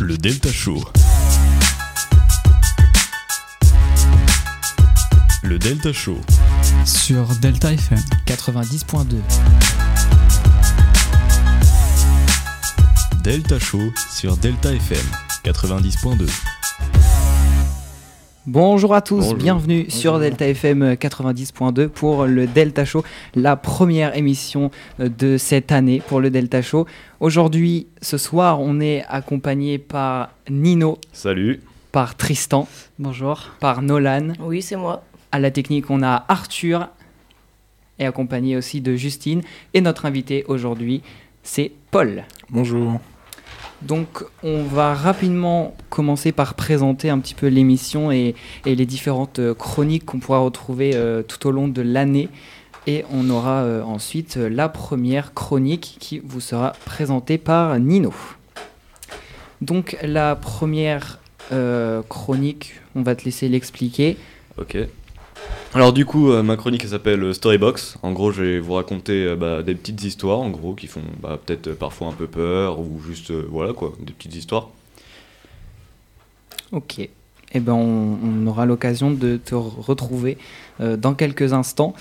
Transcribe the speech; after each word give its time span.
Le 0.00 0.18
Delta 0.18 0.50
Show. 0.52 0.82
Le 5.42 5.58
Delta 5.58 5.92
Show. 5.92 6.18
Sur 6.84 7.26
Delta 7.36 7.72
FM. 7.72 7.98
90.2. 8.26 9.16
Delta 13.22 13.58
Show 13.58 13.92
sur 14.12 14.36
Delta 14.36 14.72
FM 14.72 15.06
90.2. 15.44 16.28
Bonjour 18.46 18.94
à 18.94 19.00
tous, 19.00 19.20
Bonjour. 19.20 19.34
bienvenue 19.36 19.86
sur 19.88 20.18
Delta 20.18 20.46
FM 20.46 20.92
90.2 20.94 21.88
pour 21.88 22.26
le 22.26 22.46
Delta 22.46 22.84
Show, 22.84 23.02
la 23.34 23.56
première 23.56 24.14
émission 24.18 24.70
euh, 25.00 25.08
de 25.08 25.38
cette 25.38 25.72
année 25.72 26.02
pour 26.06 26.20
le 26.20 26.28
Delta 26.28 26.60
Show. 26.60 26.86
Aujourd'hui, 27.20 27.86
ce 28.02 28.18
soir, 28.18 28.60
on 28.60 28.80
est 28.80 29.02
accompagné 29.08 29.78
par 29.78 30.30
Nino, 30.50 30.98
Salut. 31.12 31.62
par 31.90 32.16
Tristan, 32.16 32.68
Bonjour. 32.98 33.48
par 33.60 33.80
Nolan. 33.80 34.34
Oui, 34.40 34.60
c'est 34.60 34.76
moi. 34.76 35.02
À 35.32 35.38
la 35.38 35.50
technique, 35.50 35.88
on 35.88 36.02
a 36.02 36.26
Arthur 36.28 36.88
et 37.98 38.04
accompagné 38.04 38.58
aussi 38.58 38.82
de 38.82 38.94
Justine. 38.94 39.40
Et 39.72 39.80
notre 39.80 40.04
invité 40.04 40.44
aujourd'hui, 40.48 41.00
c'est 41.42 41.72
Paul. 41.90 42.24
Bonjour. 42.50 43.00
Donc 43.84 44.24
on 44.42 44.62
va 44.62 44.94
rapidement 44.94 45.76
commencer 45.90 46.32
par 46.32 46.54
présenter 46.54 47.10
un 47.10 47.18
petit 47.18 47.34
peu 47.34 47.48
l'émission 47.48 48.10
et, 48.10 48.34
les 48.64 48.86
différentes 48.86 49.38
euh, 49.38 49.54
chroniques 49.54 50.06
qu'on 50.06 50.20
pourra 50.20 50.38
retrouver 50.38 50.92
euh, 50.94 51.22
tout 51.22 51.46
au 51.46 51.50
long 51.50 51.68
de 51.68 51.82
l'année. 51.82 52.28
Et 52.86 53.04
on 53.12 53.28
aura 53.30 53.62
euh, 53.62 53.82
ensuite 53.82 54.36
la 54.36 54.68
première 54.68 55.34
chronique 55.34 55.96
qui 56.00 56.20
vous 56.24 56.40
sera 56.40 56.72
présentée 56.84 57.38
par 57.38 57.78
Nino. 57.78 58.12
Donc 59.60 59.96
la 60.02 60.36
première 60.36 61.20
chronique, 62.08 62.72
on 62.96 63.02
va 63.02 63.14
te 63.14 63.24
laisser 63.26 63.48
l'expliquer. 63.48 64.16
Ok. 64.58 64.78
Alors 65.74 65.92
du 65.92 66.06
coup, 66.06 66.30
euh, 66.30 66.44
ma 66.44 66.56
chronique 66.56 66.84
elle 66.84 66.90
s'appelle 66.90 67.22
euh, 67.24 67.32
Storybox. 67.32 67.98
En 68.02 68.12
gros, 68.12 68.30
je 68.30 68.42
vais 68.42 68.60
vous 68.60 68.74
raconter 68.74 69.24
euh, 69.24 69.34
bah, 69.34 69.62
des 69.64 69.74
petites 69.74 70.04
histoires, 70.04 70.38
en 70.38 70.50
gros, 70.50 70.74
qui 70.74 70.86
font 70.86 71.02
bah, 71.20 71.36
peut-être 71.44 71.72
parfois 71.72 72.06
un 72.08 72.12
peu 72.12 72.28
peur 72.28 72.78
ou 72.78 73.00
juste 73.04 73.32
voilà 73.32 73.72
quoi, 73.72 73.92
des 73.98 74.12
petites 74.12 74.36
histoires. 74.36 74.68
Ok. 76.70 77.00
Eh 77.56 77.60
ben, 77.60 77.72
on, 77.72 78.46
aura 78.46 78.66
l'occasion 78.66 79.10
de 79.10 79.36
te 79.36 79.54
re- 79.54 79.80
retrouver 79.80 80.38
dans 80.80 81.14
quelques 81.14 81.52
instants. 81.52 81.94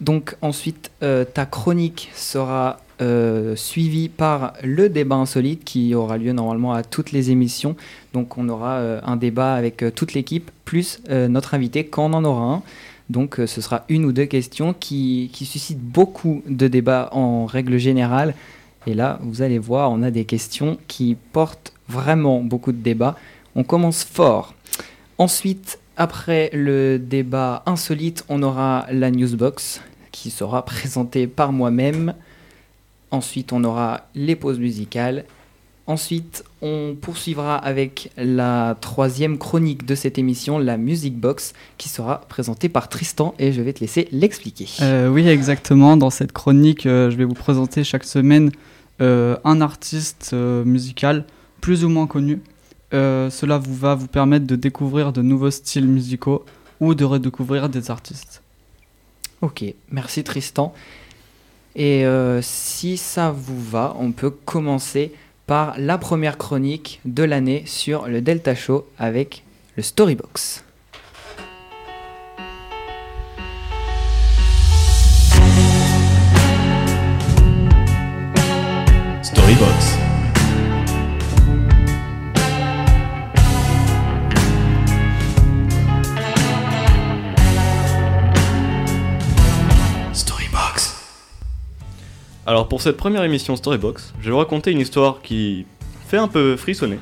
Donc 0.00 0.36
ensuite, 0.42 0.92
ta 1.00 1.46
chronique 1.46 2.10
sera 2.14 2.78
euh, 3.02 3.56
suivie 3.56 4.08
par 4.08 4.54
le 4.62 4.88
débat 4.88 5.16
insolite 5.16 5.64
qui 5.64 5.94
aura 5.94 6.16
lieu 6.16 6.32
normalement 6.32 6.72
à 6.72 6.82
toutes 6.82 7.12
les 7.12 7.30
émissions. 7.30 7.76
Donc 8.14 8.38
on 8.38 8.48
aura 8.48 8.76
euh, 8.76 9.00
un 9.04 9.16
débat 9.16 9.54
avec 9.54 9.82
euh, 9.82 9.90
toute 9.90 10.14
l'équipe, 10.14 10.50
plus 10.64 11.00
notre 11.08 11.54
invité 11.54 11.86
quand 11.86 12.06
on 12.06 12.14
en 12.14 12.24
aura 12.24 12.54
un. 12.54 12.62
Donc 13.10 13.36
ce 13.44 13.60
sera 13.60 13.84
une 13.88 14.04
ou 14.04 14.12
deux 14.12 14.24
questions 14.24 14.74
qui, 14.74 15.30
qui 15.32 15.46
suscitent 15.46 15.80
beaucoup 15.80 16.42
de 16.48 16.66
débats 16.66 17.08
en 17.12 17.46
règle 17.46 17.78
générale. 17.78 18.34
Et 18.86 18.94
là, 18.94 19.18
vous 19.22 19.42
allez 19.42 19.58
voir, 19.58 19.92
on 19.92 20.02
a 20.02 20.10
des 20.10 20.24
questions 20.24 20.78
qui 20.88 21.16
portent 21.32 21.72
vraiment 21.88 22.40
beaucoup 22.40 22.72
de 22.72 22.82
débats. 22.82 23.16
On 23.54 23.62
commence 23.62 24.02
fort. 24.04 24.54
Ensuite, 25.18 25.78
après 25.96 26.50
le 26.52 26.98
débat 26.98 27.62
insolite, 27.66 28.24
on 28.28 28.42
aura 28.42 28.86
la 28.90 29.10
newsbox 29.10 29.80
qui 30.12 30.30
sera 30.30 30.64
présentée 30.64 31.26
par 31.26 31.52
moi-même. 31.52 32.14
Ensuite, 33.10 33.52
on 33.52 33.64
aura 33.64 34.08
les 34.14 34.36
pauses 34.36 34.58
musicales. 34.58 35.24
Ensuite, 35.88 36.42
on 36.62 36.96
poursuivra 37.00 37.56
avec 37.56 38.10
la 38.16 38.76
troisième 38.80 39.38
chronique 39.38 39.86
de 39.86 39.94
cette 39.94 40.18
émission, 40.18 40.58
la 40.58 40.76
Music 40.78 41.16
Box, 41.16 41.54
qui 41.78 41.88
sera 41.88 42.22
présentée 42.22 42.68
par 42.68 42.88
Tristan 42.88 43.34
et 43.38 43.52
je 43.52 43.62
vais 43.62 43.72
te 43.72 43.80
laisser 43.80 44.08
l'expliquer. 44.10 44.66
Euh, 44.82 45.08
oui, 45.08 45.28
exactement. 45.28 45.96
Dans 45.96 46.10
cette 46.10 46.32
chronique, 46.32 46.86
euh, 46.86 47.10
je 47.10 47.16
vais 47.16 47.24
vous 47.24 47.34
présenter 47.34 47.84
chaque 47.84 48.02
semaine 48.02 48.50
euh, 49.00 49.36
un 49.44 49.60
artiste 49.60 50.32
musical 50.32 51.24
plus 51.60 51.84
ou 51.84 51.88
moins 51.88 52.08
connu. 52.08 52.40
Cela 52.92 53.58
vous 53.58 53.74
va 53.74 53.94
vous 53.94 54.08
permettre 54.08 54.46
de 54.46 54.56
découvrir 54.56 55.12
de 55.12 55.20
nouveaux 55.22 55.50
styles 55.50 55.86
musicaux 55.86 56.44
ou 56.80 56.94
de 56.94 57.04
redécouvrir 57.04 57.68
des 57.68 57.90
artistes. 57.90 58.42
Ok, 59.42 59.64
merci 59.90 60.24
Tristan. 60.24 60.72
Et 61.78 62.06
euh, 62.06 62.40
si 62.40 62.96
ça 62.96 63.30
vous 63.30 63.60
va, 63.60 63.94
on 64.00 64.10
peut 64.10 64.30
commencer 64.30 65.12
par 65.46 65.74
la 65.78 65.98
première 65.98 66.38
chronique 66.38 67.00
de 67.04 67.22
l'année 67.22 67.64
sur 67.66 68.08
le 68.08 68.22
Delta 68.22 68.54
Show 68.54 68.86
avec 68.98 69.44
le 69.76 69.82
Storybox. 69.82 70.64
Storybox. 79.22 79.26
Storybox. 79.28 79.95
Alors 92.46 92.68
pour 92.68 92.80
cette 92.80 92.96
première 92.96 93.24
émission 93.24 93.56
Storybox, 93.56 94.14
je 94.20 94.26
vais 94.26 94.30
vous 94.30 94.38
raconter 94.38 94.70
une 94.70 94.80
histoire 94.80 95.20
qui 95.22 95.66
fait 96.06 96.16
un 96.18 96.28
peu 96.28 96.56
frissonner. 96.56 96.98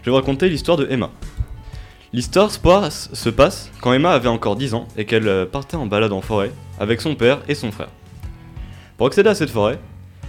Je 0.00 0.06
vais 0.06 0.10
vous 0.10 0.16
raconter 0.16 0.48
l'histoire 0.48 0.76
de 0.76 0.86
Emma. 0.90 1.10
L'histoire 2.14 2.50
se 2.50 2.58
passe- 2.58 3.10
se 3.12 3.28
passe 3.28 3.70
quand 3.82 3.92
Emma 3.92 4.12
avait 4.12 4.28
encore 4.28 4.56
10 4.56 4.72
ans 4.72 4.88
et 4.96 5.04
qu'elle 5.04 5.28
euh, 5.28 5.44
partait 5.44 5.76
en 5.76 5.86
balade 5.86 6.12
en 6.12 6.22
forêt 6.22 6.52
avec 6.80 7.02
son 7.02 7.14
père 7.14 7.40
et 7.48 7.54
son 7.54 7.70
frère. 7.70 7.90
Pour 8.96 9.06
accéder 9.08 9.28
à 9.28 9.34
cette 9.34 9.50
forêt, 9.50 9.78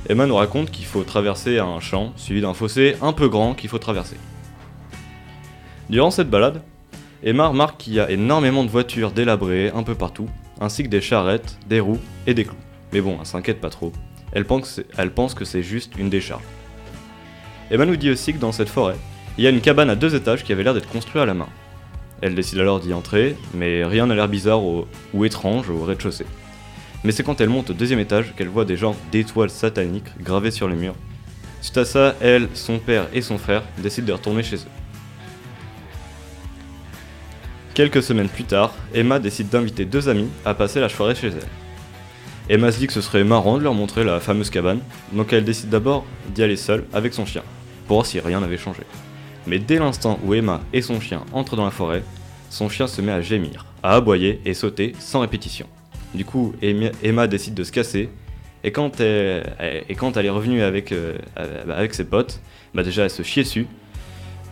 Emma 0.10 0.26
nous 0.26 0.36
raconte 0.36 0.72
qu'il 0.72 0.86
faut 0.86 1.04
traverser 1.04 1.60
un 1.60 1.80
champ 1.80 2.12
suivi 2.18 2.42
d'un 2.42 2.54
fossé 2.54 2.98
un 3.02 3.14
peu 3.14 3.30
grand 3.30 3.54
qu'il 3.54 3.70
faut 3.70 3.78
traverser. 3.80 4.18
Durant 5.90 6.12
cette 6.12 6.30
balade, 6.30 6.62
Emma 7.24 7.48
remarque 7.48 7.78
qu'il 7.78 7.94
y 7.94 8.00
a 8.00 8.10
énormément 8.12 8.64
de 8.66 8.70
voitures 8.70 9.12
délabrées 9.12 9.72
un 9.74 9.84
peu 9.84 9.96
partout, 9.96 10.30
ainsi 10.60 10.84
que 10.84 10.90
des 10.90 11.02
charrettes, 11.02 11.58
des 11.68 11.80
roues 11.80 12.00
et 12.28 12.34
des 12.34 12.44
clous. 12.44 12.56
Mais 12.92 13.02
bon, 13.02 13.18
elle 13.20 13.26
s'inquiète 13.26 13.62
pas 13.62 13.70
trop. 13.70 13.92
Elle 14.32 14.46
pense, 14.46 14.82
que 15.36 15.46
c'est- 15.46 15.64
juste 15.64 15.94
une 15.98 16.10
décharge. 16.10 16.44
Emma 17.72 17.86
nous 17.86 17.96
dit 17.96 18.10
aussi 18.10 18.34
que 18.34 18.38
dans 18.40 18.52
cette 18.52 18.70
forêt, 18.70 18.96
il 19.38 19.44
y 19.44 19.48
a 19.48 19.50
une 19.50 19.62
cabane 19.62 19.90
à 19.90 19.96
deux 19.96 20.16
étages 20.16 20.44
qui 20.44 20.52
avait 20.52 20.64
l'air 20.64 20.74
d'être 20.74 20.90
construite 20.90 21.18
à 21.22 21.26
la 21.26 21.34
main. 21.34 21.50
Elle 22.22 22.36
décide 22.36 22.60
alors 22.60 22.80
d'y 22.80 22.94
entrer, 22.94 23.36
mais 23.54 23.86
rien 23.86 24.06
n'a 24.08 24.16
l'air 24.16 24.28
bizarre 24.28 24.62
ou 24.64 25.26
étrange 25.26 25.70
au 25.70 25.84
rez-de-chaussée. 25.84 26.26
Mais 27.04 27.12
c'est 27.14 27.24
quand 27.24 27.40
elle 27.40 27.50
monte 27.50 27.70
au 27.70 27.74
deuxième 27.74 28.00
étage 28.00 28.34
qu'elle 28.36 28.50
voit 28.50 28.66
des 28.66 28.76
genres 28.76 28.96
d'étoiles 29.12 29.50
sataniques 29.50 30.10
gravées 30.20 30.52
sur 30.52 30.68
les 30.68 30.76
murs. 30.76 30.96
Suite 31.62 31.78
à 31.78 31.86
ça, 31.86 32.16
elle, 32.20 32.50
son 32.54 32.78
père 32.80 33.08
et 33.14 33.22
son 33.22 33.38
frère 33.38 33.64
décident 33.78 34.08
de 34.08 34.14
retourner 34.14 34.44
chez 34.44 34.58
eux. 34.58 34.72
Quelques 37.74 38.04
semaines 38.04 38.28
plus 38.28 38.44
tard, 38.44 38.74
Emma 38.94 39.20
décide 39.20 39.50
d'inviter 39.50 39.86
deux 39.86 40.10
amis 40.10 40.28
à 40.44 40.54
passer 40.54 40.82
la 40.82 40.90
soirée 40.90 41.16
chez 41.16 41.28
elle. 41.28 41.48
Emma 42.50 42.72
se 42.72 42.80
dit 42.80 42.88
que 42.88 42.94
ce 42.94 43.02
serait 43.02 43.24
marrant 43.24 43.60
de 43.60 43.64
leur 43.64 43.76
montrer 43.76 44.04
la 44.04 44.20
fameuse 44.20 44.50
cabane, 44.50 44.80
donc 45.14 45.34
elle 45.34 45.44
décide 45.44 45.70
d'abord 45.70 46.04
d'y 46.34 46.42
aller 46.42 46.56
seule 46.56 46.86
avec 46.94 47.14
son 47.14 47.28
chien, 47.28 47.44
pour 47.88 47.98
voir 47.98 48.08
si 48.08 48.20
rien 48.20 48.40
n'avait 48.40 48.58
changé. 48.58 48.82
Mais 49.46 49.60
dès 49.60 49.78
l'instant 49.78 50.20
où 50.26 50.34
Emma 50.34 50.62
et 50.74 50.82
son 50.82 51.00
chien 51.00 51.22
entrent 51.32 51.56
dans 51.56 51.66
la 51.66 51.72
forêt, 51.72 52.04
son 52.50 52.68
chien 52.68 52.88
se 52.88 53.04
met 53.04 53.12
à 53.12 53.22
gémir, 53.22 53.68
à 53.84 53.96
aboyer 53.96 54.42
et 54.46 54.56
sauter 54.56 54.94
sans 54.98 55.20
répétition. 55.20 55.68
Du 56.16 56.26
coup, 56.26 56.56
Emma 56.64 57.28
décide 57.28 57.54
de 57.54 57.64
se 57.64 57.72
casser, 57.72 58.10
et 58.64 58.72
quand 58.72 59.00
elle, 59.00 59.46
est 59.60 60.30
revenue 60.30 60.64
avec, 60.64 60.92
euh, 60.92 61.18
ses 61.92 62.06
potes, 62.06 62.42
bah 62.74 62.82
déjà 62.82 63.04
elle 63.04 63.12
se 63.12 63.22
chiait 63.22 63.44
dessus, 63.44 63.68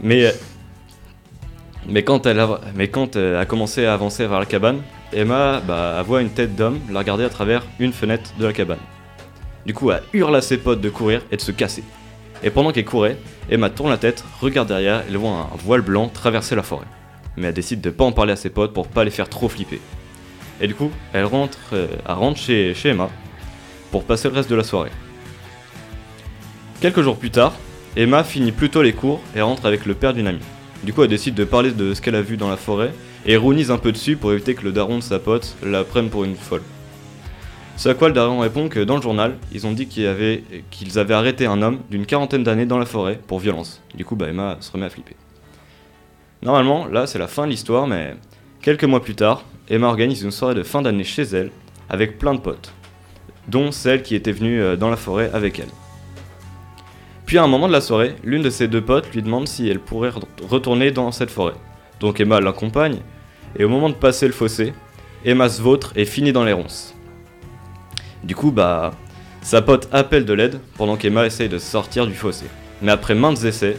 mais, 0.03 0.31
quand 2.05 2.27
elle 2.27 2.39
a, 2.39 2.61
mais 2.75 2.89
quand 2.89 3.15
elle 3.15 3.37
a 3.37 3.45
commencé 3.45 3.85
à 3.85 3.93
avancer 3.95 4.27
vers 4.27 4.39
la 4.39 4.45
cabane, 4.45 4.81
Emma 5.13 5.61
bah, 5.65 6.01
voit 6.05 6.21
une 6.21 6.29
tête 6.29 6.55
d'homme 6.55 6.79
la 6.91 6.99
regarder 6.99 7.23
à 7.23 7.29
travers 7.29 7.65
une 7.79 7.93
fenêtre 7.93 8.31
de 8.37 8.45
la 8.45 8.53
cabane. 8.53 8.79
Du 9.65 9.73
coup, 9.73 9.91
elle 9.91 10.03
hurle 10.13 10.35
à 10.35 10.41
ses 10.41 10.57
potes 10.57 10.81
de 10.81 10.89
courir 10.89 11.21
et 11.31 11.37
de 11.37 11.41
se 11.41 11.51
casser. 11.51 11.83
Et 12.43 12.49
pendant 12.49 12.71
qu'elle 12.71 12.85
courait, 12.85 13.17
Emma 13.49 13.69
tourne 13.69 13.89
la 13.89 13.97
tête, 13.97 14.23
regarde 14.41 14.67
derrière, 14.67 15.03
elle 15.07 15.17
voit 15.17 15.29
un 15.31 15.57
voile 15.57 15.81
blanc 15.81 16.09
traverser 16.09 16.55
la 16.55 16.63
forêt. 16.63 16.85
Mais 17.35 17.47
elle 17.47 17.53
décide 17.53 17.81
de 17.81 17.89
pas 17.89 18.03
en 18.03 18.11
parler 18.11 18.33
à 18.33 18.35
ses 18.35 18.49
potes 18.49 18.73
pour 18.73 18.87
pas 18.87 19.03
les 19.03 19.11
faire 19.11 19.29
trop 19.29 19.47
flipper. 19.47 19.79
Et 20.59 20.67
du 20.67 20.75
coup, 20.75 20.91
elle 21.13 21.25
rentre, 21.25 21.57
euh, 21.73 21.87
elle 22.05 22.13
rentre 22.13 22.39
chez, 22.39 22.73
chez 22.73 22.89
Emma 22.89 23.09
pour 23.91 24.03
passer 24.03 24.27
le 24.27 24.35
reste 24.35 24.49
de 24.49 24.55
la 24.55 24.63
soirée. 24.63 24.91
Quelques 26.81 27.01
jours 27.01 27.17
plus 27.17 27.31
tard, 27.31 27.53
Emma 27.95 28.23
finit 28.23 28.51
plutôt 28.51 28.81
les 28.81 28.93
cours 28.93 29.21
et 29.35 29.41
rentre 29.41 29.65
avec 29.65 29.85
le 29.85 29.93
père 29.95 30.13
d'une 30.13 30.27
amie. 30.27 30.39
Du 30.83 30.93
coup, 30.93 31.03
elle 31.03 31.09
décide 31.09 31.33
de 31.33 31.43
parler 31.43 31.71
de 31.71 31.93
ce 31.93 32.01
qu'elle 32.01 32.15
a 32.15 32.21
vu 32.21 32.37
dans 32.37 32.49
la 32.49 32.57
forêt 32.57 32.91
et 33.25 33.33
ironise 33.33 33.71
un 33.71 33.77
peu 33.77 33.91
dessus 33.91 34.15
pour 34.15 34.31
éviter 34.31 34.55
que 34.55 34.63
le 34.63 34.71
daron 34.71 34.97
de 34.97 35.03
sa 35.03 35.19
pote 35.19 35.55
la 35.63 35.83
prenne 35.83 36.09
pour 36.09 36.23
une 36.23 36.35
folle. 36.35 36.63
Ce 37.75 37.89
à 37.89 37.93
quoi 37.93 38.07
le 38.07 38.13
daron 38.15 38.39
répond 38.39 38.69
que 38.69 38.79
dans 38.79 38.95
le 38.95 39.01
journal, 39.01 39.37
ils 39.51 39.67
ont 39.67 39.71
dit 39.71 39.87
qu'ils 39.87 40.07
avaient, 40.07 41.13
arrêté 41.13 41.45
un 41.45 41.61
homme 41.61 41.79
d'une 41.91 42.07
quarantaine 42.07 42.43
d'années 42.43 42.65
dans 42.65 42.79
la 42.79 42.85
forêt 42.85 43.19
pour 43.27 43.39
violence. 43.39 43.83
Du 43.93 44.03
coup, 44.03 44.15
bah, 44.15 44.29
Emma 44.29 44.57
se 44.61 44.71
remet 44.71 44.87
à 44.87 44.89
flipper. 44.89 45.15
Normalement, 46.41 46.87
là, 46.87 47.05
c'est 47.05 47.19
la 47.19 47.27
fin 47.27 47.45
de 47.45 47.51
l'histoire, 47.51 47.85
mais 47.85 48.15
quelques 48.61 48.83
mois 48.83 49.03
plus 49.03 49.15
tard, 49.15 49.43
Emma 49.69 49.87
organise 49.87 50.23
une 50.23 50.31
soirée 50.31 50.55
de 50.55 50.63
fin 50.63 50.81
d'année 50.81 51.03
chez 51.03 51.23
elle 51.23 51.51
avec 51.89 52.17
plein 52.17 52.33
de 52.33 52.39
potes, 52.39 52.73
dont 53.47 53.71
celle 53.71 54.01
qui 54.01 54.15
était 54.15 54.31
venue 54.31 54.59
euh, 54.61 54.75
dans 54.75 54.89
la 54.89 54.97
forêt 54.97 55.29
avec 55.33 55.59
elle. 55.59 55.69
Puis 57.27 57.37
à 57.37 57.43
un 57.43 57.47
moment 57.47 57.67
de 57.67 57.73
la 57.73 57.81
soirée, 57.81 58.15
l'une 58.23 58.41
de 58.41 58.49
ses 58.49 58.67
deux 58.67 58.81
potes 58.81 59.13
lui 59.13 59.21
demande 59.21 59.47
si 59.47 59.67
elle 59.67 59.79
pourrait 59.79 60.09
re- 60.09 60.23
retourner 60.49 60.91
dans 60.91 61.11
cette 61.11 61.29
forêt. 61.29 61.53
Donc 61.99 62.19
Emma 62.19 62.39
l'accompagne, 62.39 62.99
et 63.57 63.63
au 63.63 63.69
moment 63.69 63.89
de 63.89 63.95
passer 63.95 64.27
le 64.27 64.33
fossé, 64.33 64.73
Emma 65.25 65.49
se 65.49 65.61
vautre 65.61 65.93
et 65.95 66.05
finit 66.05 66.31
dans 66.31 66.43
les 66.43 66.53
ronces. 66.53 66.95
Du 68.23 68.35
coup, 68.35 68.51
bah, 68.51 68.91
sa 69.41 69.61
pote 69.61 69.87
appelle 69.91 70.25
de 70.25 70.33
l'aide 70.33 70.59
pendant 70.77 70.97
qu'Emma 70.97 71.25
essaye 71.25 71.49
de 71.49 71.57
sortir 71.57 72.05
du 72.05 72.13
fossé. 72.13 72.45
Mais 72.81 72.91
après 72.91 73.15
maintes 73.15 73.43
essais, 73.43 73.77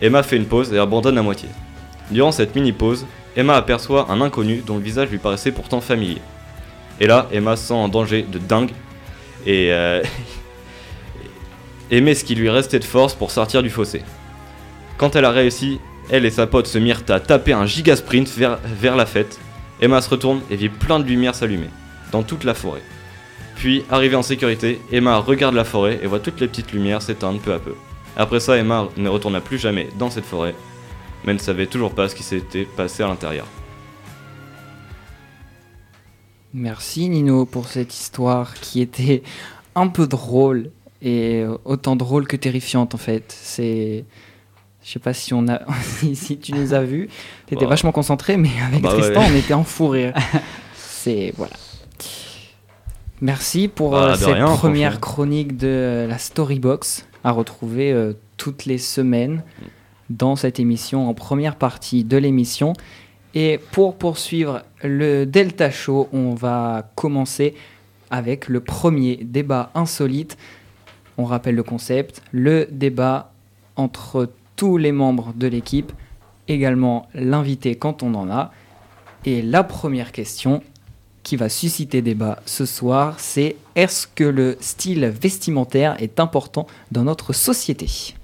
Emma 0.00 0.22
fait 0.22 0.36
une 0.36 0.46
pause 0.46 0.72
et 0.72 0.78
abandonne 0.78 1.18
à 1.18 1.22
moitié. 1.22 1.48
Durant 2.10 2.32
cette 2.32 2.54
mini-pause, 2.54 3.06
Emma 3.36 3.54
aperçoit 3.54 4.10
un 4.10 4.20
inconnu 4.20 4.62
dont 4.66 4.76
le 4.76 4.82
visage 4.82 5.10
lui 5.10 5.18
paraissait 5.18 5.52
pourtant 5.52 5.80
familier. 5.80 6.20
Et 7.00 7.06
là, 7.06 7.28
Emma 7.32 7.56
se 7.56 7.68
sent 7.68 7.74
en 7.74 7.88
danger 7.88 8.22
de 8.22 8.38
dingue 8.38 8.72
et 9.46 9.72
euh, 9.72 10.02
ce 11.90 12.24
qui 12.24 12.34
lui 12.34 12.50
restait 12.50 12.78
de 12.78 12.84
force 12.84 13.14
pour 13.14 13.30
sortir 13.30 13.62
du 13.62 13.70
fossé. 13.70 14.02
Quand 14.98 15.16
elle 15.16 15.24
a 15.24 15.30
réussi, 15.30 15.80
elle 16.10 16.26
et 16.26 16.30
sa 16.30 16.46
pote 16.46 16.66
se 16.66 16.78
mirent 16.78 17.02
à 17.08 17.20
taper 17.20 17.52
un 17.52 17.66
giga 17.66 17.96
sprint 17.96 18.28
vers, 18.28 18.96
la 18.96 19.06
fête. 19.06 19.38
Emma 19.80 20.00
se 20.00 20.10
retourne 20.10 20.40
et 20.50 20.56
vit 20.56 20.68
plein 20.68 21.00
de 21.00 21.04
lumières 21.04 21.34
s'allumer, 21.34 21.70
dans 22.12 22.22
toute 22.22 22.44
la 22.44 22.54
forêt. 22.54 22.82
Puis, 23.56 23.84
arrivée 23.90 24.16
en 24.16 24.22
sécurité, 24.22 24.80
Emma 24.90 25.18
regarde 25.18 25.54
la 25.54 25.64
forêt 25.64 26.00
et 26.02 26.06
voit 26.06 26.20
toutes 26.20 26.40
les 26.40 26.48
petites 26.48 26.72
lumières 26.72 27.02
s'éteindre 27.02 27.40
peu 27.40 27.52
à 27.52 27.58
peu. 27.58 27.74
Après 28.16 28.40
ça, 28.40 28.56
Emma 28.56 28.88
ne 28.96 29.08
retourna 29.08 29.40
plus 29.40 29.58
jamais 29.58 29.88
dans 29.98 30.10
cette 30.10 30.24
forêt, 30.24 30.54
mais 31.24 31.34
ne 31.34 31.38
savait 31.38 31.66
toujours 31.66 31.94
pas 31.94 32.08
ce 32.08 32.14
qui 32.14 32.22
s'était 32.22 32.66
passé 32.76 33.02
à 33.02 33.08
l'intérieur. 33.08 33.46
Merci 36.54 37.08
Nino 37.08 37.46
pour 37.46 37.68
cette 37.68 37.94
histoire 37.94 38.54
qui 38.54 38.82
était 38.82 39.22
un 39.74 39.88
peu 39.88 40.06
drôle 40.06 40.70
et 41.00 41.44
autant 41.64 41.96
drôle 41.96 42.26
que 42.26 42.36
terrifiante 42.36 42.94
en 42.94 42.98
fait. 42.98 43.34
C'est 43.40 44.04
je 44.84 44.90
sais 44.92 44.98
pas 44.98 45.12
si 45.14 45.32
on 45.34 45.48
a 45.48 45.60
si, 45.82 46.16
si 46.16 46.38
tu 46.38 46.52
nous 46.52 46.74
as 46.74 46.82
vus, 46.82 47.08
t'étais 47.46 47.64
Bah. 47.64 47.70
vachement 47.70 47.92
concentré 47.92 48.36
mais 48.36 48.50
avec 48.66 48.82
Bah 48.82 48.94
ouais. 48.94 49.00
Tristan 49.02 49.22
on 49.30 49.34
était 49.36 49.54
en 49.54 49.64
fou 49.64 49.88
rire. 49.88 50.14
C'est 50.76 51.32
voilà. 51.36 51.52
Merci 53.20 53.68
pour 53.68 53.92
Bah, 53.92 54.12
euh, 54.12 54.14
cette 54.16 54.34
rien, 54.34 54.46
première 54.56 55.00
chronique 55.00 55.56
de 55.56 55.68
euh, 55.68 56.06
la 56.06 56.18
Storybox 56.18 57.06
à 57.24 57.30
retrouver 57.30 57.92
euh, 57.92 58.14
toutes 58.36 58.64
les 58.64 58.78
semaines 58.78 59.44
dans 60.10 60.34
cette 60.34 60.58
émission 60.58 61.08
en 61.08 61.14
première 61.14 61.54
partie 61.56 62.02
de 62.04 62.16
l'émission. 62.16 62.72
Et 63.34 63.60
pour 63.70 63.94
poursuivre 63.96 64.62
le 64.82 65.24
Delta 65.24 65.70
Show, 65.70 66.08
on 66.12 66.34
va 66.34 66.90
commencer 66.96 67.54
avec 68.10 68.48
le 68.48 68.60
premier 68.60 69.16
débat 69.22 69.70
insolite. 69.74 70.36
On 71.16 71.24
rappelle 71.24 71.54
le 71.54 71.62
concept, 71.62 72.22
le 72.32 72.66
débat 72.70 73.32
entre 73.76 74.28
tous 74.62 74.76
les 74.76 74.92
membres 74.92 75.32
de 75.34 75.48
l'équipe, 75.48 75.90
également 76.46 77.08
l'invité 77.14 77.74
quand 77.74 78.04
on 78.04 78.14
en 78.14 78.30
a. 78.30 78.52
Et 79.24 79.42
la 79.42 79.64
première 79.64 80.12
question 80.12 80.62
qui 81.24 81.34
va 81.34 81.48
susciter 81.48 82.00
débat 82.00 82.38
ce 82.46 82.64
soir, 82.64 83.18
c'est 83.18 83.56
est-ce 83.74 84.06
que 84.06 84.22
le 84.22 84.56
style 84.60 85.04
vestimentaire 85.06 86.00
est 86.00 86.20
important 86.20 86.68
dans 86.92 87.02
notre 87.02 87.32
société? 87.32 88.14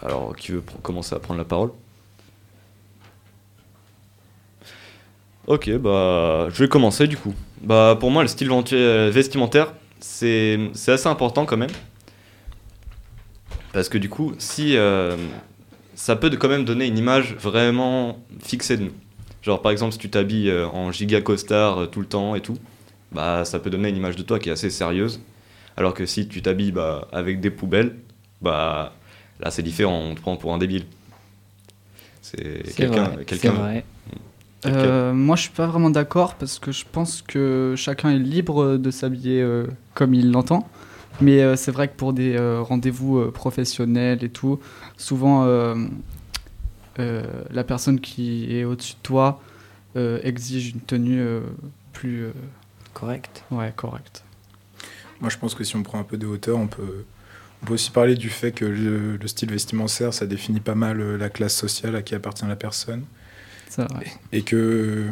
Alors, 0.00 0.36
qui 0.36 0.52
veut 0.52 0.62
commencer 0.80 1.16
à 1.16 1.18
prendre 1.18 1.38
la 1.38 1.44
parole? 1.44 1.72
Ok, 5.48 5.76
bah, 5.78 6.50
je 6.50 6.62
vais 6.62 6.68
commencer 6.68 7.08
du 7.08 7.16
coup. 7.16 7.34
Bah, 7.62 7.96
pour 7.98 8.12
moi, 8.12 8.22
le 8.22 8.28
style 8.28 8.48
vestimentaire, 9.10 9.72
c'est 9.98 10.70
c'est 10.72 10.92
assez 10.92 11.08
important 11.08 11.44
quand 11.44 11.56
même. 11.56 11.74
Parce 13.72 13.88
que 13.88 13.98
du 13.98 14.08
coup, 14.08 14.34
si 14.38 14.76
euh, 14.76 15.16
ça 15.94 16.16
peut 16.16 16.30
quand 16.30 16.48
même 16.48 16.64
donner 16.64 16.86
une 16.86 16.98
image 16.98 17.34
vraiment 17.36 18.18
fixée 18.42 18.76
de 18.76 18.84
nous. 18.84 18.92
Genre, 19.42 19.60
par 19.60 19.72
exemple, 19.72 19.92
si 19.92 19.98
tu 19.98 20.10
t'habilles 20.10 20.50
euh, 20.50 20.66
en 20.68 20.90
giga 20.92 21.20
costard 21.20 21.78
euh, 21.82 21.86
tout 21.86 22.00
le 22.00 22.06
temps 22.06 22.34
et 22.34 22.40
tout, 22.40 22.56
bah, 23.12 23.44
ça 23.44 23.58
peut 23.58 23.70
donner 23.70 23.88
une 23.90 23.96
image 23.96 24.16
de 24.16 24.22
toi 24.22 24.38
qui 24.38 24.48
est 24.48 24.52
assez 24.52 24.70
sérieuse. 24.70 25.20
Alors 25.76 25.92
que 25.94 26.06
si 26.06 26.26
tu 26.28 26.40
t'habilles 26.42 26.72
bah, 26.72 27.08
avec 27.12 27.40
des 27.40 27.50
poubelles, 27.50 27.96
bah, 28.42 28.92
Là, 29.40 29.50
c'est 29.50 29.62
différent, 29.64 29.98
on 29.98 30.14
te 30.14 30.20
prend 30.20 30.36
pour 30.36 30.54
un 30.54 30.58
débile. 30.58 30.84
C'est 32.22 32.62
quelqu'un. 32.76 33.04
vrai, 33.04 33.16
c'est 33.18 33.24
quelqu'un- 33.24 33.52
vrai. 33.52 33.84
quelqu'un- 34.62 34.78
Euh, 34.78 35.12
moi, 35.12 35.34
je 35.36 35.42
suis 35.42 35.50
pas 35.50 35.66
vraiment 35.66 35.90
d'accord 35.90 36.36
parce 36.36 36.58
que 36.60 36.70
je 36.72 36.84
pense 36.90 37.20
que 37.20 37.74
chacun 37.76 38.10
est 38.10 38.18
libre 38.18 38.76
de 38.76 38.90
s'habiller 38.90 39.42
euh, 39.42 39.66
comme 39.94 40.14
il 40.14 40.30
l'entend. 40.30 40.68
Mais 41.20 41.42
euh, 41.42 41.56
c'est 41.56 41.70
vrai 41.70 41.88
que 41.88 41.94
pour 41.94 42.12
des 42.12 42.36
euh, 42.36 42.60
rendez-vous 42.60 43.18
euh, 43.18 43.30
professionnels 43.30 44.24
et 44.24 44.28
tout, 44.28 44.60
souvent 44.96 45.44
euh, 45.44 45.74
euh, 46.98 47.22
la 47.50 47.64
personne 47.64 48.00
qui 48.00 48.56
est 48.56 48.64
au-dessus 48.64 48.94
de 48.94 48.98
toi 49.02 49.40
euh, 49.96 50.18
exige 50.22 50.70
une 50.70 50.80
tenue 50.80 51.20
euh, 51.20 51.40
plus 51.92 52.24
euh, 52.24 52.32
Correct. 52.94 53.44
ouais, 53.50 53.72
correcte. 53.74 54.24
Moi, 55.20 55.30
je 55.30 55.38
pense 55.38 55.54
que 55.54 55.64
si 55.64 55.76
on 55.76 55.82
prend 55.82 55.98
un 56.00 56.04
peu 56.04 56.16
de 56.16 56.26
hauteur, 56.26 56.58
on 56.58 56.66
peut, 56.66 57.04
on 57.62 57.66
peut 57.66 57.74
aussi 57.74 57.90
parler 57.90 58.14
du 58.14 58.28
fait 58.28 58.52
que 58.52 58.64
le, 58.64 59.16
le 59.16 59.26
style 59.28 59.50
vestimentaire, 59.50 60.12
ça 60.12 60.26
définit 60.26 60.60
pas 60.60 60.74
mal 60.74 61.16
la 61.16 61.28
classe 61.28 61.54
sociale 61.54 61.96
à 61.96 62.02
qui 62.02 62.14
appartient 62.14 62.46
la 62.46 62.56
personne. 62.56 63.04
C'est 63.68 63.82
vrai. 63.90 64.06
Et 64.32 64.42
que 64.42 65.08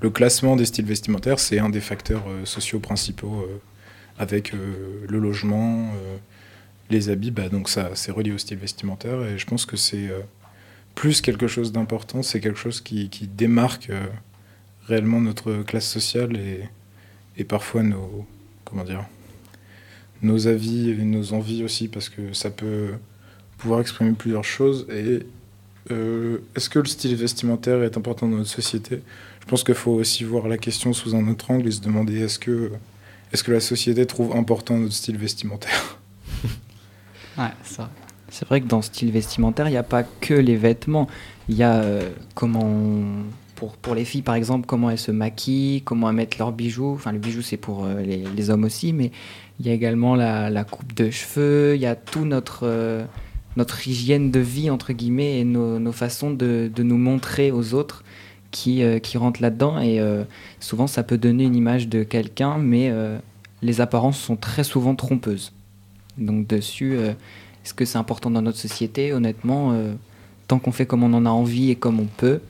le 0.00 0.10
classement 0.10 0.56
des 0.56 0.66
styles 0.66 0.84
vestimentaires, 0.84 1.38
c'est 1.38 1.58
un 1.58 1.70
des 1.70 1.80
facteurs 1.80 2.24
euh, 2.28 2.44
sociaux 2.44 2.80
principaux 2.80 3.46
euh, 3.48 3.60
avec 4.18 4.54
euh, 4.54 5.04
le 5.08 5.18
logement, 5.18 5.92
euh, 5.94 6.16
les 6.90 7.08
habits. 7.08 7.30
Bah, 7.30 7.48
donc, 7.48 7.68
ça, 7.68 7.90
c'est 7.94 8.12
relié 8.12 8.32
au 8.32 8.38
style 8.38 8.58
vestimentaire. 8.58 9.22
Et 9.24 9.38
je 9.38 9.46
pense 9.46 9.66
que 9.66 9.76
c'est 9.76 10.08
euh, 10.08 10.20
plus 10.94 11.20
quelque 11.20 11.46
chose 11.46 11.72
d'important, 11.72 12.22
c'est 12.22 12.40
quelque 12.40 12.58
chose 12.58 12.80
qui, 12.80 13.08
qui 13.08 13.26
démarque 13.26 13.90
réellement 14.86 15.20
notre 15.20 15.62
classe 15.62 15.88
sociale 15.88 16.36
et, 16.36 16.60
et 17.36 17.44
parfois 17.44 17.82
nos. 17.82 18.26
Comment 18.64 18.84
dire 18.84 19.04
nos 20.22 20.46
avis 20.46 20.88
et 20.88 20.96
nos 20.96 21.34
envies 21.34 21.64
aussi, 21.64 21.86
parce 21.86 22.08
que 22.08 22.32
ça 22.32 22.48
peut 22.48 22.92
pouvoir 23.58 23.80
exprimer 23.80 24.12
plusieurs 24.12 24.44
choses. 24.44 24.86
Et 24.90 25.26
est-ce 25.90 26.70
que 26.70 26.78
le 26.78 26.86
style 26.86 27.14
vestimentaire 27.14 27.82
est 27.82 27.98
important 27.98 28.26
dans 28.26 28.38
notre 28.38 28.48
société? 28.48 29.02
Je 29.40 29.46
pense 29.46 29.64
qu'il 29.64 29.74
faut 29.74 29.90
aussi 29.90 30.24
voir 30.24 30.48
la 30.48 30.56
question 30.56 30.94
sous 30.94 31.14
un 31.14 31.28
autre 31.28 31.50
angle 31.50 31.68
et 31.68 31.72
se 31.72 31.82
demander 31.82 32.20
est-ce 32.20 32.38
que, 32.38 32.70
est 33.34 33.42
que 33.42 33.52
la 33.52 33.60
société 33.60 34.06
trouve 34.06 34.36
important 34.36 34.78
notre 34.78 34.94
style 34.94 35.18
vestimentaire? 35.18 35.98
Ouais, 37.36 37.50
vrai. 37.76 37.88
C'est 38.28 38.46
vrai 38.46 38.60
que 38.60 38.66
dans 38.66 38.80
style 38.80 39.10
vestimentaire, 39.10 39.66
il 39.66 39.72
n'y 39.72 39.76
a 39.76 39.82
pas 39.82 40.04
que 40.04 40.34
les 40.34 40.54
vêtements. 40.54 41.08
Il 41.48 41.56
y 41.56 41.64
a 41.64 41.82
euh, 41.82 42.10
comment, 42.36 42.70
pour, 43.56 43.76
pour 43.76 43.96
les 43.96 44.04
filles 44.04 44.22
par 44.22 44.36
exemple, 44.36 44.66
comment 44.66 44.88
elles 44.88 44.98
se 44.98 45.10
maquillent, 45.10 45.82
comment 45.82 46.08
elles 46.10 46.14
mettent 46.14 46.38
leurs 46.38 46.52
bijoux. 46.52 46.92
Enfin, 46.94 47.10
les 47.10 47.18
bijoux, 47.18 47.42
c'est 47.42 47.56
pour 47.56 47.86
euh, 47.86 48.02
les, 48.02 48.50
hommes 48.50 48.62
aussi, 48.62 48.92
mais 48.92 49.10
il 49.58 49.66
y 49.66 49.70
a 49.70 49.72
également 49.72 50.14
la, 50.14 50.48
la 50.48 50.62
coupe 50.62 50.94
de 50.94 51.10
cheveux, 51.10 51.74
il 51.74 51.80
y 51.80 51.86
a 51.86 51.96
tout 51.96 52.24
notre, 52.24 52.60
euh, 52.62 53.04
notre 53.56 53.88
hygiène 53.88 54.30
de 54.30 54.38
vie, 54.40 54.70
entre 54.70 54.92
guillemets, 54.92 55.40
et 55.40 55.44
nos, 55.44 55.80
nos 55.80 55.92
façons 55.92 56.30
de, 56.30 56.70
de 56.72 56.82
nous 56.84 56.98
montrer 56.98 57.50
aux 57.50 57.74
autres 57.74 58.03
qui, 58.54 58.82
euh, 58.82 58.98
qui 59.00 59.18
rentrent 59.18 59.42
là-dedans. 59.42 59.80
Et 59.80 60.00
euh, 60.00 60.22
souvent, 60.60 60.86
ça 60.86 61.02
peut 61.02 61.18
donner 61.18 61.44
une 61.44 61.56
image 61.56 61.88
de 61.88 62.04
quelqu'un, 62.04 62.56
mais 62.56 62.88
euh, 62.90 63.18
les 63.60 63.80
apparences 63.80 64.18
sont 64.18 64.36
très 64.36 64.64
souvent 64.64 64.94
trompeuses. 64.94 65.52
Donc 66.16 66.46
dessus, 66.46 66.94
euh, 66.96 67.10
est-ce 67.64 67.74
que 67.74 67.84
c'est 67.84 67.98
important 67.98 68.30
dans 68.30 68.42
notre 68.42 68.58
société? 68.58 69.12
Honnêtement, 69.12 69.72
euh, 69.72 69.94
tant 70.46 70.58
qu'on 70.60 70.72
fait 70.72 70.86
comme 70.86 71.02
on 71.02 71.12
en 71.12 71.26
a 71.26 71.30
envie 71.30 71.70
et 71.70 71.74
comme 71.76 71.98
on 71.98 72.06
peut, 72.06 72.40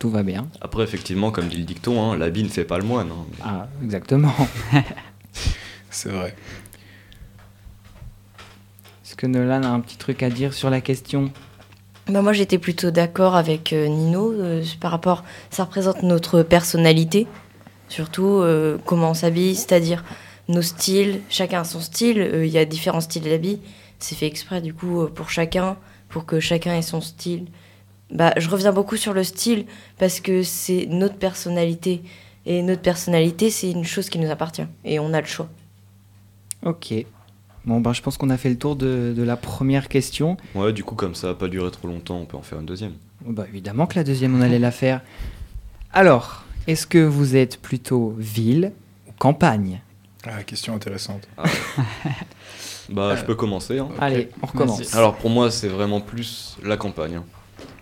tout 0.00 0.10
va 0.10 0.22
bien. 0.24 0.48
Après, 0.60 0.82
effectivement, 0.82 1.30
comme 1.30 1.46
dit 1.48 1.56
le 1.58 1.64
dicton, 1.64 2.02
hein, 2.02 2.16
l'habit 2.18 2.42
ne 2.42 2.48
fait 2.48 2.64
pas 2.64 2.78
le 2.78 2.84
moine. 2.84 3.08
hein. 3.10 3.26
Ah, 3.44 3.68
exactement. 3.84 4.32
C'est 5.90 6.08
vrai. 6.10 6.34
Est-ce 9.04 9.14
que 9.14 9.26
Nolan 9.26 9.62
a 9.62 9.68
un 9.68 9.80
petit 9.80 9.98
truc 9.98 10.22
à 10.22 10.30
dire 10.30 10.52
sur 10.54 10.70
la 10.70 10.80
question? 10.80 11.30
Bah, 12.08 12.20
moi, 12.20 12.32
j'étais 12.32 12.58
plutôt 12.58 12.90
d'accord 12.90 13.36
avec 13.36 13.72
euh, 13.72 13.86
Nino 13.86 14.32
euh, 14.32 14.64
par 14.80 14.90
rapport. 14.90 15.24
Ça 15.50 15.64
représente 15.64 16.02
notre 16.02 16.42
personnalité, 16.42 17.26
surtout 17.88 18.38
euh, 18.38 18.76
comment 18.84 19.10
on 19.10 19.14
s'habille, 19.14 19.54
c'est-à-dire 19.54 20.04
nos 20.48 20.62
styles. 20.62 21.20
Chacun 21.28 21.60
a 21.60 21.64
son 21.64 21.80
style. 21.80 22.42
Il 22.44 22.50
y 22.50 22.58
a 22.58 22.64
différents 22.64 23.00
styles 23.00 23.22
d'habits. 23.22 23.60
C'est 24.00 24.16
fait 24.16 24.26
exprès, 24.26 24.60
du 24.60 24.74
coup, 24.74 25.06
pour 25.14 25.30
chacun, 25.30 25.76
pour 26.08 26.26
que 26.26 26.40
chacun 26.40 26.74
ait 26.74 26.82
son 26.82 27.00
style. 27.00 27.46
Bah, 28.10 28.32
je 28.36 28.48
reviens 28.50 28.72
beaucoup 28.72 28.96
sur 28.96 29.14
le 29.14 29.22
style 29.22 29.64
parce 29.98 30.20
que 30.20 30.42
c'est 30.42 30.86
notre 30.86 31.16
personnalité. 31.16 32.02
Et 32.44 32.62
notre 32.62 32.82
personnalité, 32.82 33.50
c'est 33.50 33.70
une 33.70 33.84
chose 33.84 34.08
qui 34.08 34.18
nous 34.18 34.30
appartient. 34.30 34.66
Et 34.84 34.98
on 34.98 35.14
a 35.14 35.20
le 35.20 35.26
choix. 35.26 35.48
Ok. 36.64 36.92
Bon, 37.64 37.80
ben, 37.80 37.92
je 37.92 38.02
pense 38.02 38.16
qu'on 38.16 38.30
a 38.30 38.36
fait 38.36 38.50
le 38.50 38.58
tour 38.58 38.74
de, 38.76 39.14
de 39.16 39.22
la 39.22 39.36
première 39.36 39.88
question. 39.88 40.36
Ouais, 40.54 40.72
du 40.72 40.82
coup, 40.82 40.94
comme 40.96 41.14
ça 41.14 41.28
n'a 41.28 41.34
pas 41.34 41.48
duré 41.48 41.70
trop 41.70 41.86
longtemps, 41.88 42.18
on 42.18 42.24
peut 42.26 42.36
en 42.36 42.42
faire 42.42 42.58
une 42.58 42.66
deuxième. 42.66 42.92
Bah, 43.24 43.44
évidemment 43.48 43.86
que 43.86 43.94
la 43.96 44.04
deuxième, 44.04 44.34
on 44.36 44.40
allait 44.40 44.58
la 44.58 44.72
faire. 44.72 45.00
Alors, 45.92 46.44
est-ce 46.66 46.86
que 46.88 46.98
vous 46.98 47.36
êtes 47.36 47.60
plutôt 47.60 48.14
ville 48.18 48.72
ou 49.08 49.12
campagne? 49.18 49.80
Ah, 50.24 50.42
question 50.42 50.74
intéressante. 50.74 51.28
Bah, 52.88 53.14
je 53.16 53.24
peux 53.24 53.34
commencer. 53.34 53.78
hein. 53.78 53.88
Allez, 54.00 54.28
on 54.42 54.46
recommence. 54.46 54.94
Alors 54.94 55.16
pour 55.16 55.30
moi, 55.30 55.50
c'est 55.50 55.68
vraiment 55.68 56.00
plus 56.00 56.56
la 56.64 56.76
campagne. 56.76 57.14
hein. 57.16 57.24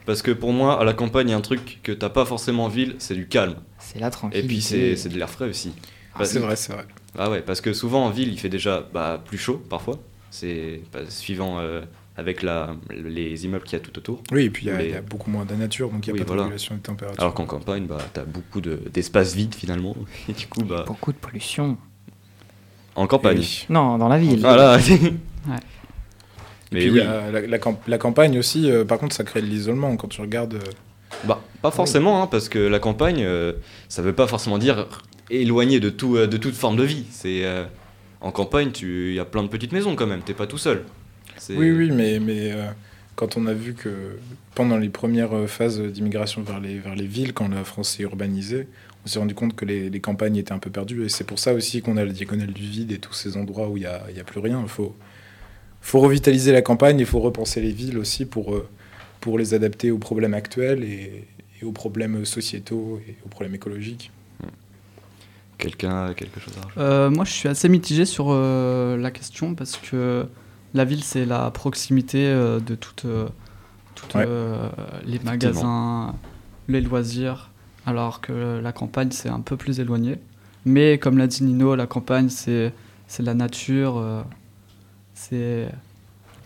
Parce 0.06 0.22
que 0.22 0.30
pour 0.30 0.52
moi, 0.52 0.80
à 0.80 0.84
la 0.84 0.92
campagne, 0.92 1.28
il 1.28 1.30
y 1.30 1.34
a 1.34 1.36
un 1.36 1.40
truc 1.40 1.80
que 1.82 1.90
t'as 1.92 2.10
pas 2.10 2.24
forcément 2.24 2.64
en 2.66 2.68
ville, 2.68 2.96
c'est 2.98 3.14
du 3.14 3.26
calme. 3.26 3.56
C'est 3.78 3.98
la 3.98 4.08
Et 4.08 4.10
tranquillité. 4.10 4.46
puis 4.48 4.60
c'est 4.60 4.96
c'est 4.96 5.08
de 5.08 5.18
l'air 5.18 5.30
frais 5.30 5.48
aussi. 5.48 5.72
Ah, 6.14 6.24
c'est 6.24 6.38
vrai, 6.38 6.54
c'est 6.56 6.72
vrai. 6.72 6.84
Ah 7.18 7.30
ouais, 7.30 7.40
parce 7.42 7.60
que 7.60 7.72
souvent 7.72 8.06
en 8.06 8.10
ville, 8.10 8.28
il 8.32 8.38
fait 8.38 8.48
déjà 8.48 8.86
bah, 8.94 9.20
plus 9.24 9.38
chaud 9.38 9.62
parfois. 9.68 9.98
C'est 10.30 10.82
bah, 10.92 11.00
suivant 11.08 11.58
euh, 11.58 11.82
avec 12.16 12.42
la, 12.42 12.76
les 12.90 13.44
immeubles 13.44 13.64
qu'il 13.64 13.78
y 13.78 13.82
a 13.82 13.84
tout 13.84 13.96
autour. 13.98 14.22
Oui, 14.30 14.44
et 14.44 14.50
puis 14.50 14.66
il 14.66 14.68
y, 14.68 14.72
a- 14.72 14.78
Les- 14.78 14.84
il 14.88 14.90
y 14.92 14.96
a 14.96 15.00
beaucoup 15.02 15.30
moins 15.30 15.44
de 15.44 15.54
nature, 15.54 15.90
donc 15.90 16.06
il 16.06 16.12
n'y 16.12 16.18
a 16.20 16.22
Oui, 16.22 16.26
pas 16.26 16.34
de 16.34 16.38
régulation 16.40 16.76
de 16.76 16.80
température. 16.80 17.20
Alors 17.20 17.34
qu'en 17.34 17.46
campagne, 17.46 17.86
bah, 17.86 17.98
t'as 18.12 18.24
beaucoup 18.24 18.60
de- 18.60 18.80
d'espace 18.92 19.34
vide 19.34 19.54
finalement. 19.54 19.96
Et 20.28 20.32
du 20.32 20.46
coup, 20.46 20.62
bah, 20.62 20.84
Beaucoup 20.86 21.12
de 21.12 21.18
pollution. 21.18 21.76
en 22.94 23.06
campagne. 23.06 23.38
Oui. 23.38 23.66
Non, 23.70 23.98
dans 23.98 24.08
la 24.08 24.18
ville. 24.18 24.40
Voilà. 24.40 24.78
Mais 26.72 26.78
puis, 26.80 26.90
oui, 26.90 26.98
la, 26.98 27.30
la- 27.32 27.46
la 27.46 27.58
camp- 27.58 27.80
la 27.88 27.98
campagne 27.98 28.38
aussi, 28.38 28.70
euh, 28.70 28.84
par 28.84 28.98
contre, 28.98 29.14
ça 29.16 29.24
crée 29.24 29.40
de 29.42 29.46
l'isolement 29.46 29.96
quand 29.96 30.08
tu 30.08 30.20
regardes. 30.20 30.54
euh, 30.54 30.60
bah, 31.24 31.40
pas 31.60 31.70
forcément, 31.72 32.22
hein, 32.22 32.28
parce 32.28 32.48
que 32.48 32.58
la 32.60 32.78
campagne, 32.78 33.22
euh, 33.24 33.54
ça 33.88 34.00
veut 34.02 34.12
pas 34.12 34.28
forcément 34.28 34.58
dire 34.58 34.86
éloigné 35.30 35.80
de, 35.80 35.90
tout, 35.90 36.16
euh, 36.16 36.26
de 36.26 36.36
toute 36.36 36.54
forme 36.54 36.76
de 36.76 36.84
vie. 36.84 37.04
C'est 37.10 37.44
euh, 37.44 37.64
En 38.20 38.32
campagne, 38.32 38.70
il 38.82 39.14
y 39.14 39.20
a 39.20 39.24
plein 39.24 39.42
de 39.42 39.48
petites 39.48 39.72
maisons 39.72 39.96
quand 39.96 40.06
même, 40.06 40.22
t'es 40.22 40.34
pas 40.34 40.46
tout 40.46 40.58
seul. 40.58 40.84
Oui, 41.48 41.70
oui, 41.70 41.90
mais, 41.90 42.18
euh, 42.52 42.66
quand 43.16 43.36
on 43.36 43.46
a 43.46 43.54
vu 43.54 43.74
que 43.74 44.18
pendant 44.54 44.76
les 44.76 44.88
premières 44.88 45.48
phases 45.48 45.80
d'immigration 45.80 46.42
vers 46.42 46.60
les, 46.60 47.06
villes, 47.06 47.32
quand 47.32 47.48
la 47.48 47.64
France 47.64 47.90
s'est 47.90 48.02
urbanisée, 48.02 48.66
on 49.04 49.08
s'est 49.08 49.18
rendu 49.18 49.34
compte 49.34 49.56
que 49.56 49.64
les, 49.64 50.00
campagnes 50.00 50.36
étaient 50.36 50.52
un 50.52 50.58
peu 50.58 50.70
perdues. 50.70 51.04
Et 51.04 51.08
c'est 51.08 51.24
pour 51.24 51.38
ça 51.38 51.54
aussi 51.54 51.80
qu'on 51.80 51.96
a 51.96 52.04
le 52.04 52.12
diagonale 52.12 52.52
du 52.52 52.62
vide 52.62 52.92
et 52.92 52.98
tous 52.98 53.14
ces 53.14 53.36
endroits 53.36 53.68
où 53.68 53.76
il 53.76 53.80
n'y 53.80 53.86
a, 53.86 54.02
a 54.04 54.24
plus 54.24 54.40
rien. 54.40 54.60
Il 54.62 54.68
faut, 54.68 54.94
revitaliser 55.94 56.52
la 56.52 56.62
campagne, 56.62 56.98
il 56.98 57.06
faut 57.06 57.20
repenser 57.20 57.60
les 57.60 57.72
villes 57.72 57.98
aussi 57.98 58.26
pour, 58.26 58.54
les 59.38 59.54
adapter 59.54 59.90
aux 59.90 59.98
problèmes 59.98 60.34
actuels 60.34 60.84
et 60.84 61.26
aux 61.62 61.72
problèmes 61.72 62.24
sociétaux 62.24 63.00
et 63.08 63.16
aux 63.24 63.28
problèmes 63.28 63.54
écologiques. 63.54 64.10
Quelqu'un 65.60 66.06
a 66.06 66.14
quelque 66.14 66.40
chose 66.40 66.54
à 66.56 66.60
rajouter 66.62 66.80
Euh, 66.80 67.10
moi, 67.10 67.24
je 67.24 67.32
suis 67.32 67.48
assez 67.48 67.68
mitigé 67.68 68.04
sur 68.04 68.26
euh, 68.30 68.96
la 68.96 69.10
question 69.10 69.54
parce 69.54 69.76
que 69.76 70.26
la 70.74 70.84
ville, 70.84 71.04
c'est 71.04 71.26
la 71.26 71.50
proximité 71.50 72.26
euh, 72.26 72.60
de 72.60 72.74
toutes, 72.74 73.04
euh, 73.04 73.28
toutes, 73.94 74.14
Ouais. 74.14 74.24
euh, 74.26 74.68
les 75.04 75.18
magasins, 75.20 76.14
les 76.68 76.80
loisirs, 76.80 77.50
alors 77.86 78.20
que 78.20 78.60
la 78.62 78.72
campagne, 78.72 79.10
c'est 79.10 79.28
un 79.28 79.40
peu 79.40 79.56
plus 79.56 79.80
éloigné. 79.80 80.18
Mais 80.64 80.98
comme 80.98 81.18
l'a 81.18 81.26
dit 81.26 81.42
Nino, 81.44 81.74
la 81.74 81.86
campagne, 81.86 82.28
c'est 82.28 82.72
c'est 83.06 83.22
la 83.24 83.34
nature, 83.34 83.98
euh, 83.98 84.22
c'est 85.14 85.68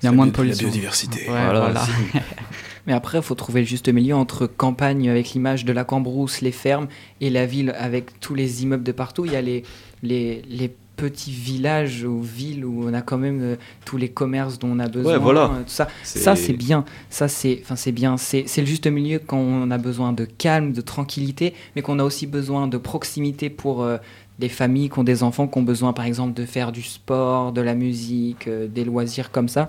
il 0.05 0.11
y 0.11 0.13
a 0.13 0.13
moins 0.13 0.27
de 0.27 0.33
pollution. 0.33 0.69
biodiversité. 0.69 1.21
Ouais, 1.21 1.45
voilà. 1.47 1.87
Mais 2.87 2.93
après, 2.93 3.19
il 3.19 3.25
faut 3.25 3.35
trouver 3.35 3.61
le 3.63 3.67
juste 3.67 3.89
milieu 3.89 4.15
entre 4.15 4.47
campagne 4.47 5.09
avec 5.09 5.31
l'image 5.31 5.65
de 5.65 5.73
la 5.73 5.85
cambrousse, 5.85 6.43
les 6.43 6.53
fermes, 6.53 6.87
et 7.21 7.31
la 7.31 7.47
ville 7.47 7.75
avec 7.79 8.21
tous 8.21 8.35
les 8.35 8.63
immeubles 8.63 8.85
de 8.85 8.93
partout. 8.93 9.25
Il 9.25 9.33
y 9.33 9.37
a 9.37 9.41
les, 9.43 9.63
les, 10.03 10.43
les 10.49 10.71
petits 10.97 11.33
villages 11.33 12.05
ou 12.05 12.21
villes 12.23 12.65
où 12.65 12.85
on 12.89 12.95
a 12.95 13.03
quand 13.03 13.19
même 13.19 13.41
euh, 13.43 13.57
tous 13.85 13.97
les 13.97 14.09
commerces 14.11 14.59
dont 14.59 14.69
on 14.71 14.79
a 14.79 14.87
besoin. 14.89 15.19
voilà. 15.19 15.45
euh, 15.47 15.63
tout 15.63 15.69
ça. 15.69 15.89
Ça, 16.03 16.37
c'est 16.37 16.53
bien. 16.53 16.85
Ça, 17.11 17.27
c'est, 17.27 17.61
enfin, 17.63 17.75
c'est 17.77 17.91
bien. 17.93 18.17
C'est, 18.17 18.45
c'est 18.47 18.61
le 18.61 18.67
juste 18.67 18.87
milieu 18.87 19.19
quand 19.19 19.39
on 19.39 19.71
a 19.71 19.79
besoin 19.79 20.13
de 20.13 20.25
calme, 20.25 20.73
de 20.73 20.81
tranquillité, 20.81 21.55
mais 21.75 21.83
qu'on 21.83 21.99
a 21.99 22.05
aussi 22.05 22.27
besoin 22.27 22.69
de 22.69 22.77
proximité 22.77 23.51
pour 23.51 23.83
euh, 23.83 23.97
des 24.39 24.49
familles 24.49 24.91
qui 24.91 24.99
ont 24.99 25.05
des 25.05 25.23
enfants 25.23 25.47
qui 25.47 25.59
ont 25.59 25.63
besoin, 25.63 25.93
par 25.93 26.05
exemple, 26.07 26.35
de 26.35 26.45
faire 26.47 26.73
du 26.73 26.83
sport, 26.83 27.53
de 27.53 27.61
la 27.61 27.75
musique, 27.75 28.49
euh, 28.49 28.67
des 28.67 28.85
loisirs 28.85 29.31
comme 29.31 29.49
ça, 29.49 29.69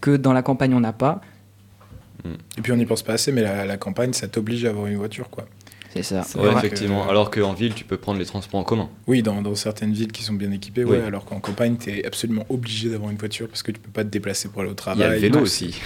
que 0.00 0.16
dans 0.16 0.32
la 0.32 0.42
campagne 0.42 0.74
on 0.74 0.80
n'a 0.80 0.92
pas. 0.94 1.20
Et 2.58 2.60
puis 2.62 2.72
on 2.72 2.76
n'y 2.76 2.86
pense 2.86 3.02
pas 3.02 3.12
assez, 3.12 3.30
mais 3.30 3.42
la, 3.42 3.64
la 3.64 3.76
campagne, 3.76 4.12
ça 4.12 4.26
t'oblige 4.26 4.64
à 4.64 4.70
avoir 4.70 4.86
une 4.86 4.96
voiture. 4.96 5.30
quoi. 5.30 5.44
C'est 5.94 6.02
ça. 6.02 6.22
C'est 6.24 6.38
Ouais, 6.40 6.52
effectivement. 6.52 7.04
que- 7.04 7.10
Alors 7.10 7.30
qu'en 7.30 7.52
ville, 7.52 7.72
tu 7.72 7.84
peux 7.84 7.96
prendre 7.96 8.18
les 8.18 8.26
transports 8.26 8.58
en 8.58 8.64
commun. 8.64 8.88
Oui, 9.06 9.22
dans, 9.22 9.40
dans 9.42 9.54
certaines 9.54 9.92
villes 9.92 10.10
qui 10.12 10.24
sont 10.24 10.34
bien 10.34 10.50
équipées, 10.50 10.84
Oui. 10.84 10.96
ouais, 10.96 11.04
alors 11.04 11.24
qu'en 11.24 11.38
campagne, 11.40 11.76
tu 11.78 11.90
es 11.90 12.04
absolument 12.04 12.44
obligé 12.48 12.88
d'avoir 12.90 13.10
une 13.12 13.16
voiture 13.16 13.48
parce 13.48 13.62
que 13.62 13.70
tu 13.70 13.78
peux 13.80 13.90
pas 13.92 14.02
te 14.04 14.08
déplacer 14.10 14.48
pour 14.48 14.60
aller 14.62 14.70
au 14.70 14.74
Il 14.74 14.76
travail. 14.76 15.00
y 15.00 15.04
a 15.04 15.10
le 15.10 15.18
vélo 15.18 15.40
aussi. 15.40 15.78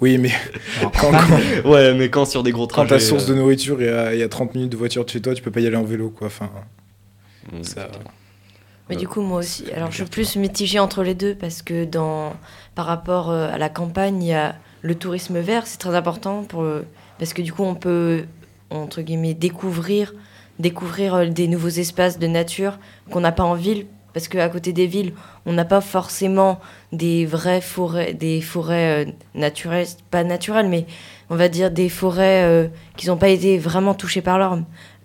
Oui, 0.00 0.16
mais 0.18 0.30
quand, 0.80 0.90
quand, 1.10 1.68
Ouais, 1.70 1.92
mais 1.94 2.08
quand 2.10 2.24
sur 2.26 2.42
des 2.44 2.52
gros 2.52 2.66
quand 2.68 2.86
trajets. 2.86 2.90
ta 2.90 3.00
source 3.00 3.26
de 3.26 3.32
euh, 3.34 3.36
nourriture 3.36 3.82
est 3.82 3.88
à, 3.88 4.14
est 4.14 4.22
à 4.22 4.28
30 4.28 4.54
minutes 4.54 4.70
de 4.72 4.76
voiture 4.76 5.04
de 5.04 5.10
chez 5.10 5.20
toi, 5.20 5.34
tu 5.34 5.42
peux 5.42 5.50
pas 5.50 5.60
y 5.60 5.66
aller 5.66 5.76
en 5.76 5.84
vélo. 5.84 6.10
Quoi. 6.10 6.28
Enfin, 6.28 6.48
ça... 7.62 7.88
Mais 8.88 8.96
du 8.96 9.06
coup, 9.06 9.20
moi 9.20 9.40
aussi. 9.40 9.70
Alors, 9.72 9.90
je 9.90 9.96
suis 9.96 10.04
plus 10.04 10.36
mitigée 10.36 10.78
entre 10.78 11.02
les 11.02 11.14
deux 11.14 11.34
parce 11.34 11.60
que 11.60 11.84
dans, 11.84 12.32
par 12.74 12.86
rapport 12.86 13.30
euh, 13.30 13.52
à 13.52 13.58
la 13.58 13.68
campagne, 13.68 14.22
il 14.22 14.28
y 14.28 14.32
a 14.32 14.54
le 14.80 14.94
tourisme 14.94 15.38
vert, 15.40 15.66
c'est 15.66 15.78
très 15.78 15.94
important 15.94 16.44
pour, 16.44 16.62
euh, 16.62 16.86
parce 17.18 17.34
que 17.34 17.42
du 17.42 17.52
coup, 17.52 17.64
on 17.64 17.74
peut, 17.74 18.24
entre 18.70 19.02
guillemets, 19.02 19.34
découvrir, 19.34 20.14
découvrir 20.58 21.14
euh, 21.14 21.26
des 21.26 21.48
nouveaux 21.48 21.68
espaces 21.68 22.18
de 22.18 22.26
nature 22.26 22.78
qu'on 23.10 23.20
n'a 23.20 23.32
pas 23.32 23.44
en 23.44 23.54
ville. 23.54 23.86
Parce 24.14 24.26
qu'à 24.26 24.48
côté 24.48 24.72
des 24.72 24.86
villes, 24.86 25.12
on 25.44 25.52
n'a 25.52 25.66
pas 25.66 25.82
forcément 25.82 26.60
des 26.92 27.26
vraies 27.26 27.60
forêts, 27.60 28.14
des 28.14 28.40
forêts 28.40 29.14
naturelles, 29.34 29.86
pas 30.10 30.24
naturelles, 30.24 30.68
mais 30.68 30.86
on 31.30 31.36
va 31.36 31.48
dire 31.48 31.70
des 31.70 31.88
forêts 31.88 32.44
euh, 32.44 32.68
qui 32.96 33.08
n'ont 33.08 33.16
pas 33.16 33.28
été 33.28 33.58
vraiment 33.58 33.94
touchées 33.94 34.22
par 34.22 34.38
l'homme. 34.38 34.64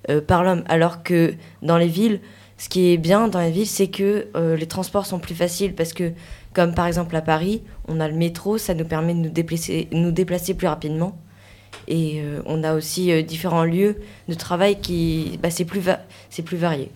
Euh, 0.09 0.21
par 0.21 0.43
l'homme. 0.43 0.63
Alors 0.67 1.03
que 1.03 1.33
dans 1.61 1.77
les 1.77 1.87
villes, 1.87 2.19
ce 2.57 2.69
qui 2.69 2.91
est 2.91 2.97
bien 2.97 3.27
dans 3.27 3.39
les 3.39 3.51
villes, 3.51 3.67
c'est 3.67 3.87
que 3.87 4.27
euh, 4.35 4.55
les 4.55 4.67
transports 4.67 5.05
sont 5.05 5.19
plus 5.19 5.35
faciles 5.35 5.73
parce 5.73 5.93
que, 5.93 6.11
comme 6.53 6.73
par 6.73 6.87
exemple 6.87 7.15
à 7.15 7.21
Paris, 7.21 7.63
on 7.87 7.99
a 7.99 8.07
le 8.07 8.15
métro, 8.15 8.57
ça 8.57 8.73
nous 8.73 8.85
permet 8.85 9.13
de 9.13 9.19
nous 9.19 9.29
déplacer, 9.29 9.87
nous 9.91 10.11
déplacer 10.11 10.53
plus 10.53 10.67
rapidement. 10.67 11.17
Et 11.87 12.21
euh, 12.21 12.41
on 12.45 12.63
a 12.63 12.73
aussi 12.75 13.23
différents 13.23 13.63
lieux 13.63 13.97
de 14.27 14.33
travail 14.33 14.79
qui, 14.79 15.39
bah, 15.41 15.49
c'est 15.49 15.65
plus, 15.65 15.81
plus 16.45 16.57
varié. 16.57 16.91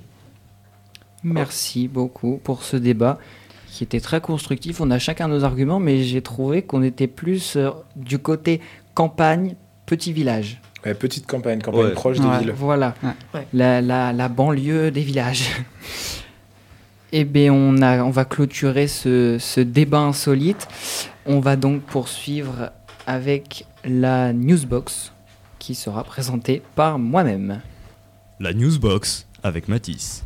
Merci 1.24 1.88
beaucoup 1.88 2.40
pour 2.44 2.64
ce 2.64 2.78
débat 2.78 3.18
qui 3.72 3.84
était 3.84 4.00
très 4.00 4.22
constructif. 4.22 4.82
On 4.82 4.92
a 4.92 5.00
chacun 5.00 5.28
nos 5.28 5.44
arguments, 5.44 5.80
mais 5.80 6.04
j'ai 6.04 6.22
trouvé 6.22 6.62
qu'on 6.62 6.84
était 6.84 7.08
plus 7.08 7.58
du 7.96 8.20
côté 8.20 8.62
campagne, 8.94 9.56
petit 9.86 10.14
village. 10.14 10.62
Ouais, 10.86 10.94
petite 10.94 11.26
campagne, 11.28 11.62
campagne 11.62 11.82
Ouais. 11.82 11.92
proche 11.94 12.20
des 12.20 12.26
Ouais. 12.26 12.40
villes. 12.40 12.54
Voilà. 12.56 12.96
La, 13.54 13.82
la- 13.82 14.14
la 14.14 14.30
banlieue 14.30 14.92
des 14.92 15.02
villages. 15.02 15.50
Eh 17.14 17.24
bien, 17.24 17.54
on, 17.54 17.82
a, 17.82 18.04
on 18.04 18.10
va 18.10 18.26
clôturer 18.26 18.88
ce, 18.88 19.38
ce 19.40 19.62
débat 19.62 20.00
insolite. 20.00 20.68
On 21.26 21.40
va 21.40 21.56
donc 21.56 21.84
poursuivre 21.84 22.72
avec 23.06 23.66
la 23.86 24.34
newsbox 24.34 25.14
qui 25.58 25.74
sera 25.74 26.04
présentée 26.04 26.62
par 26.76 27.00
moi-même. 27.00 27.62
La 28.42 28.54
Newsbox 28.54 29.26
avec 29.42 29.70
Matisse. 29.70 30.26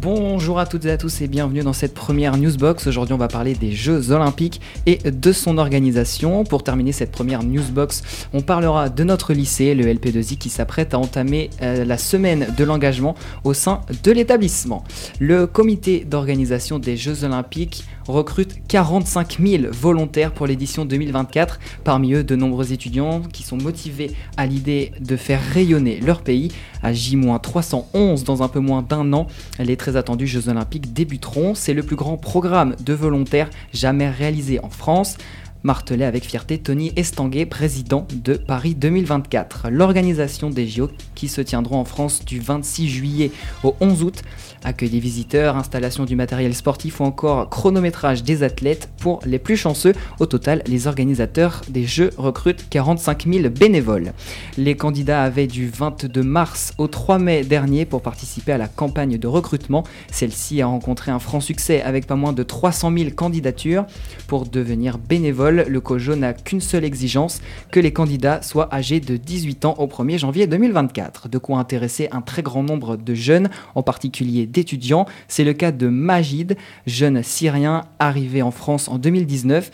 Bonjour 0.00 0.58
à 0.58 0.66
toutes 0.66 0.86
et 0.86 0.90
à 0.90 0.96
tous 0.96 1.20
et 1.20 1.28
bienvenue 1.28 1.62
dans 1.62 1.72
cette 1.72 1.92
première 1.92 2.36
newsbox. 2.36 2.86
Aujourd'hui, 2.86 3.12
on 3.12 3.18
va 3.18 3.28
parler 3.28 3.54
des 3.54 3.72
Jeux 3.72 4.10
Olympiques 4.10 4.60
et 4.86 4.98
de 5.10 5.32
son 5.32 5.58
organisation. 5.58 6.44
Pour 6.44 6.64
terminer 6.64 6.92
cette 6.92 7.10
première 7.12 7.42
newsbox, 7.42 8.02
on 8.32 8.40
parlera 8.40 8.88
de 8.88 9.04
notre 9.04 9.32
lycée, 9.32 9.74
le 9.74 9.84
LP2I, 9.84 10.38
qui 10.38 10.48
s'apprête 10.48 10.94
à 10.94 10.98
entamer 10.98 11.50
euh, 11.60 11.84
la 11.84 11.98
semaine 11.98 12.46
de 12.56 12.64
l'engagement 12.64 13.14
au 13.44 13.54
sein 13.54 13.82
de 14.02 14.12
l'établissement. 14.12 14.82
Le 15.20 15.46
comité 15.46 16.04
d'organisation 16.04 16.78
des 16.78 16.96
Jeux 16.96 17.24
Olympiques 17.24 17.84
recrute 18.06 18.66
45 18.68 19.38
000 19.40 19.64
volontaires 19.70 20.32
pour 20.32 20.46
l'édition 20.46 20.84
2024. 20.84 21.58
Parmi 21.84 22.14
eux, 22.14 22.24
de 22.24 22.36
nombreux 22.36 22.72
étudiants 22.72 23.22
qui 23.32 23.42
sont 23.42 23.56
motivés 23.56 24.12
à 24.36 24.46
l'idée 24.46 24.92
de 25.00 25.16
faire 25.16 25.40
rayonner 25.52 26.00
leur 26.00 26.22
pays. 26.22 26.52
À 26.82 26.92
J-311 26.92 28.24
dans 28.24 28.42
un 28.42 28.48
peu 28.48 28.60
moins 28.60 28.82
d'un 28.82 29.12
an, 29.12 29.26
les 29.58 29.76
très 29.76 29.96
attendus 29.96 30.26
Jeux 30.26 30.48
Olympiques 30.48 30.92
débuteront. 30.92 31.54
C'est 31.54 31.74
le 31.74 31.82
plus 31.82 31.96
grand 31.96 32.16
programme 32.16 32.74
de 32.84 32.92
volontaires 32.92 33.50
jamais 33.72 34.10
réalisé 34.10 34.60
en 34.62 34.70
France. 34.70 35.16
Martelait 35.62 36.04
avec 36.04 36.24
fierté 36.24 36.58
Tony 36.58 36.92
Estanguet, 36.96 37.46
président 37.46 38.06
de 38.12 38.34
Paris 38.34 38.74
2024. 38.74 39.68
L'organisation 39.70 40.50
des 40.50 40.66
JO, 40.66 40.90
qui 41.14 41.28
se 41.28 41.40
tiendront 41.40 41.78
en 41.78 41.84
France 41.84 42.24
du 42.24 42.40
26 42.40 42.88
juillet 42.88 43.30
au 43.62 43.76
11 43.80 44.02
août, 44.02 44.22
accueil 44.64 44.90
des 44.90 45.00
visiteurs, 45.00 45.56
installation 45.56 46.04
du 46.04 46.16
matériel 46.16 46.54
sportif 46.54 47.00
ou 47.00 47.04
encore 47.04 47.48
chronométrage 47.48 48.22
des 48.22 48.42
athlètes 48.42 48.88
pour 48.98 49.20
les 49.24 49.38
plus 49.38 49.56
chanceux. 49.56 49.94
Au 50.18 50.26
total, 50.26 50.62
les 50.66 50.86
organisateurs 50.86 51.62
des 51.68 51.84
Jeux 51.84 52.10
recrutent 52.16 52.68
45 52.70 53.26
000 53.26 53.48
bénévoles. 53.50 54.12
Les 54.56 54.76
candidats 54.76 55.22
avaient 55.22 55.46
du 55.46 55.68
22 55.68 56.22
mars 56.22 56.74
au 56.78 56.88
3 56.88 57.18
mai 57.18 57.44
dernier 57.44 57.84
pour 57.84 58.02
participer 58.02 58.52
à 58.52 58.58
la 58.58 58.68
campagne 58.68 59.18
de 59.18 59.26
recrutement. 59.26 59.84
Celle-ci 60.10 60.62
a 60.62 60.66
rencontré 60.66 61.10
un 61.10 61.18
franc 61.18 61.40
succès 61.40 61.82
avec 61.82 62.06
pas 62.06 62.16
moins 62.16 62.32
de 62.32 62.42
300 62.42 62.92
000 62.96 63.10
candidatures. 63.10 63.84
Pour 64.26 64.46
devenir 64.46 64.98
bénévole, 64.98 65.51
le 65.52 65.80
COJO 65.80 66.16
n'a 66.16 66.32
qu'une 66.32 66.60
seule 66.60 66.84
exigence, 66.84 67.40
que 67.70 67.80
les 67.80 67.92
candidats 67.92 68.42
soient 68.42 68.72
âgés 68.72 69.00
de 69.00 69.16
18 69.16 69.64
ans 69.64 69.74
au 69.78 69.86
1er 69.86 70.18
janvier 70.18 70.46
2024. 70.46 71.28
De 71.28 71.38
quoi 71.38 71.58
intéresser 71.58 72.08
un 72.12 72.20
très 72.20 72.42
grand 72.42 72.62
nombre 72.62 72.96
de 72.96 73.14
jeunes, 73.14 73.50
en 73.74 73.82
particulier 73.82 74.46
d'étudiants. 74.46 75.06
C'est 75.28 75.44
le 75.44 75.52
cas 75.52 75.72
de 75.72 75.88
Majid, 75.88 76.56
jeune 76.86 77.22
syrien 77.22 77.82
arrivé 77.98 78.42
en 78.42 78.50
France 78.50 78.88
en 78.88 78.98
2019. 78.98 79.70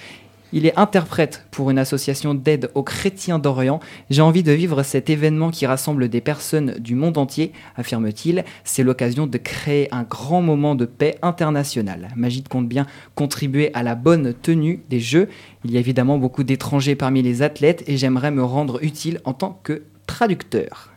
Il 0.53 0.65
est 0.65 0.79
interprète 0.79 1.47
pour 1.51 1.71
une 1.71 1.79
association 1.79 2.33
d'aide 2.33 2.71
aux 2.75 2.83
chrétiens 2.83 3.39
d'Orient. 3.39 3.81
J'ai 4.09 4.23
envie 4.23 4.43
de 4.43 4.53
vivre 4.53 4.83
cet 4.83 5.11
événement 5.11 5.51
qui 5.51 5.67
rassemble 5.67 6.09
des 6.09 6.23
personnes 6.23 6.77
du 6.79 6.95
monde 6.95 7.19
entier, 7.19 7.53
affirme-t-il. 7.77 8.45
C'est 8.65 8.83
l'occasion 8.83 9.27
de 9.27 9.37
créer 9.37 9.93
un 9.93 10.05
grand 10.05 10.41
moment 10.41 10.75
de 10.75 10.87
paix 10.87 11.19
internationale. 11.21 12.09
Majid 12.17 12.49
compte 12.49 12.69
bien 12.69 12.87
contribuer 13.15 13.71
à 13.75 13.83
la 13.83 13.95
bonne 13.95 14.33
tenue 14.33 14.83
des 14.89 15.01
Jeux. 15.01 15.29
Il 15.65 15.73
y 15.73 15.77
a 15.77 15.81
évidemment 15.81 16.17
beaucoup 16.17 16.45
d'étrangers 16.45 16.95
parmi 16.95 17.21
les 17.21 17.43
athlètes 17.43 17.85
et 17.87 17.99
j'aimerais 17.99 18.31
me 18.31 18.43
rendre 18.43 18.83
utile 18.83 19.21
en 19.25 19.35
tant 19.35 19.61
que 19.63 19.83
traducteur. 20.07 20.91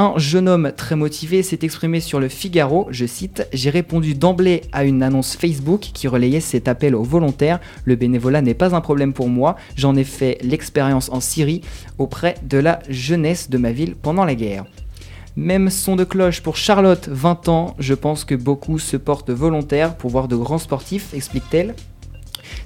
Un 0.00 0.16
jeune 0.16 0.48
homme 0.48 0.70
très 0.76 0.94
motivé 0.94 1.42
s'est 1.42 1.58
exprimé 1.62 1.98
sur 1.98 2.20
le 2.20 2.28
Figaro, 2.28 2.86
je 2.92 3.04
cite, 3.04 3.48
J'ai 3.52 3.68
répondu 3.68 4.14
d'emblée 4.14 4.62
à 4.70 4.84
une 4.84 5.02
annonce 5.02 5.34
Facebook 5.34 5.80
qui 5.80 6.06
relayait 6.06 6.38
cet 6.38 6.68
appel 6.68 6.94
aux 6.94 7.02
volontaires. 7.02 7.58
Le 7.84 7.96
bénévolat 7.96 8.40
n'est 8.40 8.54
pas 8.54 8.76
un 8.76 8.80
problème 8.80 9.12
pour 9.12 9.28
moi, 9.28 9.56
j'en 9.74 9.96
ai 9.96 10.04
fait 10.04 10.38
l'expérience 10.40 11.08
en 11.08 11.18
Syrie 11.18 11.62
auprès 11.98 12.36
de 12.44 12.58
la 12.58 12.78
jeunesse 12.88 13.50
de 13.50 13.58
ma 13.58 13.72
ville 13.72 13.96
pendant 13.96 14.24
la 14.24 14.36
guerre. 14.36 14.66
Même 15.34 15.68
son 15.68 15.96
de 15.96 16.04
cloche 16.04 16.42
pour 16.42 16.56
Charlotte, 16.56 17.08
20 17.08 17.48
ans, 17.48 17.74
je 17.80 17.94
pense 17.94 18.24
que 18.24 18.36
beaucoup 18.36 18.78
se 18.78 18.96
portent 18.96 19.30
volontaires 19.30 19.96
pour 19.96 20.10
voir 20.10 20.28
de 20.28 20.36
grands 20.36 20.58
sportifs, 20.58 21.12
explique-t-elle. 21.12 21.74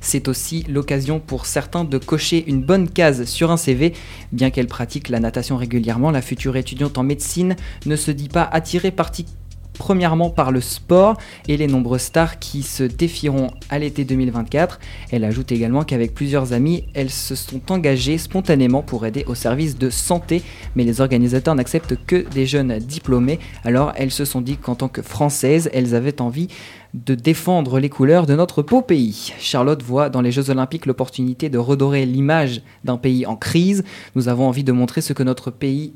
C'est 0.01 0.29
aussi 0.29 0.65
l'occasion 0.69 1.21
pour 1.21 1.47
certains 1.47 1.85
de 1.85 1.99
cocher 1.99 2.45
une 2.47 2.63
bonne 2.63 2.89
case 2.89 3.25
sur 3.25 3.51
un 3.51 3.57
CV. 3.57 3.93
Bien 4.33 4.51
qu'elle 4.51 4.67
pratique 4.67 5.09
la 5.09 5.21
natation 5.21 5.57
régulièrement, 5.57 6.11
la 6.11 6.23
future 6.23 6.57
étudiante 6.57 6.99
en 6.99 7.03
médecine 7.03 7.57
ne 7.87 7.97
se 7.97 8.11
dit 8.11 8.29
pas 8.29 8.49
attirée 8.51 8.91
particulièrement 8.91 9.42
premièrement 9.79 10.31
par 10.31 10.53
le 10.53 10.61
sport 10.61 11.17
et 11.49 11.57
les 11.57 11.67
nombreuses 11.67 12.03
stars 12.03 12.39
qui 12.39 12.63
se 12.63 12.83
défieront 12.83 13.49
à 13.71 13.79
l'été 13.79 14.05
2024. 14.05 14.81
Elle 15.11 15.25
ajoute 15.25 15.53
également 15.53 15.85
qu'avec 15.85 16.15
plusieurs 16.15 16.53
amis, 16.53 16.85
elles 16.95 17.11
se 17.11 17.35
sont 17.35 17.61
engagées 17.71 18.19
spontanément 18.19 18.83
pour 18.83 19.07
aider 19.07 19.25
au 19.27 19.35
service 19.35 19.79
de 19.79 19.91
santé, 19.91 20.43
mais 20.77 20.85
les 20.85 21.01
organisateurs 21.01 21.55
n'acceptent 21.55 21.97
que 22.07 22.29
des 22.31 22.47
jeunes 22.47 22.79
diplômés, 22.79 23.39
alors 23.65 23.93
elles 23.97 24.11
se 24.11 24.25
sont 24.25 24.41
dit 24.41 24.57
qu'en 24.57 24.75
tant 24.75 24.89
que 24.89 25.03
françaises, 25.03 25.71
elles 25.73 25.95
avaient 25.95 26.21
envie 26.21 26.49
de 26.95 27.15
défendre 27.15 27.79
les 27.79 27.89
couleurs 27.89 28.27
de 28.27 28.35
notre 28.35 28.63
beau 28.63 28.83
pays. 28.83 29.33
Charlotte 29.39 29.83
voit 29.83 30.11
dans 30.11 30.21
les 30.21 30.31
Jeux 30.31 30.51
Olympiques 30.51 30.85
l'opportunité 30.85 31.49
de 31.49 31.57
redorer 31.57 32.05
l'image 32.05 32.63
d'un 32.85 32.99
pays 32.99 33.25
en 33.25 33.37
crise. 33.37 33.83
Nous 34.15 34.29
avons 34.29 34.47
envie 34.47 34.65
de 34.65 34.73
montrer 34.73 35.01
ce 35.01 35.15
que 35.15 35.23
notre 35.23 35.51
pays 35.51 35.95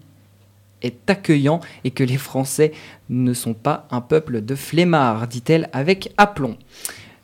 est 0.83 1.09
accueillant 1.09 1.61
et 1.85 1.91
que 1.91 2.05
les 2.05 2.19
Français 2.19 2.73
ne 3.09 3.33
sont 3.33 3.55
pas 3.55 3.87
un 3.91 4.01
peuple 4.01 4.43
de 4.43 4.55
flemmards, 4.55 5.27
dit-elle 5.29 5.69
avec 5.73 6.13
aplomb. 6.17 6.57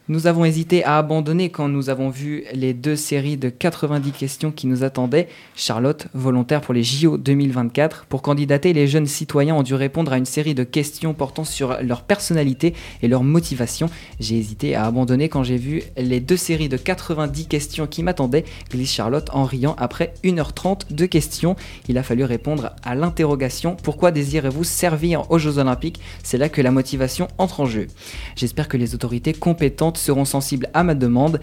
Nous 0.09 0.27
avons 0.27 0.45
hésité 0.45 0.83
à 0.83 0.99
abandonner 0.99 1.51
quand 1.51 1.69
nous 1.69 1.89
avons 1.89 2.11
vu 2.11 2.43
les 2.53 2.75
deux 2.75 2.97
séries 2.97 3.37
de 3.37 3.51
90 3.51 4.11
questions 4.11 4.51
qui 4.51 4.67
nous 4.67 4.83
attendaient. 4.83 5.29
Charlotte, 5.55 6.09
volontaire 6.13 6.61
pour 6.61 6.75
les 6.75 6.83
JO 6.83 7.17
2024. 7.19 8.07
Pour 8.07 8.21
candidater, 8.21 8.73
les 8.73 8.89
jeunes 8.89 9.07
citoyens 9.07 9.55
ont 9.55 9.63
dû 9.63 9.75
répondre 9.75 10.13
à 10.13 10.19
une 10.19 10.25
série 10.25 10.57
de 10.57 10.65
questions 10.65 11.15
portant 11.15 11.45
sur 11.45 11.81
leur 11.83 12.03
personnalité 12.03 12.75
et 13.01 13.07
leur 13.07 13.23
motivation. 13.23 13.91
J'ai 14.19 14.37
hésité 14.37 14.75
à 14.75 14.87
abandonner 14.87 15.29
quand 15.29 15.45
j'ai 15.45 15.57
vu 15.57 15.85
les 15.97 16.19
deux 16.19 16.37
séries 16.37 16.69
de 16.69 16.77
90 16.77 17.47
questions 17.47 17.87
qui 17.87 18.03
m'attendaient, 18.03 18.45
glisse 18.73 18.93
Charlotte 18.93 19.31
en 19.33 19.45
riant 19.45 19.77
après 19.79 20.15
1h30 20.25 20.93
de 20.93 21.07
questions. 21.07 21.55
Il 21.89 21.97
a 21.97 22.03
fallu 22.03 22.25
répondre 22.25 22.73
à 22.83 22.97
l'interrogation 22.97 23.77
Pourquoi 23.81 24.11
désirez-vous 24.11 24.65
servir 24.65 25.31
aux 25.31 25.39
Jeux 25.39 25.59
Olympiques? 25.59 26.01
C'est 26.25 26.39
là 26.39 26.49
que 26.49 26.61
la 26.61 26.73
motivation 26.73 27.29
entre 27.39 27.61
en 27.61 27.67
jeu. 27.67 27.87
J'espère 28.35 28.67
que 28.67 28.77
les 28.77 28.97
autorités 28.97 29.33
compétentes 29.33 29.92
seront 29.97 30.25
sensibles 30.25 30.69
à 30.75 30.85
ma 30.85 30.95
demande. 30.95 31.41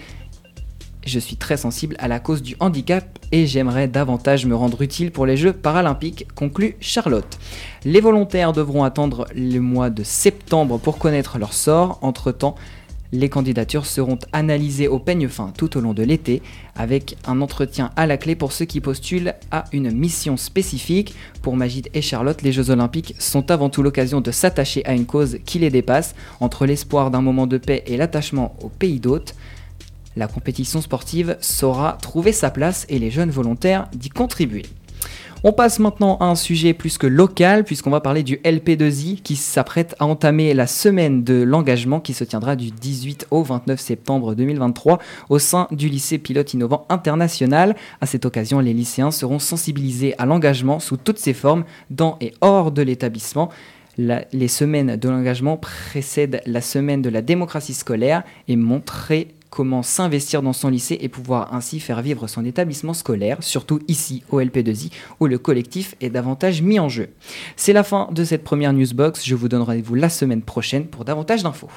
Je 1.06 1.18
suis 1.18 1.38
très 1.38 1.58
sensible 1.58 1.96
à 2.00 2.08
la 2.08 2.20
cause 2.20 2.44
du 2.44 2.56
handicap 2.60 3.06
et 3.32 3.48
j'aimerais 3.48 3.88
davantage 3.88 4.46
me 4.46 4.56
rendre 4.56 4.82
utile 4.82 5.12
pour 5.12 5.26
les 5.26 5.38
Jeux 5.38 5.54
paralympiques, 5.54 6.28
conclut 6.36 6.76
Charlotte. 6.82 7.40
Les 7.86 8.02
volontaires 8.02 8.54
devront 8.54 8.84
attendre 8.84 9.26
le 9.34 9.60
mois 9.60 9.90
de 9.90 10.04
septembre 10.04 10.78
pour 10.78 10.98
connaître 10.98 11.40
leur 11.40 11.54
sort. 11.54 12.00
Entre-temps, 12.02 12.56
les 13.12 13.30
candidatures 13.30 13.86
seront 13.86 14.20
analysées 14.34 14.88
au 14.88 15.00
peigne 15.00 15.28
fin 15.28 15.52
tout 15.58 15.78
au 15.78 15.82
long 15.82 15.94
de 15.94 16.04
l'été, 16.04 16.42
avec 16.76 17.18
un 17.26 17.42
entretien 17.42 17.92
à 17.96 18.06
la 18.06 18.18
clé 18.18 18.36
pour 18.36 18.52
ceux 18.52 18.66
qui 18.66 18.82
postulent 18.82 19.34
à 19.52 19.66
une 19.72 19.92
mission 19.92 20.38
spécifique. 20.38 21.16
Pour 21.42 21.56
Magid 21.56 21.90
et 21.94 22.02
Charlotte, 22.02 22.42
les 22.42 22.52
Jeux 22.52 22.70
Olympiques 22.70 23.16
sont 23.20 23.52
avant 23.52 23.70
tout 23.70 23.84
l'occasion 23.84 24.22
de 24.22 24.32
s'attacher 24.32 24.86
à 24.86 24.94
une 24.94 25.06
cause 25.06 25.40
qui 25.46 25.60
les 25.60 25.70
dépasse, 25.70 26.16
entre 26.40 26.66
l'espoir 26.66 27.12
d'un 27.12 27.22
moment 27.22 27.48
de 27.48 27.58
paix 27.58 27.84
et 27.88 27.98
l'attachement 27.98 28.56
au 28.62 28.70
pays 28.70 29.00
d'hôte. 29.00 29.36
La 30.16 30.28
compétition 30.28 30.82
sportive 30.82 31.38
saura 31.40 31.98
trouver 32.02 32.32
sa 32.32 32.52
place 32.52 32.86
et 32.90 33.00
les 33.00 33.12
jeunes 33.12 33.30
volontaires 33.30 33.88
d'y 33.94 34.10
contribuer. 34.10 34.64
On 35.42 35.54
passe 35.54 35.80
maintenant 35.80 36.18
à 36.18 36.26
un 36.26 36.36
sujet 36.36 36.74
plus 36.74 36.98
que 36.98 37.08
local, 37.08 37.64
puisqu'on 37.64 37.92
va 37.92 38.02
parler 38.02 38.24
du 38.24 38.36
LP2I 38.44 39.22
qui 39.22 39.38
s'apprête 39.38 39.96
à 39.98 40.06
entamer 40.06 40.54
la 40.54 40.68
semaine 40.68 41.24
de 41.24 41.42
l'engagement 41.42 42.02
qui 42.02 42.14
se 42.14 42.26
tiendra 42.26 42.58
du 42.58 42.72
18 42.72 43.28
au 43.32 43.42
29 43.42 43.80
septembre 43.80 44.36
2023 44.36 45.00
au 45.30 45.40
sein 45.40 45.70
du 45.72 45.88
lycée 45.88 46.18
pilote 46.18 46.54
innovant 46.54 46.86
international. 46.90 47.78
À 48.02 48.06
cette 48.06 48.26
occasion, 48.26 48.60
les 48.60 48.74
lycéens 48.74 49.12
seront 49.12 49.40
sensibilisés 49.40 50.14
à 50.18 50.26
l'engagement 50.26 50.82
sous 50.82 50.98
toutes 50.98 51.20
ses 51.20 51.34
formes, 51.34 51.64
dans 51.90 52.18
et 52.20 52.34
hors 52.42 52.74
de 52.74 52.82
l'établissement. 52.82 53.50
les 53.98 54.48
semaines 54.50 54.98
de 54.98 55.08
l'engagement 55.08 55.56
précèdent 55.56 56.42
la 56.48 56.60
semaine 56.60 57.02
de 57.02 57.10
la 57.10 57.22
démocratie 57.22 57.74
scolaire 57.74 58.24
et 58.50 58.58
montrer 58.58 59.30
comment 59.50 59.84
s'investir 59.84 60.42
dans 60.42 60.54
son 60.54 60.70
lycée 60.70 60.98
et 61.02 61.10
pouvoir 61.10 61.54
ainsi 61.54 61.80
faire 61.80 62.02
vivre 62.02 62.28
son 62.28 62.46
établissement 62.46 62.94
scolaire, 62.94 63.38
surtout 63.42 63.80
ici 63.88 64.24
au 64.30 64.40
LP2I 64.42 64.92
où 65.20 65.28
le 65.28 65.38
collectif 65.38 65.96
est 66.02 66.10
davantage 66.10 66.62
mis 66.62 66.80
en 66.80 66.90
jeu. 66.90 67.10
C'est 67.56 67.74
la 67.74 67.84
fin 67.84 68.10
de 68.12 68.24
cette 68.24 68.44
première 68.44 68.74
newsbox, 68.74 69.26
je 69.26 69.36
vous 69.36 69.50
donne 69.50 69.62
rendez-vous 69.62 69.96
la 69.96 70.10
semaine 70.10 70.42
prochaine 70.42 70.88
pour 70.88 71.06
davantage 71.06 71.44
d'infos. 71.44 71.70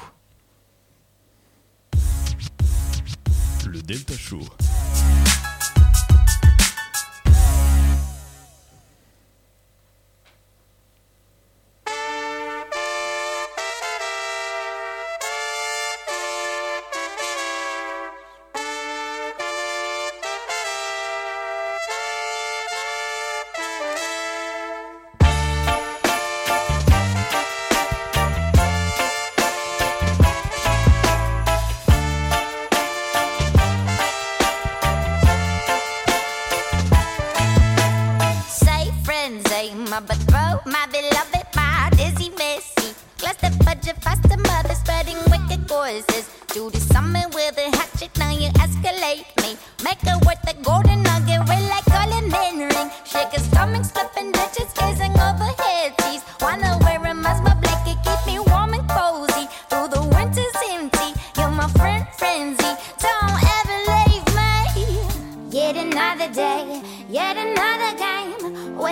Delta 3.85 4.13
Show. 4.13 4.39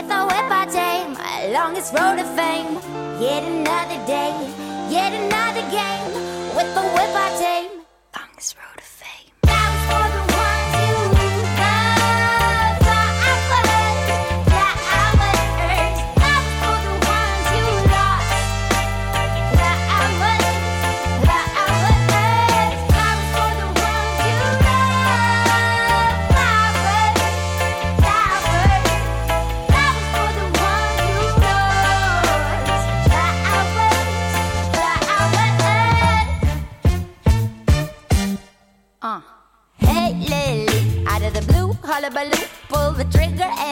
With 0.01 0.11
a 0.11 0.25
whip 0.25 0.49
I 0.49 0.65
tame. 0.65 1.53
Longest 1.53 1.93
road 1.93 2.15
to 2.17 2.25
fame. 2.35 2.73
Yet 3.21 3.43
another 3.43 3.99
day, 4.07 4.33
yet 4.89 5.13
another 5.13 5.61
game 5.69 6.13
with 6.55 6.73
the 6.73 6.81
whip 6.81 7.13
I 7.15 7.29
tame. 7.39 7.70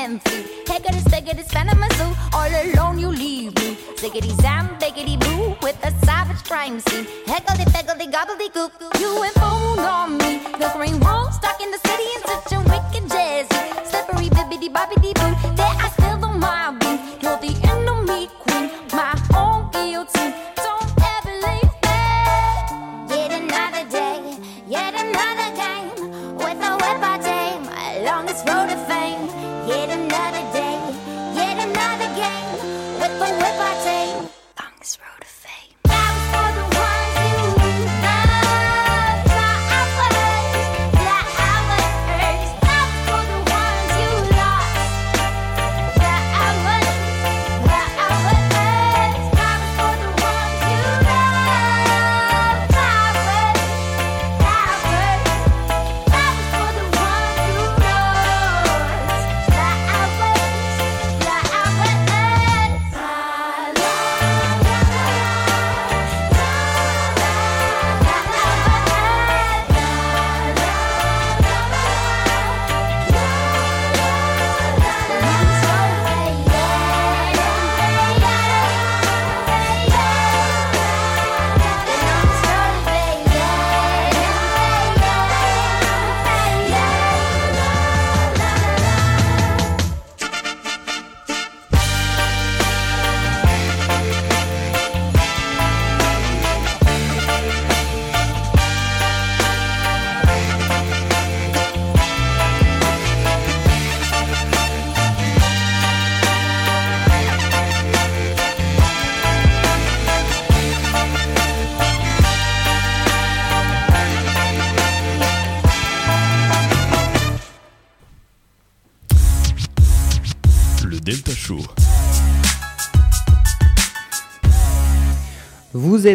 empty. 0.09 0.43
Hickety, 0.65 1.01
spickety, 1.07 1.43
spending 1.47 1.79
my 1.79 1.89
zoo. 1.97 2.11
All 2.33 2.53
alone, 2.61 2.97
you 2.97 3.09
leave 3.09 3.55
me. 3.55 3.77
Ziggity, 4.01 4.33
zam, 4.41 4.67
biggity, 4.79 5.15
boo. 5.19 5.55
With 5.61 5.77
a 5.83 5.91
savage 6.05 6.43
crime 6.45 6.79
scene. 6.79 7.05
Heckledy, 7.25 7.65
pickledy, 7.75 8.07
gobbledy, 8.15 8.51
goop. 8.53 8.71
You 8.99 9.23
informed 9.23 9.79
on 9.79 10.17
me. 10.17 10.38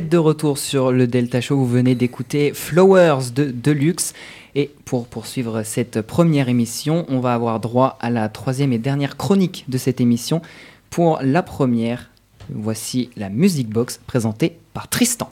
De 0.00 0.16
retour 0.18 0.59
sur 0.59 0.90
le 0.90 1.07
Delta 1.07 1.40
Show, 1.40 1.57
vous 1.57 1.68
venez 1.68 1.94
d'écouter 1.94 2.52
Flowers 2.52 3.30
de 3.33 3.52
Deluxe. 3.52 4.12
Et 4.57 4.70
pour 4.85 5.07
poursuivre 5.07 5.62
cette 5.62 6.00
première 6.00 6.48
émission, 6.48 7.04
on 7.09 7.20
va 7.20 7.35
avoir 7.35 7.61
droit 7.61 7.96
à 8.00 8.11
la 8.11 8.28
troisième 8.28 8.72
et 8.72 8.78
dernière 8.78 9.16
chronique 9.16 9.64
de 9.68 9.78
cette 9.78 10.00
émission. 10.00 10.42
Pour 10.90 11.20
la 11.22 11.42
première, 11.42 12.11
voici 12.50 13.11
la 13.16 13.28
Music 13.28 13.68
Box 13.68 14.00
présentée 14.07 14.57
par 14.72 14.88
Tristan. 14.88 15.30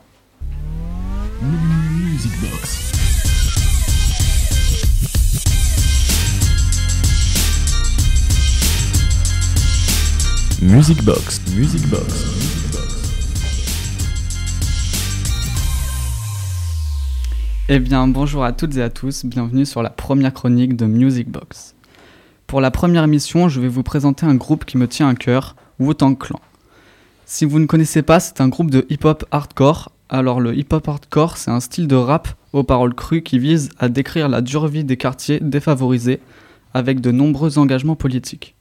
Music 10.60 11.02
Box. 11.02 11.40
Music 11.56 11.88
Box. 11.88 12.71
Eh 17.74 17.78
bien, 17.78 18.06
bonjour 18.06 18.44
à 18.44 18.52
toutes 18.52 18.76
et 18.76 18.82
à 18.82 18.90
tous, 18.90 19.24
bienvenue 19.24 19.64
sur 19.64 19.82
la 19.82 19.88
première 19.88 20.34
chronique 20.34 20.76
de 20.76 20.84
Music 20.84 21.30
Box. 21.30 21.74
Pour 22.46 22.60
la 22.60 22.70
première 22.70 23.04
émission, 23.04 23.48
je 23.48 23.62
vais 23.62 23.68
vous 23.68 23.82
présenter 23.82 24.26
un 24.26 24.34
groupe 24.34 24.66
qui 24.66 24.76
me 24.76 24.86
tient 24.86 25.08
à 25.08 25.14
cœur, 25.14 25.56
Wu-Tang 25.80 26.18
Clan. 26.18 26.38
Si 27.24 27.46
vous 27.46 27.58
ne 27.58 27.64
connaissez 27.64 28.02
pas, 28.02 28.20
c'est 28.20 28.42
un 28.42 28.48
groupe 28.48 28.70
de 28.70 28.84
hip-hop 28.90 29.24
hardcore. 29.30 29.90
Alors 30.10 30.38
le 30.38 30.54
hip-hop 30.54 30.86
hardcore, 30.86 31.38
c'est 31.38 31.50
un 31.50 31.60
style 31.60 31.88
de 31.88 31.96
rap 31.96 32.28
aux 32.52 32.62
paroles 32.62 32.94
crues 32.94 33.22
qui 33.22 33.38
vise 33.38 33.70
à 33.78 33.88
décrire 33.88 34.28
la 34.28 34.42
dure 34.42 34.68
vie 34.68 34.84
des 34.84 34.98
quartiers 34.98 35.40
défavorisés 35.40 36.20
avec 36.74 37.00
de 37.00 37.10
nombreux 37.10 37.56
engagements 37.56 37.96
politiques. 37.96 38.54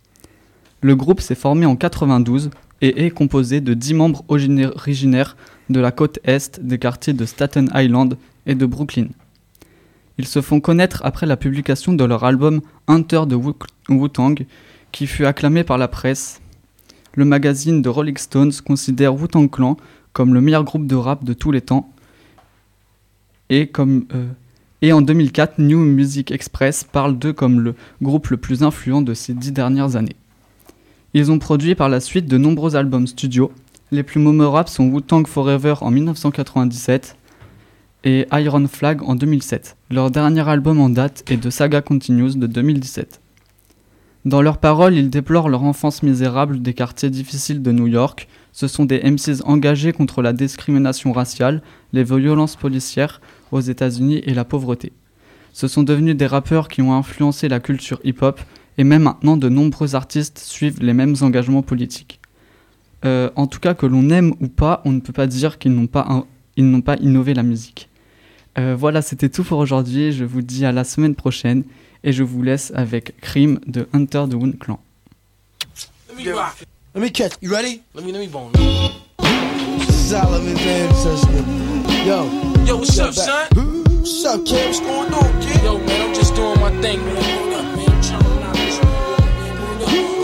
Le 0.80 0.96
groupe 0.96 1.20
s'est 1.20 1.36
formé 1.36 1.66
en 1.66 1.76
92 1.76 2.50
et 2.80 3.06
est 3.06 3.12
composé 3.12 3.60
de 3.60 3.74
10 3.74 3.94
membres 3.94 4.24
origina- 4.30 4.72
originaires 4.74 5.36
de 5.70 5.82
la 5.82 5.92
côte 5.92 6.20
est 6.24 6.60
des 6.62 6.80
quartiers 6.80 7.14
de 7.14 7.26
Staten 7.26 7.70
Island 7.76 8.18
et 8.46 8.56
de 8.56 8.66
Brooklyn. 8.66 9.08
Ils 10.18 10.28
se 10.28 10.42
font 10.42 10.60
connaître 10.60 11.02
après 11.04 11.26
la 11.26 11.38
publication 11.38 11.94
de 11.94 12.04
leur 12.04 12.24
album 12.24 12.62
Hunter 12.88 13.22
de 13.28 13.36
Wu- 13.36 13.54
Wu-Tang, 13.90 14.36
qui 14.92 15.08
fut 15.08 15.26
acclamé 15.26 15.64
par 15.64 15.78
la 15.78 15.88
presse. 15.88 16.42
Le 17.16 17.26
magazine 17.26 17.82
de 17.82 17.90
Rolling 17.90 18.18
Stones 18.18 18.52
considère 18.66 19.16
Wu-Tang 19.16 19.50
Clan 19.50 19.78
comme 20.14 20.34
le 20.34 20.42
meilleur 20.42 20.64
groupe 20.64 20.88
de 20.88 20.96
rap 20.96 21.24
de 21.24 21.34
tous 21.34 21.52
les 21.52 21.62
temps. 21.62 21.90
Et, 23.50 23.68
comme, 23.68 24.06
euh, 24.14 24.28
et 24.82 24.94
en 24.94 25.02
2004, 25.02 25.60
New 25.60 25.80
Music 25.80 26.32
Express 26.32 26.84
parle 26.84 27.18
d'eux 27.18 27.34
comme 27.34 27.60
le 27.62 27.76
groupe 28.02 28.28
le 28.28 28.38
plus 28.38 28.64
influent 28.64 29.02
de 29.02 29.14
ces 29.14 29.34
dix 29.34 29.52
dernières 29.52 29.96
années. 29.96 30.16
Ils 31.14 31.32
ont 31.32 31.40
produit 31.40 31.76
par 31.76 31.90
la 31.90 32.00
suite 32.00 32.28
de 32.28 32.38
nombreux 32.38 32.76
albums 32.76 33.08
studio. 33.08 33.52
Les 33.92 34.04
plus 34.04 34.20
mémorables 34.22 34.70
sont 34.70 34.88
Wu-Tang 34.88 35.28
Forever 35.28 35.76
en 35.82 35.92
1997 35.92 37.18
et 38.04 38.28
Iron 38.32 38.68
Flag 38.68 39.02
en 39.04 39.16
2007. 39.16 39.78
Leur 39.90 40.12
dernier 40.12 40.48
album 40.48 40.80
en 40.80 40.90
date 40.90 41.24
est 41.30 41.38
de 41.38 41.50
Saga 41.50 41.82
Continues 41.82 42.36
de 42.36 42.48
2017. 42.48 43.22
Dans 44.26 44.42
leurs 44.42 44.60
paroles, 44.60 44.96
ils 44.96 45.10
déplorent 45.10 45.50
leur 45.50 45.64
enfance 45.64 46.04
misérable 46.04 46.62
des 46.62 46.74
quartiers 46.74 47.10
difficiles 47.10 47.62
de 47.62 47.72
New 47.72 47.88
York. 47.88 48.28
Ce 48.52 48.68
sont 48.68 48.86
des 48.86 49.00
MCs 49.00 49.42
engagés 49.46 49.94
contre 49.94 50.22
la 50.22 50.34
discrimination 50.34 51.12
raciale, 51.12 51.62
les 51.92 52.04
violences 52.04 52.56
policières 52.56 53.22
aux 53.52 53.62
États-Unis 53.62 54.22
et 54.26 54.34
la 54.34 54.46
pauvreté. 54.46 54.94
Ce 55.54 55.68
sont 55.68 55.84
devenus 55.84 56.16
des 56.16 56.28
rappeurs 56.28 56.68
qui 56.68 56.82
ont 56.82 56.94
influencé 56.94 57.50
la 57.50 57.60
culture 57.60 58.00
hip-hop 58.04 58.40
et 58.78 58.84
même 58.84 59.04
maintenant 59.04 59.38
de 59.38 59.50
nombreux 59.50 59.96
artistes 59.96 60.40
suivent 60.40 60.82
les 60.82 60.94
mêmes 60.94 61.16
engagements 61.22 61.64
politiques. 61.64 62.20
Euh, 63.04 63.30
en 63.36 63.48
tout 63.48 63.60
cas, 63.60 63.74
que 63.74 63.86
l'on 63.86 64.10
aime 64.10 64.34
ou 64.40 64.48
pas, 64.48 64.82
on 64.86 64.92
ne 64.92 65.00
peut 65.00 65.14
pas 65.14 65.28
dire 65.28 65.58
qu'ils 65.58 65.74
n'ont 65.74 65.88
pas, 65.88 66.26
pas 66.86 66.96
innové 66.98 67.34
la 67.34 67.44
musique. 67.44 67.90
Euh, 68.58 68.76
voilà, 68.78 69.02
c'était 69.02 69.30
tout 69.30 69.44
pour 69.44 69.60
aujourd'hui. 69.60 70.12
Je 70.12 70.26
vous 70.26 70.42
dis 70.42 70.66
à 70.66 70.72
la 70.72 70.84
semaine 70.84 71.16
prochaine 71.16 71.64
et 72.04 72.12
je 72.12 72.24
vous 72.24 72.44
laisse 72.44 72.72
avec 72.76 73.20
Crime 73.22 73.60
de 73.66 73.88
Hunter 73.94 74.26
the 74.30 74.34
Wound 74.34 74.58
Clan. 74.60 74.80
Let 76.10 76.26
me 76.26 76.34
rock. 76.34 76.56
Let 76.94 77.02
me 77.02 77.10
catch. 77.10 77.34
You 77.42 77.52
ready? 77.52 77.82
Let 77.96 78.04
me 78.04 78.12
let 78.12 78.20
me 78.20 78.28
bone. 78.28 78.52
Solomon 79.90 80.54
man, 80.54 80.90
Yo. 82.06 82.26
Yo, 82.66 82.78
what's 82.78 83.00
up, 83.00 83.14
son? 83.14 83.48
What's 83.56 84.26
up, 84.26 84.46
kid? 84.46 84.66
What's 84.68 84.80
going 84.82 85.14
on, 85.14 85.42
kid? 85.42 85.64
Yo, 85.64 85.78
man, 85.78 86.10
I'm 86.10 86.14
just 86.14 86.36
doing 86.36 86.60
my 86.60 86.72
thing, 86.82 87.00
man. 87.06 87.16
What 87.16 87.60
up, 87.60 87.66
man? 87.78 87.90
I'm 87.90 88.02
chilling 88.02 88.44
out 88.44 88.56
this 88.56 88.78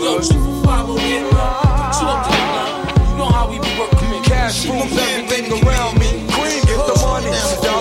Yo, 0.04 0.20
two 0.20 0.44
for 0.44 0.66
five 0.66 0.88
over 0.90 1.00
here, 1.00 1.22
man. 1.22 1.92
Two 1.96 2.04
up 2.04 2.24
to 2.26 2.30
the 2.36 2.44
line. 2.52 3.10
You 3.10 3.16
know 3.16 3.28
how 3.32 3.48
we 3.50 3.58
be 3.58 3.78
working, 3.80 4.10
man. 4.10 4.22
Cash 4.24 4.66
moves 4.66 4.98
everything 4.98 5.66
around 5.66 5.97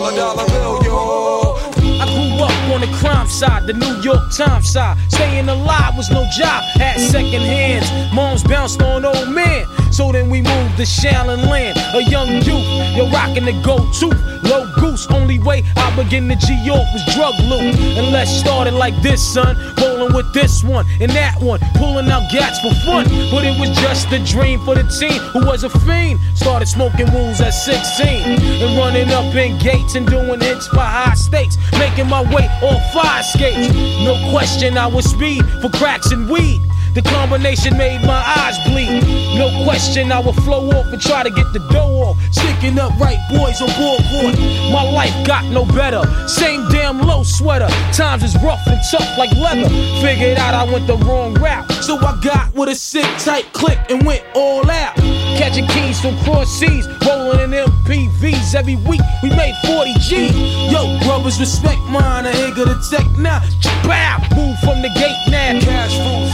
Dollar, 0.08 0.15
dollar 0.15 0.46
bill, 0.48 0.84
yo. 0.86 1.56
I 2.00 2.06
grew 2.08 2.41
up 2.41 2.74
on 2.74 2.80
the 2.80 2.88
crime 2.96 3.28
side, 3.28 3.67
the 3.67 3.74
New 3.74 4.00
York 4.00 4.32
Times 4.32 4.70
side. 4.72 4.96
Staying 5.10 5.50
alive 5.50 5.98
was 5.98 6.10
no 6.10 6.26
job, 6.38 6.63
had 6.80 6.98
second 6.98 7.41
hands. 7.41 7.91
Moms 8.13 8.41
bounced 8.41 8.82
on 8.82 9.04
old 9.04 9.30
men. 9.30 9.65
So 9.97 10.12
then 10.12 10.29
we 10.29 10.43
moved 10.43 10.77
to 10.77 10.83
Shallon 10.83 11.49
Land, 11.49 11.75
a 11.95 12.03
young 12.03 12.29
youth. 12.29 12.67
You're 12.95 13.10
rocking 13.10 13.45
the 13.45 13.53
tooth, 13.97 14.43
low 14.43 14.71
goose. 14.75 15.07
Only 15.10 15.39
way 15.39 15.63
I 15.75 15.89
begin 15.95 16.29
to 16.29 16.36
G 16.36 16.53
York 16.63 16.86
was 16.93 17.03
drug 17.15 17.33
loot. 17.39 17.73
And 17.97 18.12
let's 18.12 18.29
start 18.29 18.67
it 18.67 18.75
like 18.75 18.93
this, 19.01 19.25
son. 19.33 19.57
Rolling 19.81 20.13
with 20.13 20.31
this 20.36 20.63
one 20.63 20.86
and 21.01 21.12
that 21.13 21.41
one, 21.41 21.60
pulling 21.73 22.12
out 22.12 22.29
gats 22.31 22.60
for 22.60 22.75
fun. 22.86 23.05
But 23.31 23.43
it 23.43 23.60
was 23.60 23.71
just 23.79 24.12
a 24.12 24.23
dream 24.23 24.63
for 24.65 24.75
the 24.75 24.83
team 24.83 25.17
who 25.33 25.43
was 25.47 25.63
a 25.63 25.69
fiend. 25.71 26.19
Started 26.36 26.67
smoking 26.67 27.12
wools 27.12 27.41
at 27.41 27.49
16 27.49 28.05
and 28.05 28.77
running 28.77 29.10
up 29.10 29.33
in 29.33 29.57
gates 29.57 29.95
and 29.95 30.05
doing 30.05 30.39
hits 30.39 30.67
for 30.67 30.77
high 30.77 31.15
stakes. 31.15 31.57
Making 31.71 32.07
my 32.07 32.21
way 32.21 32.45
on 32.62 32.77
fire 32.93 33.23
skates. 33.23 33.73
No 34.05 34.13
question, 34.29 34.77
I 34.77 34.86
was 34.86 35.10
speed 35.10 35.43
for 35.60 35.69
cracks 35.71 36.12
and 36.12 36.29
weed. 36.29 36.62
The 36.97 37.03
combination 37.03 37.77
made 37.77 38.01
my 38.01 38.23
eyes 38.25 38.57
bleed. 38.65 39.03
No 39.38 39.63
question, 39.63 40.12
I 40.12 40.17
would 40.17 40.33
flow 40.38 40.67
off 40.71 40.88
and 40.91 40.99
try 40.99 41.21
to 41.21 41.29
get 41.29 41.53
the 41.53 41.60
dough 41.69 42.01
off. 42.01 42.17
Sticking 42.31 42.79
up 42.79 42.89
right 42.99 43.21
boys 43.29 43.62
on 43.62 43.69
board 43.77 44.01
court. 44.10 44.33
My 44.73 44.81
life 44.81 45.13
got 45.23 45.45
no 45.45 45.63
better. 45.63 46.01
Same 46.27 46.67
damn 46.69 46.99
low 46.99 47.21
sweater. 47.21 47.67
Times 47.93 48.23
is 48.23 48.33
rough 48.41 48.65
and 48.65 48.81
tough 48.89 49.15
like 49.15 49.31
leather. 49.38 49.69
Figured 50.01 50.39
out 50.39 50.55
I 50.55 50.63
went 50.63 50.88
the 50.88 50.97
wrong 50.97 51.36
route. 51.36 51.71
So 51.83 51.99
I 51.99 52.19
got 52.23 52.55
with 52.55 52.69
a 52.69 52.75
sick 52.75 53.05
tight 53.19 53.45
click 53.53 53.77
and 53.91 54.03
went 54.03 54.23
all 54.33 54.67
out. 54.67 54.95
Catching 55.38 55.67
keys 55.67 56.01
from 56.01 56.17
cross 56.23 56.49
seas, 56.49 56.88
rolling 57.05 57.41
in 57.41 57.51
MPVs 57.51 58.55
every 58.55 58.75
week. 58.75 59.01
We 59.21 59.29
made 59.29 59.53
40 59.67 59.93
G. 59.99 60.33
Yo, 60.71 60.97
brothers, 61.05 61.39
respect 61.39 61.79
mine. 61.93 62.25
I 62.25 62.31
ain't 62.31 62.55
gonna 62.55 62.81
tech 62.89 63.05
now. 63.19 63.45
Bow, 63.86 64.17
move 64.36 64.57
from 64.65 64.81
the 64.81 64.89
gate 64.97 65.21
now. 65.29 65.60
Cash 65.62 65.95
rules 65.99 66.27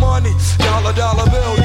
money. 0.00 0.32
Dollar, 0.58 0.92
dollar 0.94 1.28
bill, 1.30 1.59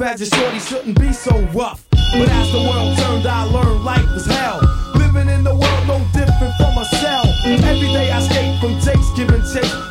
us. 0.00 0.20
Life 0.20 0.28
shorty 0.28 0.58
shouldn't 0.58 1.00
be 1.00 1.12
so 1.12 1.40
rough. 1.54 1.86
But 1.90 2.28
as 2.28 2.52
the 2.52 2.58
world 2.58 2.96
turned, 2.98 3.26
I 3.26 3.44
learned 3.44 3.84
life 3.84 4.08
was 4.12 4.26
hell. 4.26 4.60
Living 4.94 5.28
in 5.28 5.42
the 5.44 5.54
world 5.54 5.86
no 5.86 5.98
different 6.12 6.54
from 6.56 6.78
a 6.78 6.84
cell. 6.84 7.24
Every 7.44 7.88
day 7.88 8.10
I 8.10 8.18
escape 8.18 8.60
from 8.60 8.78
takes, 8.80 9.10
giving 9.16 9.42
chase, 9.42 9.85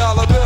ağladı 0.00 0.39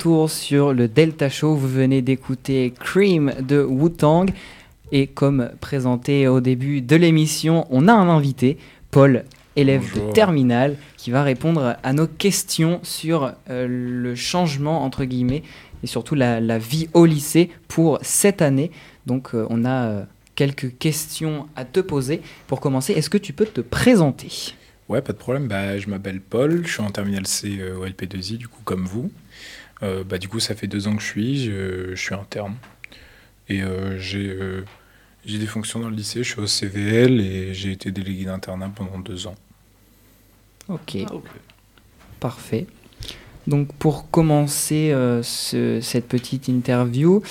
retour 0.00 0.30
sur 0.30 0.72
le 0.72 0.88
Delta 0.88 1.28
Show, 1.28 1.54
vous 1.54 1.68
venez 1.68 2.00
d'écouter 2.00 2.72
Cream 2.80 3.34
de 3.38 3.62
Wu-Tang. 3.62 4.30
Et 4.92 5.06
comme 5.06 5.50
présenté 5.60 6.26
au 6.26 6.40
début 6.40 6.80
de 6.80 6.96
l'émission, 6.96 7.66
on 7.68 7.86
a 7.86 7.92
un 7.92 8.08
invité, 8.08 8.56
Paul, 8.90 9.24
élève 9.56 9.82
de 9.92 9.98
Bonjour. 9.98 10.12
terminale, 10.14 10.76
qui 10.96 11.10
va 11.10 11.22
répondre 11.22 11.76
à 11.82 11.92
nos 11.92 12.06
questions 12.06 12.80
sur 12.82 13.34
euh, 13.50 13.66
le 13.68 14.14
changement, 14.14 14.84
entre 14.84 15.04
guillemets, 15.04 15.42
et 15.82 15.86
surtout 15.86 16.14
la, 16.14 16.40
la 16.40 16.56
vie 16.56 16.88
au 16.94 17.04
lycée 17.04 17.50
pour 17.68 17.98
cette 18.00 18.40
année. 18.40 18.70
Donc 19.04 19.34
euh, 19.34 19.46
on 19.50 19.66
a 19.66 19.84
euh, 19.84 20.04
quelques 20.34 20.78
questions 20.78 21.46
à 21.56 21.66
te 21.66 21.80
poser. 21.80 22.22
Pour 22.46 22.60
commencer, 22.60 22.94
est-ce 22.94 23.10
que 23.10 23.18
tu 23.18 23.34
peux 23.34 23.44
te 23.44 23.60
présenter? 23.60 24.54
Ouais, 24.88 25.02
pas 25.02 25.12
de 25.12 25.18
problème. 25.18 25.46
Bah, 25.46 25.76
je 25.76 25.88
m'appelle 25.90 26.22
Paul, 26.22 26.62
je 26.64 26.72
suis 26.72 26.82
en 26.82 26.90
terminale 26.90 27.26
C 27.26 27.58
au 27.78 27.86
LP2I, 27.86 28.38
du 28.38 28.48
coup, 28.48 28.62
comme 28.64 28.86
vous. 28.86 29.10
Euh, 29.82 30.04
bah, 30.04 30.18
du 30.18 30.28
coup, 30.28 30.40
ça 30.40 30.54
fait 30.54 30.66
deux 30.66 30.88
ans 30.88 30.94
que 30.96 31.02
je 31.02 31.06
suis, 31.06 31.44
je, 31.44 31.94
je 31.94 32.00
suis 32.00 32.14
interne. 32.14 32.54
Et 33.48 33.62
euh, 33.62 33.98
j'ai 33.98 34.28
euh, 34.28 34.64
j'ai 35.26 35.38
des 35.38 35.46
fonctions 35.46 35.80
dans 35.80 35.90
le 35.90 35.96
lycée, 35.96 36.22
je 36.22 36.30
suis 36.32 36.40
au 36.40 36.46
CVL 36.46 37.20
et 37.20 37.52
j'ai 37.54 37.72
été 37.72 37.90
délégué 37.90 38.24
d'internat 38.24 38.70
pendant 38.74 38.98
deux 38.98 39.26
ans. 39.26 39.34
Ok. 40.68 40.96
Parfait. 42.20 42.66
Donc 43.46 43.72
pour 43.74 44.10
commencer 44.10 44.92
euh, 44.92 45.22
ce- 45.22 45.80
cette 45.80 46.06
petite 46.08 46.48
interview, 46.48 47.22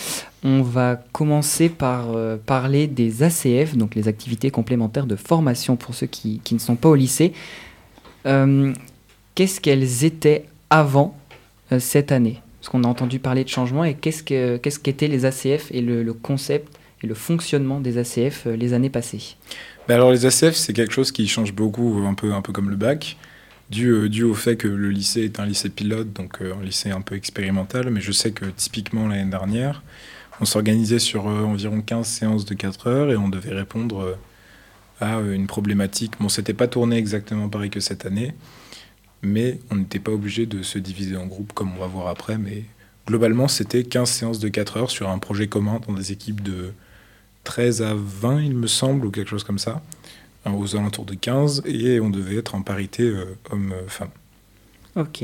on 0.43 0.61
va 0.61 0.95
commencer 1.13 1.69
par 1.69 2.11
euh, 2.15 2.37
parler 2.37 2.87
des 2.87 3.23
ACF, 3.23 3.75
donc 3.77 3.95
les 3.95 4.07
activités 4.07 4.49
complémentaires 4.51 5.05
de 5.05 5.15
formation 5.15 5.75
pour 5.75 5.93
ceux 5.95 6.07
qui, 6.07 6.41
qui 6.43 6.55
ne 6.55 6.59
sont 6.59 6.75
pas 6.75 6.89
au 6.89 6.95
lycée. 6.95 7.33
Euh, 8.25 8.73
Qu'est-ce 9.35 9.61
qu'elles 9.61 10.03
étaient 10.03 10.45
avant 10.69 11.17
cette 11.77 12.11
année 12.11 12.41
Parce 12.59 12.69
qu'on 12.69 12.83
a 12.83 12.87
entendu 12.87 13.19
parler 13.19 13.43
de 13.43 13.49
changement 13.49 13.83
et 13.83 13.93
qu'est-ce 13.93 14.23
que- 14.23 14.57
qu'est-ce 14.57 14.79
qu'étaient 14.79 15.07
les 15.07 15.25
ACF 15.25 15.71
et 15.71 15.81
le, 15.81 16.13
concept 16.13 16.77
et 17.03 17.07
le 17.07 17.13
fonctionnement 17.13 17.79
des 17.79 17.97
ACF 17.97 18.47
euh, 18.47 18.55
les 18.55 18.73
années 18.73 18.89
passées? 18.89 19.35
Bah 19.87 19.95
alors 19.95 20.11
les 20.11 20.25
ACF, 20.25 20.55
c'est 20.55 20.73
quelque 20.73 20.93
chose 20.93 21.11
qui 21.11 21.27
change 21.27 21.53
beaucoup, 21.53 22.03
un 22.07 22.13
peu, 22.13 22.33
un 22.33 22.41
peu 22.41 22.51
comme 22.53 22.69
le 22.69 22.75
bac, 22.75 23.17
dû, 23.69 23.89
euh, 23.89 24.25
au 24.25 24.33
fait 24.33 24.55
que 24.55 24.67
le 24.67 24.89
lycée 24.89 25.23
est 25.25 25.39
un 25.39 25.45
lycée 25.45 25.69
pilote, 25.69 26.11
donc 26.13 26.41
euh, 26.41 26.53
un 26.59 26.63
lycée 26.63 26.91
un 26.91 27.01
peu 27.01 27.15
expérimental. 27.15 27.89
Mais 27.91 28.01
je 28.01 28.11
sais 28.11 28.31
que 28.31 28.45
typiquement 28.45 29.07
l'année 29.07 29.29
dernière, 29.29 29.83
on 30.41 30.45
s'organisait 30.45 30.99
sur 30.99 31.27
euh, 31.27 31.43
environ 31.43 31.81
15 31.81 32.07
séances 32.07 32.45
de 32.45 32.53
4 32.53 32.87
heures 32.87 33.11
et 33.11 33.17
on 33.17 33.29
devait 33.29 33.53
répondre 33.53 34.01
euh, 34.01 34.15
à 35.01 35.17
euh, 35.17 35.33
une 35.33 35.47
problématique. 35.47 36.13
Bon, 36.19 36.29
c'était 36.29 36.53
pas 36.53 36.67
tourné 36.67 36.97
exactement 36.97 37.49
pareil 37.49 37.69
que 37.69 37.79
cette 37.79 38.05
année, 38.05 38.33
mais 39.21 39.59
on 39.71 39.75
n'était 39.75 39.99
pas 39.99 40.11
obligé 40.11 40.45
de 40.45 40.63
se 40.63 40.79
diviser 40.79 41.17
en 41.17 41.25
groupes 41.25 41.53
comme 41.53 41.73
on 41.75 41.79
va 41.79 41.87
voir 41.87 42.07
après. 42.07 42.37
Mais 42.37 42.63
globalement, 43.07 43.47
c'était 43.47 43.83
15 43.83 44.09
séances 44.09 44.39
de 44.39 44.47
4 44.49 44.77
heures 44.77 44.91
sur 44.91 45.09
un 45.09 45.19
projet 45.19 45.47
commun 45.47 45.79
dans 45.87 45.93
des 45.93 46.11
équipes 46.11 46.41
de 46.41 46.73
13 47.43 47.81
à 47.81 47.93
20, 47.95 48.41
il 48.41 48.55
me 48.55 48.67
semble, 48.67 49.05
ou 49.05 49.11
quelque 49.11 49.29
chose 49.29 49.43
comme 49.43 49.59
ça, 49.59 49.81
hein, 50.45 50.53
aux 50.53 50.75
alentours 50.75 51.05
de 51.05 51.15
15, 51.15 51.63
et 51.65 51.99
on 51.99 52.09
devait 52.09 52.37
être 52.37 52.55
en 52.55 52.61
parité 52.61 53.03
euh, 53.03 53.25
homme-femme. 53.51 54.09
Ok. 54.95 55.23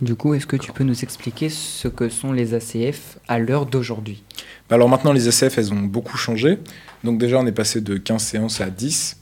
Du 0.00 0.16
coup, 0.16 0.34
est-ce 0.34 0.46
que 0.46 0.56
tu 0.56 0.72
peux 0.72 0.84
nous 0.84 1.02
expliquer 1.02 1.48
ce 1.48 1.88
que 1.88 2.08
sont 2.08 2.32
les 2.32 2.52
ACF 2.52 3.18
à 3.28 3.38
l'heure 3.38 3.64
d'aujourd'hui? 3.64 4.22
Bah 4.68 4.74
alors 4.74 4.88
maintenant, 4.88 5.12
les 5.12 5.28
SF, 5.28 5.58
elles 5.58 5.72
ont 5.72 5.80
beaucoup 5.80 6.16
changé. 6.16 6.58
Donc 7.04 7.18
déjà, 7.18 7.38
on 7.38 7.46
est 7.46 7.52
passé 7.52 7.80
de 7.80 7.96
15 7.96 8.22
séances 8.22 8.60
à 8.60 8.70
10. 8.70 9.16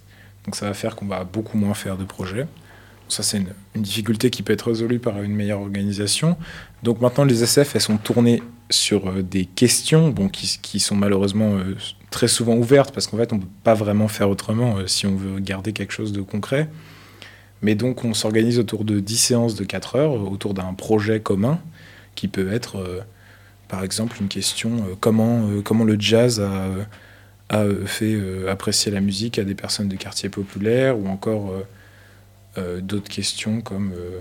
Donc 0.44 0.56
ça 0.56 0.66
va 0.66 0.74
faire 0.74 0.96
qu'on 0.96 1.06
va 1.06 1.24
beaucoup 1.24 1.58
moins 1.58 1.74
faire 1.74 1.96
de 1.96 2.04
projets. 2.04 2.46
Ça, 3.08 3.22
c'est 3.22 3.38
une, 3.38 3.82
difficulté 3.82 4.30
qui 4.30 4.42
peut 4.42 4.52
être 4.52 4.68
résolue 4.68 4.98
par 4.98 5.22
une 5.22 5.34
meilleure 5.34 5.60
organisation. 5.60 6.36
Donc 6.82 7.00
maintenant, 7.00 7.24
les 7.24 7.42
SF, 7.42 7.74
elles 7.74 7.80
sont 7.80 7.98
tournées 7.98 8.42
sur 8.70 9.08
euh, 9.08 9.22
des 9.22 9.44
questions 9.44 10.08
bon, 10.08 10.28
qui, 10.28 10.80
sont 10.80 10.96
malheureusement 10.96 11.56
euh, 11.56 11.76
très 12.10 12.28
souvent 12.28 12.56
ouvertes 12.56 12.92
parce 12.92 13.06
qu'en 13.06 13.18
fait, 13.18 13.32
on 13.32 13.36
ne 13.36 13.42
peut 13.42 13.48
pas 13.64 13.74
vraiment 13.74 14.08
faire 14.08 14.30
autrement 14.30 14.78
euh, 14.78 14.86
si 14.86 15.06
on 15.06 15.14
veut 15.14 15.40
garder 15.40 15.72
quelque 15.72 15.92
chose 15.92 16.12
de 16.12 16.22
concret. 16.22 16.68
Mais 17.60 17.74
donc, 17.74 18.04
on 18.04 18.14
s'organise 18.14 18.58
autour 18.58 18.84
de 18.84 18.98
10 18.98 19.16
séances 19.16 19.54
de 19.54 19.64
4 19.64 19.96
heures, 19.96 20.12
autour 20.32 20.54
d'un 20.54 20.74
projet 20.74 21.20
commun 21.20 21.60
qui 22.14 22.28
peut 22.28 22.52
être, 22.52 23.04
par 23.68 23.84
exemple, 23.84 24.16
une 24.20 24.26
question 24.26 24.84
comment, 24.98 25.48
comment 25.62 25.84
le 25.84 25.96
jazz 25.98 26.40
a, 27.48 27.64
fait 27.86 28.18
apprécier 28.48 28.90
la 28.90 29.00
musique 29.00 29.38
à 29.38 29.44
des 29.44 29.54
personnes 29.54 29.88
de 29.88 29.94
quartiers 29.94 30.28
populaires 30.28 30.98
ou 30.98 31.06
encore 31.06 31.52
d'autres 32.56 33.08
questions 33.08 33.60
comme, 33.60 33.92
euh, 33.92 34.20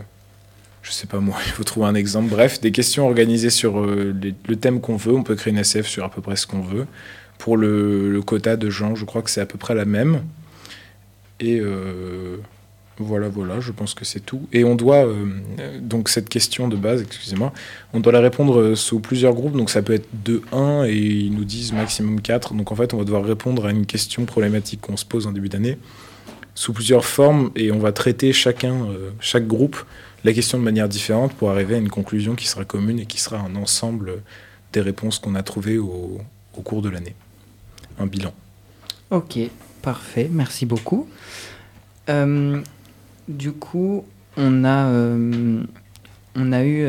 je 0.81 0.91
sais 0.91 1.07
pas 1.07 1.19
moi, 1.19 1.37
il 1.45 1.51
faut 1.51 1.63
trouver 1.63 1.87
un 1.87 1.95
exemple. 1.95 2.29
Bref, 2.29 2.61
des 2.61 2.71
questions 2.71 3.05
organisées 3.05 3.49
sur 3.49 3.79
euh, 3.79 4.15
le 4.47 4.55
thème 4.55 4.81
qu'on 4.81 4.95
veut. 4.95 5.13
On 5.13 5.23
peut 5.23 5.35
créer 5.35 5.51
une 5.51 5.59
SF 5.59 5.87
sur 5.87 6.03
à 6.03 6.09
peu 6.09 6.21
près 6.21 6.35
ce 6.35 6.47
qu'on 6.47 6.61
veut. 6.61 6.87
Pour 7.37 7.57
le, 7.57 8.21
quota 8.25 8.55
de 8.55 8.69
gens, 8.69 8.95
je 8.95 9.05
crois 9.05 9.21
que 9.21 9.29
c'est 9.29 9.41
à 9.41 9.45
peu 9.45 9.57
près 9.57 9.73
la 9.73 9.85
même. 9.85 10.23
Et 11.39 11.59
euh, 11.59 12.37
voilà, 13.01 13.29
voilà, 13.29 13.59
je 13.59 13.71
pense 13.71 13.93
que 13.93 14.05
c'est 14.05 14.19
tout. 14.19 14.47
Et 14.53 14.63
on 14.63 14.75
doit, 14.75 15.05
euh, 15.05 15.25
euh, 15.59 15.79
donc 15.81 16.09
cette 16.09 16.29
question 16.29 16.67
de 16.67 16.75
base, 16.75 17.01
excusez-moi, 17.01 17.51
on 17.93 17.99
doit 17.99 18.11
la 18.11 18.19
répondre 18.19 18.59
euh, 18.59 18.75
sous 18.75 18.99
plusieurs 18.99 19.33
groupes, 19.33 19.55
donc 19.55 19.69
ça 19.69 19.81
peut 19.81 19.93
être 19.93 20.07
de 20.23 20.41
1 20.51 20.85
et 20.85 20.95
ils 20.95 21.33
nous 21.33 21.45
disent 21.45 21.73
maximum 21.73 22.21
4. 22.21 22.53
Donc 22.53 22.71
en 22.71 22.75
fait, 22.75 22.93
on 22.93 22.97
va 22.97 23.03
devoir 23.03 23.23
répondre 23.23 23.65
à 23.65 23.71
une 23.71 23.85
question 23.85 24.25
problématique 24.25 24.81
qu'on 24.81 24.97
se 24.97 25.05
pose 25.05 25.27
en 25.27 25.31
début 25.31 25.49
d'année 25.49 25.77
sous 26.55 26.73
plusieurs 26.73 27.05
formes 27.05 27.51
et 27.55 27.71
on 27.71 27.79
va 27.79 27.91
traiter 27.91 28.33
chacun, 28.33 28.85
euh, 28.85 29.11
chaque 29.19 29.47
groupe, 29.47 29.77
la 30.23 30.33
question 30.33 30.57
de 30.59 30.63
manière 30.63 30.89
différente 30.89 31.33
pour 31.33 31.49
arriver 31.49 31.75
à 31.75 31.77
une 31.77 31.89
conclusion 31.89 32.35
qui 32.35 32.47
sera 32.47 32.65
commune 32.65 32.99
et 32.99 33.05
qui 33.05 33.19
sera 33.19 33.37
un 33.37 33.55
ensemble 33.55 34.21
des 34.73 34.81
réponses 34.81 35.19
qu'on 35.19 35.35
a 35.35 35.43
trouvées 35.43 35.77
au, 35.77 36.21
cours 36.63 36.81
de 36.81 36.89
l'année. 36.89 37.15
Un 37.97 38.05
bilan. 38.05 38.33
Ok, 39.09 39.39
parfait, 39.81 40.29
merci 40.31 40.65
beaucoup. 40.65 41.07
Euh, 42.09 42.61
du 43.27 43.51
coup, 43.51 44.05
on 44.37 44.63
a, 44.63 44.87
euh, 44.87 45.63
on 46.35 46.51
a 46.53 46.63
eu 46.63 46.85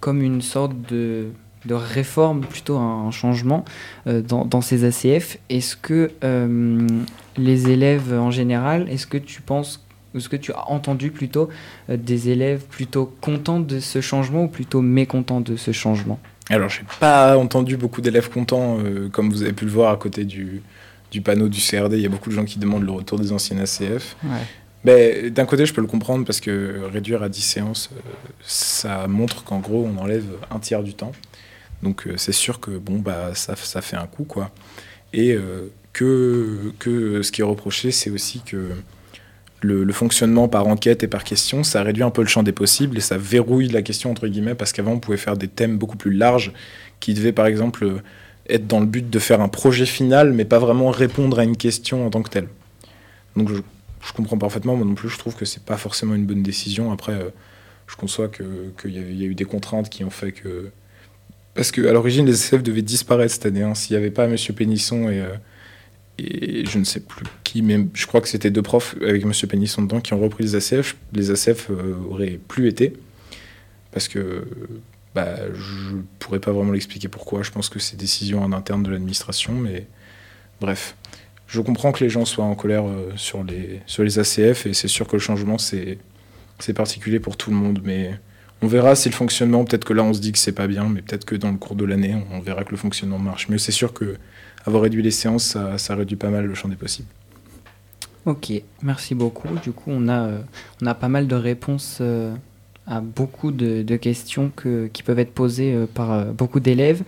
comme 0.00 0.22
une 0.22 0.42
sorte 0.42 0.74
de, 0.90 1.28
réforme, 1.70 2.40
plutôt 2.40 2.76
un, 2.76 3.10
changement 3.12 3.64
dans, 4.06 4.60
ces 4.60 4.84
ACF. 4.84 5.38
Est-ce 5.48 5.76
que 5.76 6.10
les 7.36 7.70
élèves 7.70 8.12
en 8.12 8.30
général, 8.30 8.88
est-ce 8.88 9.06
que 9.06 9.18
tu 9.18 9.42
penses, 9.42 9.84
est-ce 10.14 10.28
que 10.28 10.36
tu 10.36 10.52
as 10.52 10.70
entendu 10.70 11.10
plutôt 11.10 11.48
euh, 11.90 11.96
des 11.96 12.30
élèves 12.30 12.64
plutôt 12.68 13.12
contents 13.20 13.60
de 13.60 13.80
ce 13.80 14.00
changement 14.00 14.44
ou 14.44 14.48
plutôt 14.48 14.80
mécontents 14.82 15.40
de 15.40 15.56
ce 15.56 15.72
changement? 15.72 16.18
Alors, 16.50 16.68
j'ai 16.68 16.82
pas 17.00 17.38
entendu 17.38 17.76
beaucoup 17.76 18.02
d'élèves 18.02 18.28
contents, 18.28 18.78
euh, 18.78 19.08
comme 19.08 19.30
vous 19.30 19.42
avez 19.42 19.54
pu 19.54 19.64
le 19.64 19.70
voir 19.70 19.92
à 19.92 19.96
côté 19.96 20.24
du, 20.24 20.62
du 21.10 21.20
panneau 21.22 21.48
du 21.48 21.60
CRD. 21.60 21.96
Il 21.96 22.02
y 22.02 22.06
a 22.06 22.10
beaucoup 22.10 22.28
de 22.28 22.34
gens 22.34 22.44
qui 22.44 22.58
demandent 22.58 22.84
le 22.84 22.92
retour 22.92 23.18
des 23.18 23.32
anciennes 23.32 23.60
ACF. 23.60 24.16
Ben, 24.84 25.30
D'un 25.30 25.46
côté, 25.46 25.64
je 25.64 25.72
peux 25.72 25.80
le 25.80 25.86
comprendre 25.86 26.26
parce 26.26 26.40
que 26.40 26.82
réduire 26.92 27.22
à 27.22 27.28
10 27.28 27.40
séances, 27.40 27.90
euh, 27.92 28.00
ça 28.42 29.06
montre 29.06 29.42
qu'en 29.44 29.60
gros, 29.60 29.88
on 29.90 29.98
enlève 29.98 30.26
un 30.50 30.58
tiers 30.58 30.82
du 30.82 30.92
temps. 30.92 31.12
Donc, 31.82 32.06
euh, 32.06 32.16
c'est 32.16 32.32
sûr 32.32 32.60
que 32.60 32.72
bon, 32.72 32.98
bah, 32.98 33.34
ça, 33.34 33.56
ça 33.56 33.80
fait 33.80 33.96
un 33.96 34.06
coup. 34.06 34.24
Quoi. 34.24 34.50
Et 35.12 35.32
euh, 35.32 35.72
que, 35.94 36.72
que 36.78 37.22
ce 37.22 37.32
qui 37.32 37.40
est 37.40 37.44
reproché, 37.44 37.90
c'est 37.90 38.10
aussi 38.10 38.42
que 38.44 38.68
le, 39.60 39.90
fonctionnement 39.94 40.46
par 40.48 40.66
enquête 40.66 41.02
et 41.02 41.08
par 41.08 41.24
question, 41.24 41.64
ça 41.64 41.82
réduit 41.82 42.02
un 42.02 42.10
peu 42.10 42.20
le 42.20 42.28
champ 42.28 42.42
des 42.42 42.52
possibles 42.52 42.98
et 42.98 43.00
ça 43.00 43.16
verrouille 43.16 43.68
la 43.68 43.80
question, 43.80 44.10
entre 44.10 44.28
guillemets, 44.28 44.54
parce 44.54 44.72
qu'avant, 44.72 44.92
on 44.92 45.00
pouvait 45.00 45.16
faire 45.16 45.38
des 45.38 45.48
thèmes 45.48 45.78
beaucoup 45.78 45.96
plus 45.96 46.12
larges 46.12 46.52
qui 47.00 47.14
devaient, 47.14 47.32
par 47.32 47.46
exemple, 47.46 48.02
être 48.50 48.66
dans 48.66 48.80
le 48.80 48.86
but 48.86 49.08
de 49.08 49.18
faire 49.18 49.40
un 49.40 49.48
projet 49.48 49.86
final, 49.86 50.34
mais 50.34 50.44
pas 50.44 50.58
vraiment 50.58 50.90
répondre 50.90 51.38
à 51.38 51.44
une 51.44 51.56
question 51.56 52.06
en 52.06 52.10
tant 52.10 52.22
que 52.22 52.28
telle. 52.28 52.48
Donc, 53.36 53.48
je, 53.50 54.12
comprends 54.12 54.36
parfaitement, 54.36 54.76
moi 54.76 54.84
non 54.84 54.94
plus, 54.94 55.08
je 55.08 55.16
trouve 55.16 55.34
que 55.34 55.46
c'est 55.46 55.62
pas 55.64 55.78
forcément 55.78 56.14
une 56.14 56.26
bonne 56.26 56.42
décision. 56.42 56.92
Après, 56.92 57.12
euh, 57.12 57.30
je 57.86 57.96
conçois 57.96 58.28
que- 58.28 58.70
qu'il 58.80 58.94
y, 58.94 58.98
avait- 58.98 59.12
il 59.12 59.20
y 59.20 59.24
a 59.24 59.26
eu 59.28 59.34
des 59.34 59.44
contraintes 59.46 59.88
qui 59.88 60.04
ont 60.04 60.10
fait 60.10 60.32
que. 60.32 60.68
Parce 61.54 61.70
qu'à 61.70 61.92
l'origine, 61.92 62.26
les 62.26 62.32
SF 62.34 62.62
devaient 62.62 62.82
disparaître 62.82 63.32
cette 63.32 63.46
année. 63.46 63.62
hein. 63.62 63.74
S'il 63.74 63.96
n'y 63.96 64.02
avait 64.02 64.10
pas 64.10 64.24
M. 64.24 64.36
Pénisson 64.54 65.08
et, 65.08 65.20
euh, 65.20 65.28
et 66.18 66.64
je 66.66 66.78
ne 66.78 66.84
sais 66.84 67.00
plus 67.00 67.26
qui, 67.42 67.62
mais 67.62 67.86
je 67.94 68.06
crois 68.06 68.20
que 68.20 68.28
c'était 68.28 68.50
deux 68.50 68.62
profs 68.62 68.96
avec 69.02 69.24
M. 69.24 69.32
Pénisson 69.48 69.82
dedans 69.82 70.00
qui 70.00 70.14
ont 70.14 70.20
repris 70.20 70.44
les 70.44 70.54
ACF, 70.54 70.96
les 71.12 71.30
ACF 71.30 71.70
euh, 71.70 71.94
auraient 72.08 72.38
plus 72.48 72.68
été. 72.68 72.94
Parce 73.90 74.08
que 74.08 74.46
bah, 75.14 75.36
je 75.52 75.96
pourrais 76.18 76.40
pas 76.40 76.52
vraiment 76.52 76.72
l'expliquer 76.72 77.08
pourquoi. 77.08 77.42
Je 77.42 77.50
pense 77.50 77.68
que 77.68 77.78
c'est 77.78 77.96
décision 77.96 78.42
en 78.42 78.52
interne 78.52 78.82
de 78.82 78.90
l'administration, 78.90 79.52
mais 79.52 79.86
bref. 80.60 80.96
Je 81.46 81.60
comprends 81.60 81.92
que 81.92 82.02
les 82.02 82.10
gens 82.10 82.24
soient 82.24 82.44
en 82.44 82.54
colère 82.54 82.86
euh, 82.86 83.12
sur, 83.16 83.44
les, 83.44 83.80
sur 83.86 84.02
les 84.02 84.18
ACF 84.18 84.66
et 84.66 84.74
c'est 84.74 84.88
sûr 84.88 85.06
que 85.06 85.12
le 85.12 85.20
changement 85.20 85.58
c'est 85.58 85.98
c'est 86.60 86.72
particulier 86.72 87.20
pour 87.20 87.36
tout 87.36 87.50
le 87.50 87.56
monde, 87.56 87.80
mais 87.84 88.18
on 88.62 88.66
verra 88.66 88.94
si 88.94 89.08
le 89.08 89.14
fonctionnement, 89.14 89.64
peut-être 89.64 89.84
que 89.84 89.92
là 89.92 90.02
on 90.04 90.14
se 90.14 90.20
dit 90.20 90.32
que 90.32 90.38
c'est 90.38 90.52
pas 90.52 90.66
bien, 90.66 90.88
mais 90.88 91.02
peut-être 91.02 91.24
que 91.24 91.34
dans 91.34 91.50
le 91.50 91.58
cours 91.58 91.76
de 91.76 91.84
l'année 91.84 92.16
on 92.30 92.40
verra 92.40 92.64
que 92.64 92.70
le 92.70 92.76
fonctionnement 92.76 93.18
marche. 93.18 93.48
Mais 93.48 93.58
c'est 93.58 93.72
sûr 93.72 93.92
que 93.92 94.16
avoir 94.64 94.82
réduit 94.82 95.02
les 95.02 95.10
séances, 95.10 95.56
ça, 95.76 95.94
réduit 95.94 96.16
pas 96.16 96.30
mal 96.30 96.46
le 96.46 96.54
champ 96.54 96.68
des 96.68 96.76
possibles. 96.76 97.08
Ok, 98.26 98.52
merci 98.82 99.14
beaucoup. 99.14 99.48
Du 99.62 99.72
coup, 99.72 99.90
on 99.90 100.08
a, 100.08 100.28
euh, 100.28 100.40
on 100.82 100.86
a 100.86 100.94
pas 100.94 101.08
mal 101.08 101.26
de 101.26 101.34
réponses 101.34 101.98
euh, 102.00 102.34
à 102.86 103.00
beaucoup 103.00 103.52
de, 103.52 103.96
questions 103.96 104.50
que, 104.54 104.86
qui 104.86 105.02
peuvent 105.02 105.18
être 105.18 105.34
posées 105.34 105.74
euh, 105.74 105.86
par 105.86 106.24
beaucoup 106.26 106.60
d'élèves. 106.60 107.02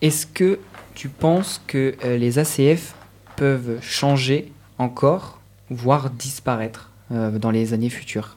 Est-ce 0.00 0.26
que 0.26 0.58
tu 0.94 1.10
penses 1.10 1.60
que 1.66 1.94
les 2.04 2.38
ACF 2.38 2.94
peuvent 3.36 3.78
changer 3.82 4.52
encore, 4.78 5.40
voire 5.68 6.10
disparaître 6.10 6.90
dans 7.10 7.50
les 7.50 7.74
années 7.74 7.90
futures? 7.90 8.36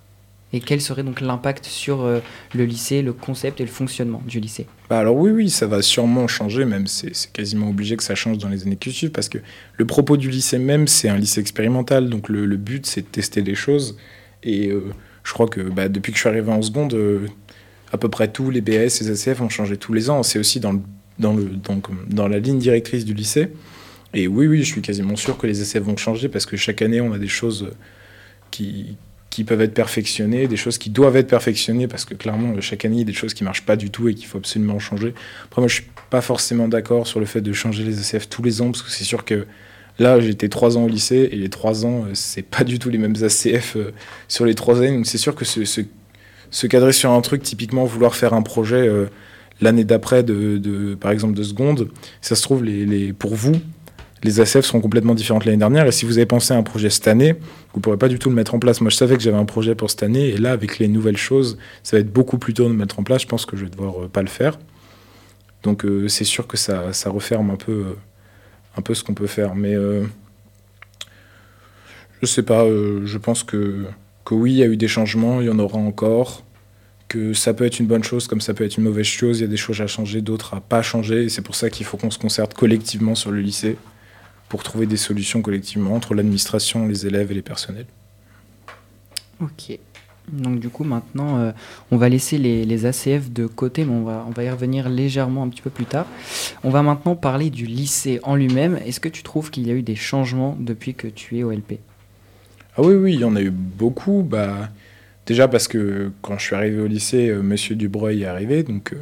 Et 0.51 0.59
quel 0.59 0.81
serait 0.81 1.03
donc 1.03 1.21
l'impact 1.21 1.65
sur 1.65 2.01
euh, 2.01 2.19
le 2.55 2.65
lycée, 2.65 3.01
le 3.03 3.13
concept 3.13 3.61
et 3.61 3.63
le 3.63 3.69
fonctionnement 3.69 4.21
du 4.25 4.39
lycée? 4.39 4.65
Bah 4.89 4.99
alors 4.99 5.15
oui, 5.15 5.29
oui, 5.29 5.49
ça 5.49 5.67
va 5.67 5.81
sûrement 5.83 6.27
changer, 6.27 6.65
même 6.65 6.87
c'est 6.87 7.11
quasiment 7.31 7.69
obligé 7.69 7.95
que 7.97 8.03
ça 8.03 8.15
change 8.15 8.39
dans 8.39 8.49
les 8.49 8.63
années 8.63 8.75
qui 8.75 8.91
suivent, 8.91 9.11
parce 9.11 9.29
que 9.29 9.37
le 9.77 9.85
propos 9.85 10.17
du 10.17 10.29
lycée 10.29 10.57
même, 10.57 10.87
c'est 10.87 11.07
un 11.07 11.17
lycée 11.17 11.39
expérimental, 11.39 12.09
donc 12.09 12.29
le, 12.29 12.47
but 12.57 12.85
c'est 12.87 13.01
de 13.01 13.07
tester 13.07 13.41
les 13.41 13.53
choses. 13.53 13.95
Et 14.41 14.69
euh, 14.69 14.91
je 15.23 15.33
crois 15.33 15.47
que 15.47 15.61
bah, 15.61 15.87
depuis 15.87 16.11
que 16.11 16.17
je 16.17 16.21
suis 16.21 16.29
arrivé 16.29 16.51
en 16.51 16.63
seconde, 16.63 16.95
euh, 16.95 17.27
à 17.91 17.97
peu 17.97 18.09
près 18.09 18.27
tous 18.27 18.49
les 18.49 18.61
BS 18.61 19.01
et 19.01 19.03
les 19.03 19.29
ACF 19.29 19.41
ont 19.41 19.49
changé 19.49 19.77
tous 19.77 19.93
les 19.93 20.09
ans. 20.09 20.23
C'est 20.23 20.39
aussi 20.39 20.59
dans, 20.59 20.81
dans, 21.19 21.33
le, 21.33 21.45
dans, 21.45 21.79
dans 22.07 22.27
la 22.27 22.39
ligne 22.39 22.57
directrice 22.57 23.05
du 23.05 23.13
lycée. 23.13 23.49
Et 24.15 24.27
oui, 24.27 24.47
oui, 24.47 24.59
je 24.63 24.71
suis 24.71 24.81
quasiment 24.81 25.15
sûr 25.15 25.37
que 25.37 25.45
les 25.45 25.61
ACF 25.61 25.85
vont 25.85 25.97
changer, 25.97 26.27
parce 26.29 26.47
que 26.47 26.57
chaque 26.57 26.81
année, 26.81 27.01
on 27.01 27.13
a 27.13 27.19
des 27.19 27.27
choses 27.27 27.69
qui, 28.49 28.97
qui 29.29 29.43
peuvent 29.43 29.61
être 29.61 29.73
perfectionnées, 29.73 30.47
des 30.47 30.57
choses 30.57 30.77
qui 30.77 30.89
doivent 30.89 31.15
être 31.15 31.27
perfectionnées, 31.27 31.87
parce 31.87 32.05
que 32.05 32.13
clairement, 32.15 32.59
chaque 32.61 32.85
année, 32.85 32.95
il 32.95 32.99
y 32.99 33.03
a 33.03 33.05
des 33.05 33.13
choses 33.13 33.33
qui 33.33 33.43
marchent 33.43 33.65
pas 33.65 33.75
du 33.75 33.89
tout 33.89 34.07
et 34.09 34.15
qu'il 34.15 34.25
faut 34.25 34.37
absolument 34.37 34.79
changer. 34.79 35.13
Après, 35.45 35.61
moi, 35.61 35.67
je 35.67 35.75
suis 35.75 35.85
pas 36.09 36.21
forcément 36.21 36.67
d'accord 36.67 37.05
sur 37.05 37.19
le 37.19 37.25
fait 37.25 37.41
de 37.41 37.53
changer 37.53 37.83
les 37.83 37.99
ACF 37.99 38.27
tous 38.29 38.41
les 38.41 38.61
ans, 38.61 38.71
parce 38.71 38.81
que 38.81 38.89
c'est 38.89 39.03
sûr 39.03 39.25
que 39.25 39.45
là, 39.99 40.19
j'étais 40.19 40.49
trois 40.49 40.77
ans 40.77 40.85
au 40.85 40.87
lycée, 40.87 41.29
et 41.31 41.35
les 41.35 41.49
trois 41.49 41.85
ans, 41.85 42.05
euh, 42.05 42.11
c'est 42.13 42.41
pas 42.41 42.63
du 42.63 42.79
tout 42.79 42.89
les 42.89 42.97
mêmes 42.97 43.15
ACF 43.21 43.75
euh, 43.75 43.91
sur 44.27 44.45
les 44.45 44.55
trois 44.55 44.79
années, 44.79 44.95
donc 44.95 45.05
c'est 45.05 45.17
sûr 45.17 45.35
que 45.35 45.45
se, 45.45 46.67
cadrer 46.67 46.93
sur 46.93 47.11
un 47.11 47.21
truc, 47.21 47.43
typiquement 47.43 47.85
vouloir 47.85 48.15
faire 48.15 48.33
un 48.33 48.41
projet 48.41 48.87
euh, 48.87 49.05
l'année 49.61 49.83
d'après, 49.83 50.23
de, 50.23 50.97
par 50.99 51.11
exemple, 51.11 51.33
de 51.35 51.43
seconde, 51.43 51.89
ça 52.21 52.35
se 52.35 52.41
trouve, 52.41 52.63
les, 52.63 53.13
pour 53.13 53.35
vous, 53.35 53.53
les 54.23 54.41
ACF 54.41 54.61
seront 54.61 54.81
complètement 54.81 55.15
différentes 55.15 55.45
l'année 55.45 55.57
dernière. 55.57 55.87
Et 55.87 55.91
si 55.91 56.05
vous 56.05 56.17
avez 56.17 56.25
pensé 56.25 56.53
à 56.53 56.57
un 56.57 56.63
projet 56.63 56.89
cette 56.89 57.07
année, 57.07 57.33
vous 57.33 57.79
ne 57.79 57.81
pourrez 57.81 57.97
pas 57.97 58.09
du 58.09 58.19
tout 58.19 58.29
le 58.29 58.35
mettre 58.35 58.53
en 58.53 58.59
place. 58.59 58.81
Moi, 58.81 58.89
je 58.89 58.97
savais 58.97 59.15
que 59.15 59.21
j'avais 59.21 59.37
un 59.37 59.45
projet 59.45 59.75
pour 59.75 59.89
cette 59.89 60.03
année. 60.03 60.29
Et 60.29 60.37
là, 60.37 60.51
avec 60.51 60.79
les 60.79 60.87
nouvelles 60.87 61.17
choses, 61.17 61.57
ça 61.83 61.95
va 61.97 62.01
être 62.01 62.11
beaucoup 62.11 62.37
plus 62.37 62.53
tôt 62.53 62.65
de 62.65 62.69
le 62.69 62.75
mettre 62.75 62.99
en 62.99 63.03
place. 63.03 63.21
Je 63.21 63.27
pense 63.27 63.45
que 63.45 63.55
je 63.55 63.63
vais 63.63 63.69
devoir 63.69 64.03
euh, 64.03 64.07
pas 64.07 64.21
le 64.21 64.27
faire. 64.27 64.59
Donc, 65.63 65.85
euh, 65.85 66.07
c'est 66.07 66.25
sûr 66.25 66.47
que 66.47 66.57
ça, 66.57 66.91
ça 66.93 67.09
referme 67.09 67.49
un 67.49 67.55
peu, 67.55 67.71
euh, 67.71 67.95
un 68.77 68.81
peu 68.81 68.93
ce 68.93 69.03
qu'on 69.03 69.13
peut 69.13 69.27
faire. 69.27 69.55
Mais 69.55 69.75
je 72.21 72.25
sais 72.25 72.43
pas. 72.43 72.65
je 72.65 73.17
pense 73.17 73.43
que, 73.43 73.85
que 74.25 74.33
oui, 74.33 74.51
il 74.51 74.57
y 74.57 74.63
a 74.63 74.67
eu 74.67 74.77
des 74.77 74.89
changements. 74.89 75.39
Il 75.39 75.47
y 75.47 75.49
en 75.49 75.59
aura 75.59 75.77
encore. 75.77 76.43
Que 77.07 77.33
ça 77.33 77.55
peut 77.55 77.65
être 77.65 77.79
une 77.79 77.87
bonne 77.87 78.03
chose 78.03 78.27
comme 78.27 78.39
ça 78.39 78.53
peut 78.53 78.63
être 78.63 78.77
une 78.77 78.83
mauvaise 78.83 79.05
chose. 79.05 79.39
Il 79.39 79.41
y 79.41 79.45
a 79.45 79.47
des 79.47 79.57
choses 79.57 79.81
à 79.81 79.87
changer, 79.87 80.21
d'autres 80.21 80.53
à 80.53 80.61
pas 80.61 80.83
changer. 80.83 81.23
Et 81.23 81.29
c'est 81.29 81.41
pour 81.41 81.55
ça 81.55 81.71
qu'il 81.71 81.85
faut 81.85 81.97
qu'on 81.97 82.11
se 82.11 82.19
concerte 82.19 82.53
collectivement 82.53 83.15
sur 83.15 83.31
le 83.31 83.39
lycée 83.39 83.77
pour 84.49 84.63
trouver 84.63 84.87
des 84.87 84.97
solutions 84.97 85.41
collectivement 85.41 85.95
entre 85.95 86.15
l'administration, 86.15 86.87
les 86.87 87.05
élèves 87.05 87.31
et 87.31 87.35
les 87.35 87.41
personnels. 87.41 87.85
Ok. 89.39 89.77
Donc 90.31 90.59
du 90.59 90.69
coup 90.69 90.83
maintenant 90.83 91.39
euh, 91.39 91.51
on 91.91 91.97
va 91.97 92.09
laisser 92.09 92.37
les, 92.37 92.65
les 92.65 92.85
ACF 92.85 93.31
de 93.31 93.47
côté 93.47 93.83
mais 93.83 93.93
on 93.93 94.03
va, 94.03 94.25
on 94.27 94.31
va 94.31 94.43
y 94.43 94.49
revenir 94.49 94.89
légèrement 94.89 95.43
un 95.43 95.49
petit 95.49 95.61
peu 95.61 95.69
plus 95.69 95.85
tard. 95.85 96.05
On 96.63 96.69
va 96.69 96.81
maintenant 96.83 97.15
parler 97.15 97.49
du 97.49 97.65
lycée 97.65 98.19
en 98.23 98.35
lui-même. 98.35 98.77
Est-ce 98.85 98.99
que 98.99 99.09
tu 99.09 99.23
trouves 99.23 99.49
qu'il 99.49 99.67
y 99.67 99.71
a 99.71 99.73
eu 99.73 99.81
des 99.81 99.95
changements 99.95 100.55
depuis 100.59 100.93
que 100.93 101.07
tu 101.07 101.39
es 101.39 101.43
au 101.43 101.51
LP 101.51 101.79
Ah 102.77 102.81
oui, 102.81 102.95
oui, 102.95 103.13
il 103.13 103.19
y 103.21 103.23
en 103.23 103.35
a 103.35 103.41
eu 103.41 103.49
beaucoup. 103.49 104.21
Bah, 104.21 104.69
déjà 105.25 105.47
parce 105.47 105.67
que 105.67 106.11
quand 106.21 106.37
je 106.37 106.45
suis 106.45 106.55
arrivé 106.55 106.79
au 106.79 106.87
lycée, 106.87 107.29
euh, 107.29 107.41
Monsieur 107.41 107.75
Dubreuil 107.75 108.23
est 108.23 108.27
arrivé, 108.27 108.63
donc 108.63 108.93
euh, 108.93 108.97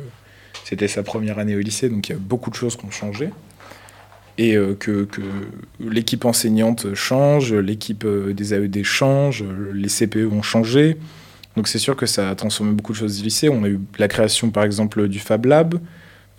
c'était 0.63 0.87
sa 0.87 1.03
première 1.03 1.39
année 1.39 1.55
au 1.55 1.59
lycée, 1.59 1.89
donc 1.89 2.07
il 2.07 2.13
y 2.13 2.15
a 2.15 2.19
beaucoup 2.19 2.49
de 2.49 2.55
choses 2.55 2.77
qui 2.77 2.85
ont 2.85 2.91
changé. 2.91 3.31
Et 4.37 4.55
euh, 4.55 4.75
que, 4.75 5.07
l'équipe 5.79 6.25
enseignante 6.25 6.93
change, 6.93 7.53
l'équipe 7.53 8.05
euh, 8.05 8.33
des 8.33 8.53
AED 8.53 8.83
change, 8.83 9.43
les 9.73 9.89
CPE 9.89 10.31
ont 10.31 10.43
changé. 10.43 10.97
Donc 11.55 11.67
c'est 11.67 11.79
sûr 11.79 11.95
que 11.95 12.05
ça 12.05 12.29
a 12.29 12.35
transformé 12.35 12.73
beaucoup 12.73 12.91
de 12.91 12.97
choses 12.97 13.17
du 13.17 13.23
lycée. 13.23 13.49
On 13.49 13.63
a 13.63 13.67
eu 13.67 13.79
la 13.97 14.07
création 14.07 14.51
par 14.51 14.63
exemple 14.63 15.07
du 15.07 15.19
Fab 15.19 15.45
Lab 15.45 15.79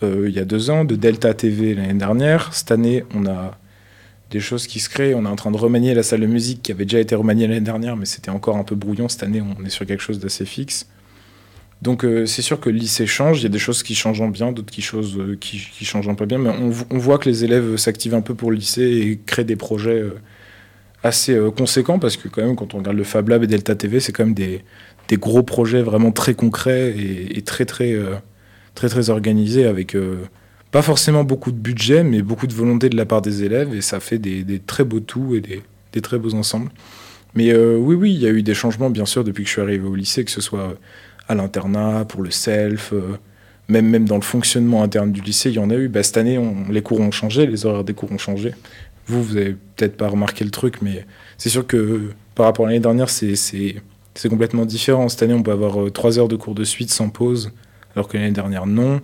euh, 0.03 0.27
il 0.29 0.35
y 0.35 0.39
a 0.39 0.45
deux 0.45 0.71
ans, 0.71 0.85
de 0.85 0.97
Delta 0.97 1.35
TV 1.35 1.75
l'année 1.75 1.95
dernière. 1.95 2.55
Cette 2.55 2.71
année, 2.71 3.05
on 3.15 3.27
a 3.27 3.59
des 4.31 4.41
choses 4.41 4.67
qui 4.67 4.81
se 4.81 4.89
créent. 4.89 5.15
On 5.15 5.25
est 5.25 5.29
en 5.29 5.37
train 5.37 5.51
de 5.51 5.57
remanier 5.57 5.95
la 5.95 6.03
salle 6.03 6.21
de 6.21 6.27
musique 6.27 6.63
qui 6.63 6.73
avait 6.73 6.85
déjà 6.85 7.01
été 7.01 7.15
remaniée 7.15 7.47
l'année 7.47 7.61
dernière, 7.61 7.97
mais 7.97 8.05
c'était 8.05 8.31
encore 8.31 8.57
un 8.57 8.65
peu 8.65 8.77
brouillon. 8.77 9.09
Cette 9.09 9.23
année, 9.23 9.43
on 9.43 9.65
est 9.65 9.71
sur 9.71 9.87
quelque 9.87 10.03
chose 10.03 10.21
d'assez 10.21 10.45
fixe. 10.45 10.87
Donc 11.83 12.05
euh, 12.05 12.27
c'est 12.27 12.43
sûr 12.43 12.59
que 12.59 12.71
le 12.71 12.77
lycée 12.77 13.07
change. 13.07 13.41
Il 13.41 13.45
y 13.45 13.47
a 13.47 13.51
des 13.51 13.59
choses 13.59 13.83
qui 13.83 13.95
changent 13.95 14.21
en 14.21 14.29
bien, 14.29 14.53
d'autres 14.53 14.71
qui, 14.73 14.85
euh, 14.95 15.37
changent 15.83 16.09
un 16.09 16.15
peu 16.15 16.27
bien. 16.27 16.39
Mais 16.39 16.51
on, 16.51 16.71
vo- 16.71 16.87
on 16.91 16.99
voit 16.99 17.19
que 17.19 17.29
les 17.29 17.45
élèves 17.45 17.77
s'activent 17.77 18.15
un 18.15 18.21
peu 18.21 18.35
pour 18.35 18.51
le 18.51 18.57
lycée 18.57 18.83
et 18.83 19.21
créent 19.25 19.45
des 19.45 19.57
projets 19.57 20.01
euh, 20.01 20.19
assez 21.05 21.39
conséquents 21.57 22.01
parce 22.01 22.17
que 22.17 22.27
quand 22.27 22.43
même, 22.43 22.57
quand 22.57 22.75
on 22.75 22.79
regarde 22.79 22.97
le 22.97 23.05
Fab 23.05 23.29
Lab 23.29 23.45
et 23.45 23.47
Delta 23.47 23.77
TV, 23.77 24.01
c'est 24.01 24.13
quand 24.13 24.25
même 24.25 24.35
des, 24.35 24.65
gros 25.13 25.45
projets 25.45 25.81
vraiment 25.83 26.11
très 26.11 26.35
concrets 26.35 26.93
et, 26.99 27.41
très 27.43 27.65
très 27.65 27.97
très 28.75 28.89
très 28.89 29.09
organisés 29.09 29.65
avec 29.65 29.97
pas 30.73 30.83
forcément 30.83 31.23
beaucoup 31.23 31.53
de 31.53 31.57
budget, 31.57 32.03
mais 32.03 32.21
beaucoup 32.21 32.49
de 32.49 32.53
volonté 32.53 32.89
de 32.89 32.97
la 32.97 33.07
part 33.07 33.23
des 33.23 33.45
élèves 33.45 33.73
et 33.75 33.81
ça 33.81 34.01
fait 34.01 34.19
des, 34.19 34.59
très 34.59 34.83
beaux 34.83 34.99
tout 34.99 35.37
et 35.37 35.41
des, 35.41 35.63
des 35.93 36.01
très 36.01 36.19
beaux 36.19 36.35
ensembles. 36.35 36.71
Mais 37.37 37.57
oui, 37.57 37.95
oui, 37.95 38.13
il 38.13 38.21
y 38.21 38.27
a 38.27 38.31
eu 38.31 38.43
des 38.43 38.55
changements, 38.55 38.91
bien 38.91 39.07
sûr, 39.07 39.23
depuis 39.23 39.45
que 39.45 39.49
je 39.49 39.53
suis 39.53 39.63
arrivé 39.63 39.87
au 39.87 39.95
lycée, 39.95 40.25
que 40.25 40.33
ce 40.33 40.41
soit 40.41 40.77
à 41.29 41.35
l'internat, 41.35 42.05
pour 42.07 42.23
le 42.23 42.31
self, 42.31 42.93
euh, 42.93 43.17
même, 43.69 43.87
même 43.89 44.07
dans 44.07 44.17
le 44.17 44.23
fonctionnement 44.23 44.83
interne 44.83 45.13
du 45.13 45.21
lycée, 45.21 45.51
il 45.51 45.57
y 45.57 45.59
en 45.59 45.71
a 45.71 45.75
eu. 45.75 45.89
Bah, 45.89 46.03
cette 46.03 46.17
année, 46.17 46.39
les 46.71 46.83
cours 46.83 47.01
ont 47.01 47.11
changé, 47.11 47.47
les 47.47 47.67
horaires 47.67 47.85
des 47.85 47.95
cours 47.95 48.11
ont 48.13 48.19
changé. 48.19 48.55
Vous, 49.07 49.23
vous 49.23 49.37
avez 49.37 49.57
peut-être 49.77 49.97
pas 49.97 50.09
remarqué 50.09 50.45
le 50.45 50.51
truc, 50.51 50.81
mais 50.83 51.07
c'est 51.39 51.49
sûr 51.49 51.67
que 51.67 52.11
par 52.35 52.47
rapport 52.47 52.67
à 52.67 52.69
l'année 52.69 52.81
dernière, 52.81 53.09
c'est 53.11 53.37
c'est- 53.37 53.77
complètement 54.29 54.65
différent. 54.67 55.09
Cette 55.09 55.23
année, 55.23 55.35
on 55.35 55.43
peut 55.45 55.53
avoir 55.53 55.81
euh, 55.83 55.91
trois 55.91 56.19
heures 56.19 56.29
de 56.29 56.35
cours 56.37 56.55
de 56.55 56.65
suite 56.65 56.91
sans 56.91 57.09
pause, 57.09 57.53
alors 57.95 58.09
que 58.09 58.17
l'année 58.17 58.33
dernière, 58.33 58.67
non. 58.67 59.01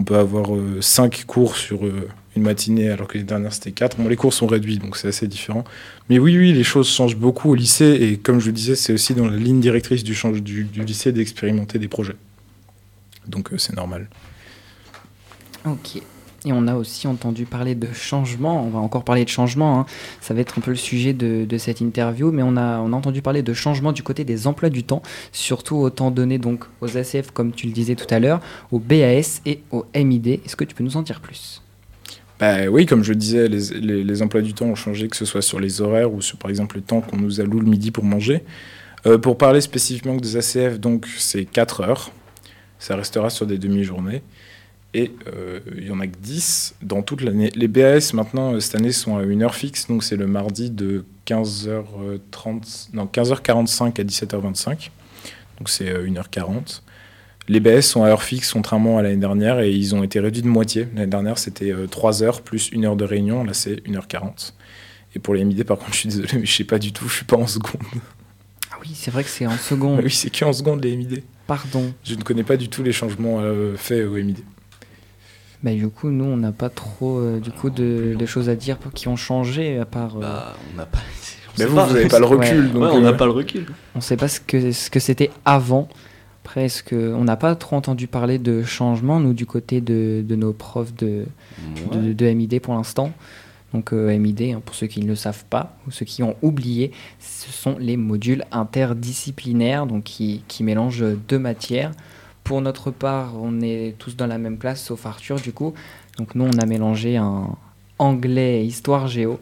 On 0.00 0.04
peut 0.04 0.16
avoir 0.16 0.54
euh, 0.54 0.80
cinq 0.80 1.24
cours 1.26 1.56
sur 1.56 1.86
euh, 1.86 2.08
une 2.36 2.42
matinée, 2.42 2.90
alors 2.90 3.08
que 3.08 3.14
l'année 3.14 3.26
dernière, 3.26 3.52
c'était 3.52 3.72
quatre. 3.72 3.96
Bon, 3.96 4.08
les 4.08 4.16
cours 4.16 4.32
sont 4.32 4.46
réduits, 4.46 4.78
donc 4.78 4.96
c'est 4.96 5.08
assez 5.08 5.26
différent. 5.26 5.64
Mais 6.08 6.18
oui, 6.18 6.36
oui, 6.38 6.52
les 6.52 6.64
choses 6.64 6.88
changent 6.88 7.16
beaucoup 7.16 7.50
au 7.50 7.54
lycée, 7.54 7.98
et 8.00 8.16
comme 8.18 8.38
je 8.40 8.46
le 8.46 8.52
disais, 8.52 8.76
c'est 8.76 8.92
aussi 8.92 9.14
dans 9.14 9.26
la 9.26 9.36
ligne 9.36 9.60
directrice 9.60 10.04
du, 10.04 10.14
change, 10.14 10.42
du, 10.42 10.68
lycée 10.74 11.12
d'expérimenter 11.12 11.78
des 11.78 11.88
projets. 11.88 12.16
Donc 13.26 13.52
euh, 13.52 13.58
c'est 13.58 13.74
normal. 13.74 14.08
Ok. 15.64 16.00
Et 16.44 16.52
on 16.52 16.68
a 16.68 16.76
aussi 16.76 17.08
entendu 17.08 17.44
parler 17.44 17.74
de 17.74 17.92
changement. 17.92 18.64
On 18.64 18.70
va 18.70 18.78
encore 18.78 19.02
parler 19.02 19.24
de 19.24 19.28
changement. 19.28 19.80
hein. 19.80 19.86
Ça 20.20 20.32
va 20.32 20.40
être 20.40 20.56
un 20.58 20.60
peu 20.60 20.70
le 20.70 20.76
sujet 20.76 21.12
de, 21.12 21.58
cette 21.58 21.80
interview. 21.80 22.30
Mais 22.30 22.44
on 22.44 22.56
a, 22.56 22.78
on 22.78 22.92
a 22.92 22.96
entendu 22.96 23.20
parler 23.20 23.42
de 23.42 23.52
changement 23.52 23.90
du 23.90 24.04
côté 24.04 24.22
des 24.22 24.46
emplois 24.46 24.70
du 24.70 24.84
temps, 24.84 25.02
surtout 25.32 25.74
au 25.74 25.90
temps 25.90 26.12
donné 26.12 26.38
donc 26.38 26.64
aux 26.80 26.96
ACF, 26.96 27.32
comme 27.32 27.50
tu 27.50 27.66
le 27.66 27.72
disais 27.72 27.96
tout 27.96 28.06
à 28.14 28.20
l'heure, 28.20 28.40
au 28.70 28.78
BAS 28.78 29.40
et 29.44 29.60
au 29.72 29.86
MID. 29.92 30.40
Est-ce 30.44 30.54
que 30.54 30.62
tu 30.64 30.76
peux 30.76 30.84
nous 30.84 30.96
en 30.96 31.02
dire 31.02 31.20
plus? 31.20 31.62
Bah 32.38 32.66
oui, 32.68 32.84
comme 32.84 33.02
je 33.02 33.12
le 33.12 33.16
disais, 33.16 33.48
les, 33.48 34.22
emplois 34.22 34.42
du 34.42 34.52
temps 34.52 34.66
ont 34.66 34.74
changé, 34.74 35.08
que 35.08 35.16
ce 35.16 35.24
soit 35.24 35.42
sur 35.42 35.58
les 35.58 35.80
horaires 35.80 36.12
ou 36.12 36.20
sur, 36.20 36.36
par 36.36 36.50
exemple, 36.50 36.76
le 36.76 36.82
temps 36.82 37.00
qu'on 37.00 37.16
nous 37.16 37.40
alloue 37.40 37.60
le 37.60 37.66
midi 37.68 37.90
pour 37.90 38.04
manger. 38.04 38.44
Euh, 39.06 39.18
pour 39.18 39.38
parler 39.38 39.60
spécifiquement 39.60 40.16
des 40.16 40.36
ACF, 40.36 40.78
donc 40.78 41.06
c'est 41.18 41.44
4 41.44 41.80
heures. 41.80 42.10
Ça 42.78 42.96
restera 42.96 43.30
sur 43.30 43.46
des 43.46 43.56
demi-journées. 43.56 44.22
Et 44.96 45.12
euh, 45.26 45.60
il 45.76 45.86
y 45.86 45.90
en 45.90 46.00
a 46.00 46.06
que 46.06 46.16
10 46.16 46.76
dans 46.80 47.02
toute 47.02 47.20
l'année. 47.20 47.50
Les 47.54 47.68
BAS, 47.68 48.12
maintenant, 48.14 48.54
euh, 48.54 48.60
cette 48.60 48.76
année, 48.76 48.92
sont 48.92 49.18
à 49.18 49.24
une 49.24 49.42
heure 49.42 49.54
fixe. 49.54 49.88
Donc 49.88 50.02
c'est 50.02 50.16
le 50.16 50.26
mardi 50.26 50.70
de 50.70 51.04
15h30, 51.26 52.88
non, 52.94 53.04
15h45 53.04 54.00
à 54.00 54.04
17h25. 54.04 54.90
Donc 55.58 55.68
c'est 55.68 55.90
euh, 55.90 56.06
1h40. 56.06 56.80
Les 57.48 57.60
BS 57.60 57.82
sont 57.82 58.02
à 58.02 58.08
heure 58.08 58.22
fixe, 58.22 58.52
contrairement 58.52 58.98
à 58.98 59.02
l'année 59.02 59.16
dernière, 59.16 59.60
et 59.60 59.70
ils 59.70 59.94
ont 59.94 60.02
été 60.02 60.18
réduits 60.18 60.42
de 60.42 60.48
moitié. 60.48 60.88
L'année 60.94 61.06
dernière, 61.06 61.38
c'était 61.38 61.70
euh, 61.72 61.86
3 61.86 62.22
heures 62.24 62.40
plus 62.42 62.70
1 62.74 62.82
heure 62.84 62.96
de 62.96 63.04
réunion. 63.04 63.44
Là, 63.44 63.52
c'est 63.54 63.76
1h40. 63.88 64.52
Et 65.14 65.18
pour 65.20 65.34
les 65.34 65.44
MID, 65.44 65.64
par 65.64 65.78
contre, 65.78 65.92
je 65.92 65.98
suis 65.98 66.08
désolé, 66.08 66.28
mais 66.34 66.44
je 66.46 66.52
sais 66.56 66.64
pas 66.64 66.78
du 66.78 66.92
tout, 66.92 67.08
je 67.08 67.14
suis 67.16 67.24
pas 67.24 67.36
en 67.36 67.46
seconde. 67.46 67.80
Ah 68.72 68.76
oui, 68.82 68.90
c'est 68.94 69.10
vrai 69.10 69.22
que 69.22 69.30
c'est 69.30 69.46
en 69.46 69.56
seconde. 69.56 70.00
oui, 70.04 70.10
c'est 70.10 70.36
qu'en 70.36 70.52
seconde 70.52 70.84
les 70.84 70.96
MID. 70.96 71.22
Pardon. 71.46 71.92
Je 72.04 72.16
ne 72.16 72.22
connais 72.22 72.42
pas 72.42 72.56
du 72.56 72.68
tout 72.68 72.82
les 72.82 72.92
changements 72.92 73.38
euh, 73.40 73.76
faits 73.76 74.04
au 74.06 74.14
MID. 74.14 74.38
Bah, 75.62 75.72
du 75.72 75.88
coup, 75.88 76.10
nous, 76.10 76.24
on 76.24 76.36
n'a 76.36 76.52
pas 76.52 76.68
trop 76.68 77.18
euh, 77.18 77.38
du 77.40 77.50
coup, 77.50 77.70
de, 77.70 78.14
de 78.18 78.26
choses 78.26 78.48
à 78.48 78.56
dire 78.56 78.76
qui 78.94 79.08
ont 79.08 79.16
changé, 79.16 79.78
à 79.78 79.84
part. 79.86 80.16
euh, 80.16 80.20
Bah, 80.20 80.56
on 80.72 80.76
n'a 80.76 80.86
pas. 80.86 80.98
on 81.48 81.52
Mais 81.58 81.64
sait 81.64 81.70
vous, 81.70 81.76
vous 81.76 81.92
n'avez 81.94 82.08
pas 82.08 82.18
le 82.18 82.24
recul. 82.26 82.66
Ouais. 82.66 82.72
donc, 82.72 82.82
Ouais, 82.82 82.88
on 82.92 83.00
n'a 83.00 83.08
euh, 83.10 83.12
pas 83.12 83.24
le 83.26 83.30
recul. 83.30 83.66
On 83.94 83.98
ne 83.98 84.02
sait 84.02 84.16
pas 84.16 84.28
ce 84.28 84.40
que, 84.40 84.72
ce 84.72 84.90
que 84.90 85.00
c'était 85.00 85.30
avant. 85.44 85.88
Après, 86.46 86.66
est-ce 86.66 86.84
que 86.84 87.12
on 87.12 87.24
n'a 87.24 87.36
pas 87.36 87.56
trop 87.56 87.74
entendu 87.74 88.06
parler 88.06 88.38
de 88.38 88.62
changement, 88.62 89.18
nous, 89.18 89.32
du 89.32 89.46
côté 89.46 89.80
de, 89.80 90.24
de 90.24 90.36
nos 90.36 90.52
profs 90.52 90.94
de, 90.94 91.26
de, 91.90 92.12
de 92.12 92.26
MID 92.30 92.60
pour 92.60 92.74
l'instant 92.74 93.10
Donc, 93.74 93.92
euh, 93.92 94.16
MID, 94.16 94.54
hein, 94.54 94.62
pour 94.64 94.76
ceux 94.76 94.86
qui 94.86 95.00
ne 95.00 95.08
le 95.08 95.16
savent 95.16 95.44
pas, 95.50 95.76
ou 95.88 95.90
ceux 95.90 96.04
qui 96.04 96.22
ont 96.22 96.36
oublié, 96.42 96.92
ce 97.18 97.50
sont 97.50 97.74
les 97.80 97.96
modules 97.96 98.44
interdisciplinaires, 98.52 99.86
donc 99.88 100.04
qui, 100.04 100.44
qui 100.46 100.62
mélangent 100.62 101.04
deux 101.26 101.40
matières. 101.40 101.90
Pour 102.44 102.60
notre 102.60 102.92
part, 102.92 103.32
on 103.42 103.60
est 103.60 103.96
tous 103.98 104.14
dans 104.14 104.28
la 104.28 104.38
même 104.38 104.56
classe, 104.56 104.84
sauf 104.84 105.04
Arthur, 105.04 105.40
du 105.40 105.52
coup. 105.52 105.74
Donc, 106.16 106.36
nous, 106.36 106.44
on 106.44 106.58
a 106.58 106.64
mélangé 106.64 107.16
un 107.16 107.56
anglais 107.98 108.60
et 108.60 108.64
histoire 108.64 109.08
géo. 109.08 109.40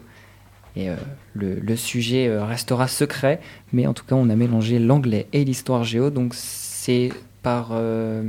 Et 0.75 0.89
euh, 0.89 0.95
le, 1.35 1.59
le 1.59 1.75
sujet 1.75 2.27
euh, 2.27 2.43
restera 2.43 2.87
secret, 2.87 3.41
mais 3.73 3.85
en 3.85 3.93
tout 3.93 4.05
cas, 4.05 4.15
on 4.15 4.27
a 4.31 4.35
mélangé 4.35 4.79
l'anglais 4.79 5.27
et 5.33 5.45
l'histoire 5.45 5.83
géo. 5.83 6.09
Donc, 6.09 6.33
c'est 6.85 7.09
par. 7.41 7.69
euh, 7.71 8.23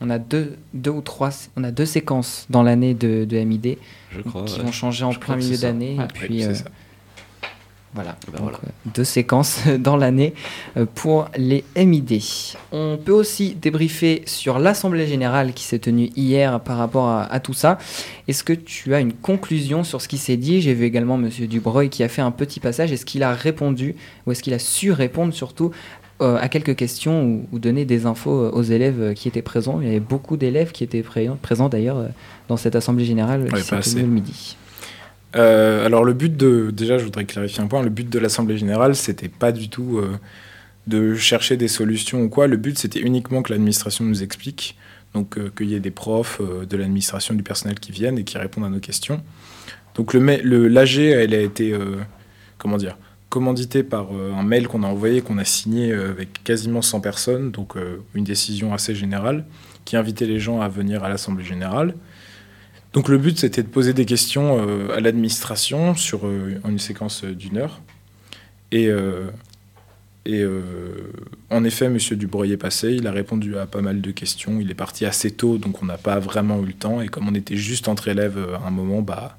on 0.00 0.10
a 0.10 0.18
deux, 0.18 0.56
deux 0.74 0.90
ou 0.92 1.00
trois, 1.00 1.30
on 1.56 1.64
a 1.64 1.70
deux 1.72 1.86
séquences 1.86 2.46
dans 2.50 2.62
l'année 2.62 2.94
de, 2.94 3.24
de 3.24 3.38
MID 3.40 3.78
Je 4.12 4.20
crois. 4.20 4.44
qui 4.44 4.58
ouais. 4.58 4.64
vont 4.64 4.72
changer 4.72 5.04
en 5.04 5.10
Je 5.10 5.18
plein 5.18 5.36
milieu 5.36 5.56
d'année. 5.58 5.96
Ouais. 5.98 6.04
et 6.04 6.06
puis, 6.26 6.44
euh, 6.44 6.52
voilà, 7.94 8.16
ben 8.30 8.32
Donc, 8.38 8.42
voilà. 8.42 8.58
euh, 8.64 8.90
deux 8.94 9.02
séquences 9.04 9.60
dans 9.80 9.96
l'année 9.96 10.34
pour 10.94 11.28
les 11.36 11.64
MID. 11.74 12.22
On 12.70 12.98
peut 13.02 13.12
aussi 13.12 13.54
débriefer 13.54 14.22
sur 14.26 14.58
l'Assemblée 14.60 15.06
Générale 15.08 15.52
qui 15.52 15.64
s'est 15.64 15.78
tenue 15.80 16.10
hier 16.14 16.60
par 16.60 16.76
rapport 16.76 17.08
à, 17.08 17.24
à 17.24 17.40
tout 17.40 17.54
ça. 17.54 17.78
Est-ce 18.28 18.44
que 18.44 18.52
tu 18.52 18.94
as 18.94 19.00
une 19.00 19.14
conclusion 19.14 19.82
sur 19.84 20.00
ce 20.00 20.06
qui 20.06 20.18
s'est 20.18 20.36
dit? 20.36 20.60
J'ai 20.60 20.74
vu 20.74 20.84
également 20.84 21.16
Monsieur 21.16 21.46
Dubreuil 21.48 21.88
qui 21.88 22.04
a 22.04 22.08
fait 22.08 22.22
un 22.22 22.30
petit 22.30 22.60
passage. 22.60 22.92
Est-ce 22.92 23.04
qu'il 23.06 23.22
a 23.24 23.32
répondu 23.32 23.96
ou 24.26 24.32
est-ce 24.32 24.42
qu'il 24.44 24.54
a 24.54 24.58
su 24.60 24.92
répondre 24.92 25.32
surtout 25.34 25.72
euh, 26.20 26.36
à 26.40 26.48
quelques 26.48 26.74
questions 26.76 27.24
ou, 27.24 27.46
ou 27.52 27.58
donner 27.58 27.84
des 27.84 28.06
infos 28.06 28.42
euh, 28.44 28.50
aux 28.50 28.62
élèves 28.62 29.00
euh, 29.00 29.14
qui 29.14 29.28
étaient 29.28 29.42
présents. 29.42 29.80
Il 29.80 29.86
y 29.86 29.90
avait 29.90 30.00
beaucoup 30.00 30.36
d'élèves 30.36 30.72
qui 30.72 30.82
étaient 30.84 31.02
pré- 31.02 31.30
présents 31.42 31.68
d'ailleurs 31.68 32.08
dans 32.48 32.56
cette 32.56 32.74
assemblée 32.76 33.04
générale 33.04 33.42
Ouais, 33.52 33.60
qui 33.60 33.66
s'est 33.66 33.80
tenue 33.80 34.02
le 34.02 34.08
midi. 34.08 34.56
Euh, 35.36 35.84
alors 35.84 36.04
le 36.04 36.14
but 36.14 36.34
de 36.34 36.70
déjà 36.70 36.96
je 36.96 37.04
voudrais 37.04 37.26
clarifier 37.26 37.62
un 37.62 37.66
point 37.66 37.82
le 37.82 37.90
but 37.90 38.08
de 38.08 38.18
l'assemblée 38.18 38.56
générale 38.56 38.94
c'était 38.96 39.28
pas 39.28 39.52
du 39.52 39.68
tout 39.68 39.98
euh, 39.98 40.16
de 40.86 41.14
chercher 41.16 41.58
des 41.58 41.68
solutions 41.68 42.22
ou 42.22 42.30
quoi 42.30 42.46
le 42.46 42.56
but 42.56 42.78
c'était 42.78 43.00
uniquement 43.00 43.42
que 43.42 43.52
l'administration 43.52 44.06
nous 44.06 44.22
explique 44.22 44.74
donc 45.12 45.36
qu'il 45.54 45.68
y 45.68 45.74
ait 45.74 45.80
des 45.80 45.90
profs 45.90 46.40
de 46.40 46.76
l'administration 46.78 47.34
du 47.34 47.42
personnel 47.42 47.78
qui 47.78 47.92
viennent 47.92 48.16
et 48.16 48.24
qui 48.24 48.38
répondent 48.38 48.64
à 48.64 48.70
nos 48.70 48.78
questions 48.80 49.20
donc 49.96 50.14
le 50.14 50.66
l'AG 50.68 50.96
elle 50.98 51.34
a 51.34 51.40
été 51.42 51.74
comment 52.56 52.78
dire 52.78 52.96
commandité 53.28 53.82
par 53.82 54.08
euh, 54.12 54.32
un 54.32 54.42
mail 54.42 54.68
qu'on 54.68 54.82
a 54.82 54.86
envoyé 54.86 55.20
qu'on 55.20 55.38
a 55.38 55.44
signé 55.44 55.92
euh, 55.92 56.10
avec 56.10 56.42
quasiment 56.44 56.82
100 56.82 57.00
personnes 57.00 57.50
donc 57.50 57.76
euh, 57.76 57.98
une 58.14 58.24
décision 58.24 58.72
assez 58.72 58.94
générale 58.94 59.44
qui 59.84 59.96
invitait 59.96 60.26
les 60.26 60.40
gens 60.40 60.60
à 60.60 60.68
venir 60.68 61.04
à 61.04 61.08
l'assemblée 61.08 61.44
générale 61.44 61.94
donc 62.94 63.08
le 63.08 63.18
but, 63.18 63.38
c'était 63.38 63.62
de 63.62 63.68
poser 63.68 63.92
des 63.92 64.06
questions 64.06 64.66
à 64.90 64.98
l'administration 64.98 65.94
sur 65.94 66.22
une 66.26 66.78
séquence 66.78 67.22
d'une 67.22 67.58
heure. 67.58 67.82
Et, 68.72 68.88
et 70.24 70.44
en 71.50 71.64
effet, 71.64 71.84
M. 71.84 71.98
Dubreuil 72.12 72.52
est 72.52 72.56
passé, 72.56 72.94
il 72.94 73.06
a 73.06 73.12
répondu 73.12 73.58
à 73.58 73.66
pas 73.66 73.82
mal 73.82 74.00
de 74.00 74.10
questions. 74.10 74.58
Il 74.58 74.70
est 74.70 74.74
parti 74.74 75.04
assez 75.04 75.30
tôt, 75.30 75.58
donc 75.58 75.82
on 75.82 75.84
n'a 75.86 75.98
pas 75.98 76.18
vraiment 76.18 76.62
eu 76.62 76.66
le 76.66 76.72
temps. 76.72 77.02
Et 77.02 77.08
comme 77.08 77.28
on 77.28 77.34
était 77.34 77.58
juste 77.58 77.88
entre 77.88 78.08
élèves 78.08 78.38
à 78.54 78.66
un 78.66 78.70
moment, 78.70 79.02
bah, 79.02 79.38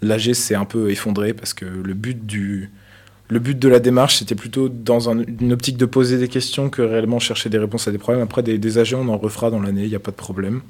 l'AG 0.00 0.32
s'est 0.32 0.54
un 0.54 0.64
peu 0.64 0.90
effondré 0.90 1.34
parce 1.34 1.52
que 1.52 1.66
le 1.66 1.92
but, 1.92 2.24
du, 2.24 2.70
le 3.28 3.38
but 3.38 3.58
de 3.58 3.68
la 3.68 3.80
démarche, 3.80 4.18
c'était 4.18 4.34
plutôt 4.34 4.68
dans 4.68 5.10
un- 5.10 5.24
une 5.40 5.52
optique 5.52 5.76
de 5.76 5.86
poser 5.86 6.18
des 6.18 6.28
questions 6.28 6.70
que 6.70 6.82
réellement 6.82 7.18
chercher 7.18 7.48
des 7.48 7.58
réponses 7.58 7.88
à 7.88 7.92
des 7.92 7.98
problèmes. 7.98 8.22
Après, 8.22 8.42
des, 8.42 8.58
des 8.58 8.78
on 8.94 9.08
en 9.08 9.16
refera 9.18 9.50
dans 9.50 9.60
l'année, 9.60 9.82
il 9.84 9.88
n'y 9.88 9.94
a 9.96 10.00
pas 10.00 10.12
de 10.12 10.16
problème 10.16 10.60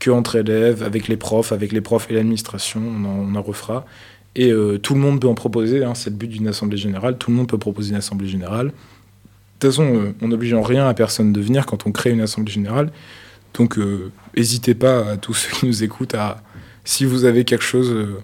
que 0.00 0.10
entre 0.10 0.34
élèves, 0.36 0.82
avec 0.82 1.06
les 1.06 1.16
profs, 1.16 1.52
avec 1.52 1.70
les 1.70 1.80
profs 1.80 2.10
et 2.10 2.14
l'administration, 2.14 2.80
on, 2.82 3.36
en- 3.36 3.42
refera. 3.42 3.86
Et 4.34 4.50
euh, 4.50 4.78
tout 4.78 4.94
le 4.94 5.00
monde 5.00 5.20
peut 5.20 5.28
en 5.28 5.34
proposer, 5.34 5.84
hein, 5.84 5.94
c'est 5.94 6.10
le 6.10 6.16
but 6.16 6.26
d'une 6.26 6.48
assemblée 6.48 6.76
générale, 6.78 7.18
tout 7.18 7.30
le 7.30 7.36
monde 7.36 7.48
peut 7.48 7.58
proposer 7.58 7.90
une 7.90 7.96
assemblée 7.96 8.26
générale. 8.28 8.66
De 8.68 8.72
toute 9.60 9.70
façon, 9.70 9.94
euh, 9.94 10.12
on 10.20 10.28
n'oblige 10.28 10.54
en 10.54 10.62
rien 10.62 10.88
à 10.88 10.94
personne 10.94 11.32
de 11.32 11.40
venir 11.40 11.66
quand 11.66 11.86
on 11.86 11.92
crée 11.92 12.10
une 12.10 12.20
assemblée 12.20 12.52
générale. 12.52 12.90
Donc, 13.54 13.78
euh, 13.78 14.10
n'hésitez 14.36 14.74
pas 14.74 15.08
à 15.12 15.16
tous 15.18 15.34
ceux 15.34 15.52
qui 15.52 15.66
nous 15.66 15.84
écoutent 15.84 16.14
à, 16.16 16.42
si 16.84 17.04
vous 17.04 17.24
avez 17.24 17.44
quelque 17.44 17.62
chose 17.62 17.90
euh, 17.92 18.18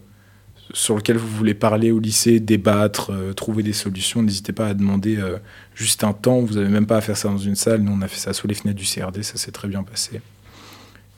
sur 0.72 0.96
lequel 0.96 1.16
vous 1.16 1.28
voulez 1.28 1.54
parler 1.54 1.90
au 1.90 1.98
lycée, 1.98 2.40
débattre, 2.40 3.10
euh, 3.10 3.32
trouver 3.32 3.62
des 3.62 3.72
solutions, 3.72 4.22
n'hésitez 4.22 4.52
pas 4.52 4.68
à 4.68 4.74
demander 4.74 5.16
euh, 5.16 5.38
juste 5.74 6.04
un 6.04 6.12
temps. 6.12 6.40
Vous 6.40 6.54
n'avez 6.54 6.68
même 6.68 6.86
pas 6.86 6.98
à 6.98 7.00
faire 7.00 7.16
ça 7.16 7.28
dans 7.28 7.38
une 7.38 7.54
salle. 7.54 7.82
Nous, 7.82 7.92
on 7.92 8.02
a 8.02 8.08
fait 8.08 8.18
ça 8.18 8.32
sous 8.32 8.46
les 8.46 8.54
fenêtres 8.54 8.78
du 8.78 8.84
CRD, 8.84 9.22
ça 9.22 9.36
s'est 9.36 9.52
très 9.52 9.68
bien 9.68 9.82
passé. 9.82 10.20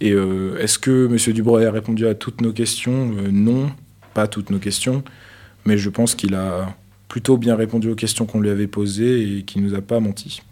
Et 0.01 0.13
euh, 0.13 0.57
est-ce 0.59 0.79
que 0.79 1.07
M. 1.07 1.35
Dubreuil 1.35 1.67
a 1.67 1.73
répondu 1.73 2.07
à 2.07 2.15
toutes 2.15 2.41
nos 2.41 2.53
questions? 2.53 3.13
Non, 3.31 3.71
pas 4.15 4.27
toutes 4.29 4.51
nos 4.51 4.59
questions, 4.59 5.03
mais 5.65 5.77
je 5.77 5.91
pense 5.91 6.15
qu'il 6.15 6.35
a 6.35 6.75
plutôt 7.09 7.37
bien 7.37 7.57
répondu 7.57 7.91
aux 7.91 7.97
questions 7.97 8.25
qu'on 8.25 8.41
lui 8.41 8.51
avait 8.51 8.69
posées 8.69 9.39
et 9.39 9.43
qu'il 9.43 9.63
nous 9.63 9.75
a 9.75 9.81
pas 9.81 10.01
menti. 10.01 10.43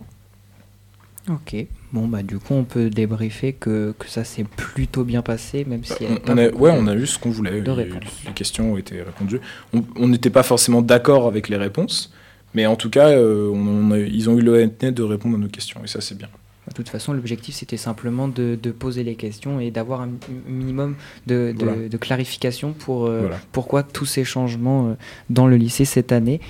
Ok, 1.29 1.67
bon 1.93 2.07
bah 2.09 2.23
du 2.23 2.39
coup 2.39 2.55
on 2.55 2.65
peut 2.65 2.91
débriefer 2.91 3.53
que, 3.55 3.95
que 3.99 4.09
ça 4.09 4.25
s'est 4.25 4.45
plutôt 4.45 5.05
bien 5.05 5.23
passé, 5.23 5.65
même 5.65 5.85
si 5.85 5.95
On, 6.29 6.33
on 6.33 6.39
a, 6.39 6.49
ouais, 6.51 6.71
on 6.75 6.87
a 6.87 6.95
eu 6.95 7.07
ce 7.07 7.19
qu'on 7.19 7.31
voulait. 7.31 7.61
de 7.61 7.73
Les- 7.73 8.33
questions 8.35 8.73
ont 8.73 8.77
été 8.79 9.01
répondues. 9.03 9.41
On- 9.73 10.09
n'était 10.09 10.31
pas 10.31 10.43
forcément 10.43 10.83
d'accord 10.83 11.27
avec 11.27 11.49
les 11.49 11.57
réponses, 11.57 12.13
mais 12.55 12.67
en 12.67 12.77
tout 12.77 12.91
cas, 12.91 13.09
euh, 13.11 13.49
on- 13.53 13.89
on 13.89 13.91
a- 13.93 13.99
ils 13.99 14.29
ont 14.31 14.37
eu 14.39 14.43
l'honnêteté 14.43 14.93
de 14.93 15.03
répondre 15.03 15.37
à 15.37 15.39
nos 15.39 15.49
questions, 15.49 15.81
et 15.85 15.87
ça 15.89 16.01
c'est 16.01 16.17
bien. 16.17 16.29
De 16.69 16.75
toute 16.75 16.91
façon, 16.91 17.15
l'objectif 17.15 17.55
c'était 17.55 17.79
simplement 17.79 18.29
de, 18.29 18.59
de 18.63 18.71
poser 18.73 19.03
les 19.03 19.15
questions 19.15 19.59
et 19.59 19.71
d'avoir 19.71 20.03
un 20.03 20.09
mi- 20.09 20.19
minimum 20.47 20.97
de, 21.27 21.55
de, 21.59 21.65
Voilà. 21.65 21.89
de 21.89 21.97
clarification 21.97 22.75
pour 22.75 23.07
euh, 23.07 23.21
Voilà. 23.21 23.39
pourquoi 23.53 23.83
tous 23.83 24.05
ces 24.05 24.23
changements 24.25 24.89
euh, 24.89 24.95
dans 25.31 25.47
le 25.47 25.57
lycée 25.57 25.87
cette 25.87 26.13
année. 26.13 26.41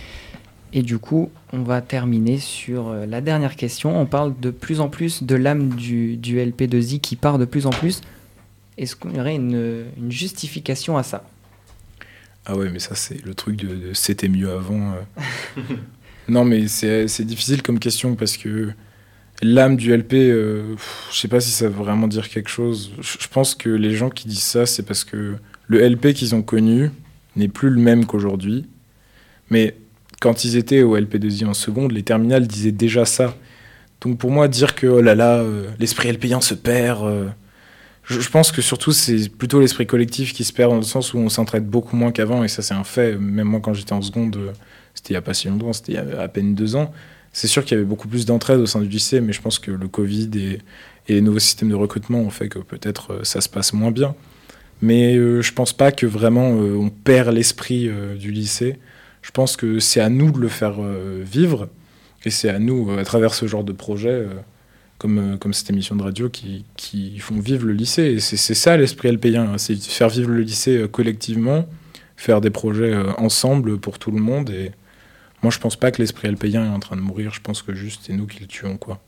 Et 0.73 0.83
du 0.83 0.99
coup, 0.99 1.31
on 1.53 1.63
va 1.63 1.81
terminer 1.81 2.39
sur 2.39 2.89
euh, 2.89 3.07
la 3.07 3.21
dernière 3.21 3.57
question. 3.57 3.99
On 3.99 4.07
parle 4.07 4.39
de 4.39 4.51
plus 4.51 4.81
en 4.81 4.89
plus 4.89 5.23
de 5.23 5.35
l'âme 5.35 5.71
du, 5.71 6.17
du 6.17 6.39
LP2I 6.39 7.01
qui 7.01 7.17
part 7.17 7.39
de 7.39 7.45
plus 7.47 7.67
en 7.67 7.71
plus. 7.71 8.03
Est-ce 8.77 8.95
y 9.13 9.19
aurait 9.19 9.35
une, 9.35 9.87
une 9.97 10.13
justification 10.13 10.99
à 10.99 11.03
ça? 11.03 11.25
Ah 12.45 12.57
ouais, 12.57 12.71
mais 12.71 12.79
ça, 12.79 12.95
c'est 12.95 13.25
le 13.25 13.35
truc 13.35 13.57
de, 13.57 13.93
c'était 13.93 14.29
mieux 14.29 14.51
avant. 14.51 14.95
euh. 14.95 15.63
non, 16.29 16.45
mais 16.45 16.69
c'est 16.69 17.09
c'est 17.09 17.25
difficile 17.25 17.63
comme 17.63 17.79
question 17.79 18.15
parce 18.15 18.37
que 18.37 18.71
l'âme 19.43 19.77
du 19.77 19.95
LP, 19.95 20.15
euh, 20.15 20.77
je 21.13 21.19
sais 21.19 21.29
pas 21.29 21.41
si 21.41 21.51
ça 21.51 21.69
veut 21.69 21.75
vraiment 21.75 22.09
dire 22.09 22.29
quelque 22.29 22.49
chose. 22.51 22.93
Je 23.01 23.29
pense 23.29 23.55
que 23.55 23.69
les 23.69 23.95
gens 23.95 24.11
qui 24.11 24.29
disent 24.29 24.43
ça, 24.43 24.65
c'est 24.65 24.83
parce 24.83 25.05
que 25.05 25.37
le 25.67 25.89
LP 25.89 26.15
qu'ils 26.15 26.35
ont 26.35 26.43
connu 26.43 26.91
n'est 27.37 27.49
plus 27.49 27.71
le 27.71 27.81
même 27.81 28.07
qu'aujourd'hui. 28.07 28.67
Mais 29.51 29.77
quand 30.21 30.45
ils 30.45 30.57
étaient 30.57 30.83
au 30.83 30.97
LP2I 30.99 31.47
en 31.47 31.55
seconde, 31.55 31.93
les 31.93 32.03
terminales 32.03 32.47
disaient 32.47 32.73
déjà 32.73 33.05
ça. 33.05 33.35
Donc 34.01 34.19
pour 34.19 34.31
moi, 34.31 34.49
dire 34.49 34.75
que 34.75 34.87
oh 34.87 35.01
là 35.01 35.15
là, 35.15 35.37
euh, 35.37 35.69
l'esprit 35.79 36.11
LPien 36.11 36.41
se 36.41 36.55
perd. 36.55 37.05
euh, 37.05 37.29
je, 38.05 38.29
pense 38.29 38.53
que 38.53 38.63
surtout, 38.63 38.93
c'est 38.93 39.29
plutôt 39.29 39.61
l'esprit 39.61 39.87
collectif 39.87 40.33
qui 40.33 40.45
se 40.45 40.53
perd 40.53 40.71
dans 40.71 40.77
le 40.77 40.83
sens 40.83 41.15
où 41.15 41.19
on 41.19 41.29
s'entraide 41.29 41.67
beaucoup 41.67 41.97
moins 41.97 42.13
qu'avant, 42.13 42.43
et 42.45 42.49
ça, 42.49 42.63
c'est 42.63 42.75
un 42.75 42.85
fait. 42.85 43.17
Même 43.17 43.49
moi, 43.49 43.61
quand 43.61 43.75
j'étais 43.75 43.93
en 43.93 44.03
seconde, 44.03 44.37
euh, 44.37 44.53
c'était 44.95 45.11
il 45.11 45.13
n'y 45.15 45.19
a 45.19 45.23
pas 45.23 45.35
si 45.35 45.49
longtemps, 45.49 45.73
c'était 45.73 45.93
il 45.93 45.95
y 45.97 45.99
a 45.99 46.21
à 46.21 46.29
peine 46.29 46.55
deux 46.55 46.77
ans. 46.77 46.93
C'est 47.33 47.49
sûr 47.49 47.65
qu'il 47.65 47.77
y 47.77 47.79
avait 47.79 47.89
beaucoup 47.89 48.09
plus 48.09 48.25
d'entraide 48.25 48.59
au 48.61 48.67
sein 48.67 48.81
du 48.81 48.89
lycée, 48.89 49.21
mais 49.21 49.33
je 49.33 49.41
pense 49.41 49.59
que 49.59 49.71
le 49.71 49.89
Covid 49.89 50.31
et, 50.37 50.59
et 51.09 51.15
les 51.15 51.21
nouveaux 51.21 51.39
systèmes 51.39 51.69
de 51.69 51.75
recrutement 51.75 52.21
ont 52.21 52.31
fait 52.31 52.49
que 52.49 52.59
peut-être 52.59 53.25
ça 53.25 53.41
se 53.41 53.49
passe 53.49 53.73
moins 53.73 53.91
bien. 53.91 54.15
Mais 54.81 55.15
je 55.15 55.53
pense 55.53 55.73
pas 55.73 55.93
que 55.93 56.07
vraiment 56.07 56.51
on 56.51 56.89
perd 56.89 57.35
l'esprit 57.35 57.91
du 58.19 58.31
lycée. 58.31 58.79
Je 59.23 59.31
pense 59.31 59.57
que 59.57 59.79
c'est 59.79 60.01
à 60.01 60.09
nous 60.09 60.31
de 60.31 60.39
le 60.39 60.49
faire 60.49 60.77
euh, 60.79 61.23
vivre, 61.25 61.69
et 62.25 62.31
c'est 62.31 62.49
à 62.49 62.59
nous, 62.59 62.91
euh, 62.91 62.99
à 62.99 63.05
travers 63.05 63.35
ce 63.35 63.47
genre 63.47 63.65
de 63.65 63.73
projet, 63.73 64.11
euh, 64.11 64.29
comme, 64.99 65.39
comme 65.39 65.53
cette 65.53 65.71
émission 65.71 65.97
de 65.97 66.03
radio, 66.03 66.29
qui, 66.29 66.65
qui 66.77 67.19
font 67.19 67.39
vivre 67.39 67.67
le 67.67 67.73
lycée. 67.73 68.05
Et 68.05 68.21
c'est 68.21 68.55
ça 68.55 68.77
l'esprit 68.77 69.11
LP1, 69.11 69.39
hein, 69.39 69.59
c'est 69.59 69.81
faire 69.81 70.09
vivre 70.09 70.31
le 70.31 70.41
lycée 70.41 70.87
collectivement, 70.91 71.67
faire 72.17 72.41
des 72.41 72.51
projets 72.51 72.97
ensemble 73.17 73.79
pour 73.79 74.01
tout 74.01 74.11
le 74.11 74.21
monde. 74.21 74.51
Et 74.51 74.73
moi, 75.43 75.53
je 75.53 75.61
pense 75.61 75.77
pas 75.77 75.93
que 75.93 76.03
l'esprit 76.03 76.29
LP1 76.29 76.65
est 76.65 76.69
en 76.69 76.81
train 76.81 76.97
de 76.97 77.01
mourir, 77.01 77.33
je 77.33 77.41
pense 77.41 77.63
que 77.63 77.75
juste 77.75 78.03
c'est 78.07 78.13
nous 78.13 78.27
qui 78.27 78.41
le 78.41 78.47
tuons, 78.47 78.77
quoi. 78.77 79.01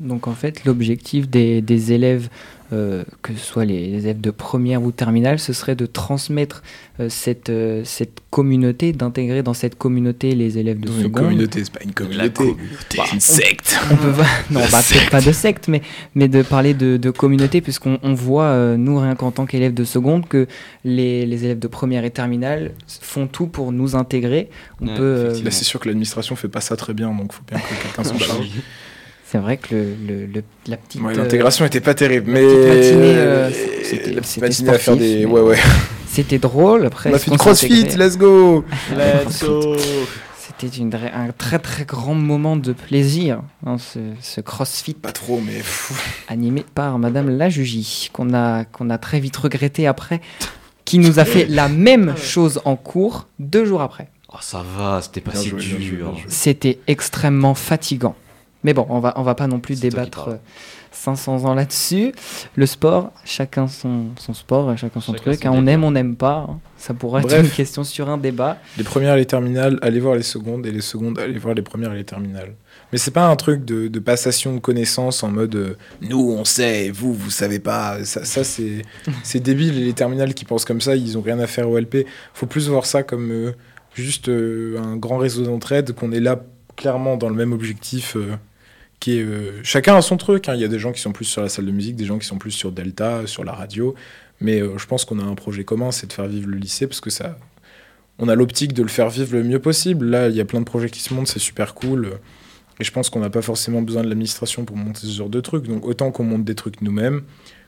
Donc 0.00 0.26
en 0.26 0.34
fait, 0.34 0.64
l'objectif 0.64 1.28
des 1.28 1.92
élèves, 1.92 2.28
euh, 2.72 3.02
que 3.22 3.32
ce 3.34 3.38
soit 3.38 3.64
les, 3.64 3.86
les 3.88 4.04
élèves 4.04 4.20
de 4.20 4.30
première 4.30 4.82
ou 4.82 4.92
terminale, 4.92 5.38
ce 5.38 5.52
serait 5.52 5.74
de 5.74 5.86
transmettre 5.86 6.62
euh, 7.00 7.08
cette, 7.08 7.48
euh, 7.50 7.82
cette 7.84 8.18
communauté, 8.30 8.92
d'intégrer 8.92 9.42
dans 9.42 9.54
cette 9.54 9.76
communauté 9.78 10.34
les 10.34 10.58
élèves 10.58 10.80
de 10.80 10.88
Une 10.88 11.02
seconde. 11.02 11.12
communauté, 11.24 11.64
c'est 11.64 11.72
pas 11.72 11.82
une 11.84 11.92
communauté. 11.94 12.44
Bah, 12.96 13.04
c'est 13.06 13.14
une 13.14 13.20
secte. 13.20 13.78
On 13.90 13.96
peut 13.96 14.12
pas, 14.12 14.26
non, 14.50 14.60
bah, 14.70 14.80
peut-être 14.86 15.10
pas 15.10 15.20
de 15.22 15.32
secte, 15.32 15.68
mais, 15.68 15.80
mais 16.14 16.28
de 16.28 16.42
parler 16.42 16.74
de, 16.74 16.96
de 16.98 17.10
communauté, 17.10 17.60
puisqu'on 17.60 17.98
on 18.02 18.12
voit, 18.14 18.44
euh, 18.44 18.76
nous, 18.76 18.98
rien 18.98 19.14
qu'en 19.14 19.30
tant 19.30 19.46
qu'élèves 19.46 19.74
de 19.74 19.84
seconde, 19.84 20.28
que 20.28 20.46
les, 20.84 21.24
les 21.26 21.44
élèves 21.44 21.58
de 21.58 21.68
première 21.68 22.04
et 22.04 22.10
terminale 22.10 22.72
font 22.86 23.26
tout 23.26 23.46
pour 23.46 23.72
nous 23.72 23.96
intégrer. 23.96 24.50
On 24.80 24.86
Ouais, 24.88 24.94
peut, 24.94 25.02
euh, 25.02 25.42
Là, 25.42 25.50
c'est 25.50 25.64
sûr 25.64 25.80
que 25.80 25.88
l'administration 25.88 26.36
fait 26.36 26.48
pas 26.48 26.60
ça 26.60 26.76
très 26.76 26.92
bien, 26.94 27.14
donc 27.14 27.32
faut 27.32 27.42
bien 27.48 27.58
que 27.58 27.82
quelqu'un 27.82 28.04
s'en 28.04 28.18
charge. 28.18 28.50
c'est 29.30 29.38
vrai 29.38 29.56
que 29.58 29.74
le, 29.74 29.84
le- 30.06 30.26
le- 30.26 30.44
la 30.66 30.76
petite. 30.76 31.00
Ouais, 31.02 31.12
euh, 31.12 31.16
L'intégration 31.22 31.64
était 31.66 31.80
pas 31.80 31.94
terrible, 31.94 32.32
la 32.32 32.40
mais 32.40 32.46
petite 32.46 32.68
matinée, 32.68 33.14
euh, 33.16 33.50
c'était 33.84 34.10
la 34.12 34.20
petite 34.20 34.24
c'était 34.26 34.40
matinée 34.46 34.68
à 34.70 34.72
faire 34.72 34.80
sportif, 34.94 35.02
des. 35.02 35.26
mais- 35.26 35.32
Ouais, 35.32 35.40
ouais. 35.40 35.58
C'était 36.10 36.38
drôle. 36.38 36.86
Après, 36.86 37.10
On 37.10 37.12
a 37.12 37.16
est-ce 37.16 37.24
fait 37.24 37.30
qu'on 37.30 37.36
du 37.36 37.40
crossfit, 37.40 37.84
let's 37.96 38.16
go. 38.16 38.64
Let's 38.96 39.44
go 39.44 39.76
C'était 40.60 40.80
un 41.14 41.30
très 41.36 41.58
très 41.60 41.84
grand 41.84 42.14
moment 42.14 42.56
de 42.56 42.72
plaisir, 42.72 43.42
hein, 43.64 43.76
ce, 43.78 43.98
ce 44.20 44.40
crossfit 44.40 44.94
Pas 44.94 45.12
trop, 45.12 45.40
mais. 45.44 45.58
pff, 45.58 46.24
animé 46.28 46.64
par 46.74 46.98
Madame 46.98 47.28
la 47.36 47.48
Jugie, 47.50 48.08
qu'on 48.12 48.32
a, 48.34 48.64
qu'on 48.64 48.90
a 48.90 48.98
très 48.98 49.20
vite 49.20 49.36
regretté 49.36 49.86
après, 49.86 50.20
qui 50.84 50.98
nous 50.98 51.18
a 51.20 51.24
fait 51.24 51.44
la 51.46 51.68
même 51.68 52.14
chose 52.16 52.60
en 52.64 52.74
cours 52.76 53.28
deux 53.38 53.64
jours 53.66 53.82
après. 53.82 54.08
Oh, 54.32 54.36
ça 54.40 54.64
va, 54.76 55.00
c'était 55.02 55.20
pas 55.20 55.32
Bien 55.32 55.40
si 55.40 55.48
joué, 55.50 55.60
dur. 55.60 56.16
C'était 56.28 56.78
extrêmement 56.88 57.54
fatigant. 57.54 58.16
Mais 58.68 58.74
bon, 58.74 58.84
on 58.90 58.98
va, 59.00 59.14
on 59.16 59.22
va 59.22 59.34
pas 59.34 59.46
non 59.46 59.60
plus 59.60 59.80
débattre 59.80 60.24
parles. 60.26 60.34
euh, 60.34 60.92
500 60.92 61.46
ans 61.46 61.54
là-dessus. 61.54 62.12
Le 62.54 62.66
sport, 62.66 63.12
chacun 63.24 63.66
son, 63.66 64.08
son 64.18 64.34
sport, 64.34 64.76
chacun 64.76 65.00
son 65.00 65.12
Chacun 65.12 65.22
truc. 65.30 65.42
son 65.42 65.48
hein, 65.48 65.52
on 65.54 65.66
aime, 65.66 65.84
on 65.84 65.90
n'aime 65.92 66.16
pas. 66.16 66.46
hein. 66.50 66.60
Ça 66.76 66.92
pourrait 66.92 67.22
être 67.22 67.44
une 67.46 67.50
question 67.50 67.82
sur 67.82 68.10
un 68.10 68.18
débat. 68.18 68.58
Les 68.76 68.84
premières 68.84 69.14
et 69.14 69.20
les 69.20 69.24
terminales, 69.24 69.78
allez 69.80 70.00
voir 70.00 70.16
les 70.16 70.22
secondes, 70.22 70.66
et 70.66 70.70
les 70.70 70.82
secondes, 70.82 71.18
allez 71.18 71.38
voir 71.38 71.54
les 71.54 71.62
premières 71.62 71.94
et 71.94 71.96
les 71.96 72.04
terminales. 72.04 72.56
Mais 72.92 72.98
c'est 72.98 73.10
pas 73.10 73.26
un 73.26 73.36
truc 73.36 73.64
de, 73.64 73.88
de 73.88 73.98
passation 74.00 74.52
de 74.52 74.58
connaissances 74.58 75.22
en 75.22 75.30
mode 75.30 75.54
euh, 75.54 75.76
nous 76.02 76.30
on 76.38 76.44
sait, 76.44 76.84
et 76.86 76.90
vous 76.90 77.14
vous 77.14 77.30
savez 77.30 77.60
pas. 77.60 78.04
Ça, 78.04 78.26
ça 78.26 78.44
c'est 78.44 78.82
c'est 79.22 79.40
débile. 79.40 79.78
Et 79.78 79.84
les 79.86 79.94
terminales 79.94 80.34
qui 80.34 80.44
pensent 80.44 80.66
comme 80.66 80.82
ça, 80.82 80.94
ils 80.94 81.16
ont 81.16 81.22
rien 81.22 81.38
à 81.38 81.46
faire 81.46 81.70
au 81.70 81.78
LP. 81.78 82.04
Faut 82.34 82.44
plus 82.44 82.68
voir 82.68 82.84
ça 82.84 83.02
comme 83.02 83.30
euh, 83.30 83.52
juste 83.94 84.28
euh, 84.28 84.78
un 84.78 84.96
grand 84.96 85.16
réseau 85.16 85.44
d'entraide 85.44 85.92
qu'on 85.92 86.12
est 86.12 86.20
là 86.20 86.38
clairement 86.76 87.16
dans 87.16 87.30
le 87.30 87.34
même 87.34 87.54
objectif. 87.54 88.14
Qui 89.00 89.18
est, 89.18 89.22
euh, 89.22 89.60
chacun 89.62 89.96
a 89.96 90.02
son 90.02 90.16
truc. 90.16 90.48
hein. 90.48 90.54
Il 90.54 90.60
y 90.60 90.64
a 90.64 90.68
des 90.68 90.78
gens 90.78 90.92
qui 90.92 91.00
sont 91.00 91.12
plus 91.12 91.24
sur 91.24 91.42
la 91.42 91.48
salle 91.48 91.66
de 91.66 91.70
musique, 91.70 91.96
des 91.96 92.04
gens 92.04 92.18
qui 92.18 92.26
sont 92.26 92.38
plus 92.38 92.50
sur 92.50 92.72
Delta, 92.72 93.26
sur 93.26 93.44
la 93.44 93.52
radio. 93.52 93.94
Mais 94.40 94.60
euh, 94.60 94.78
je 94.78 94.86
pense 94.86 95.04
qu'on 95.04 95.18
a 95.18 95.22
un 95.24 95.34
projet 95.34 95.64
commun, 95.64 95.90
c'est 95.90 96.06
de 96.06 96.12
faire 96.12 96.26
vivre 96.26 96.48
le 96.48 96.56
lycée 96.56 96.86
parce 96.86 97.00
que 97.00 97.10
ça, 97.10 97.38
on 98.18 98.28
a 98.28 98.34
l'optique 98.34 98.72
de 98.72 98.82
le 98.82 98.88
faire 98.88 99.10
vivre 99.10 99.34
le 99.34 99.44
mieux 99.44 99.60
possible. 99.60 100.06
Là, 100.06 100.28
il 100.28 100.36
y 100.36 100.40
a 100.40 100.44
plein 100.44 100.60
de 100.60 100.64
projets 100.64 100.90
qui 100.90 101.00
se 101.00 101.14
montent, 101.14 101.28
c'est 101.28 101.38
super 101.38 101.74
cool. 101.74 102.18
Et 102.80 102.84
je 102.84 102.92
pense 102.92 103.10
qu'on 103.10 103.20
n'a 103.20 103.30
pas 103.30 103.42
forcément 103.42 103.82
besoin 103.82 104.02
de 104.02 104.08
l'administration 104.08 104.64
pour 104.64 104.76
monter 104.76 105.00
ce 105.00 105.12
genre 105.12 105.28
de 105.28 105.40
trucs. 105.40 105.66
Donc 105.66 105.84
autant 105.84 106.10
qu'on 106.12 106.24
monte 106.24 106.44
des 106.44 106.54
trucs 106.54 106.80
nous-mêmes, 106.80 107.22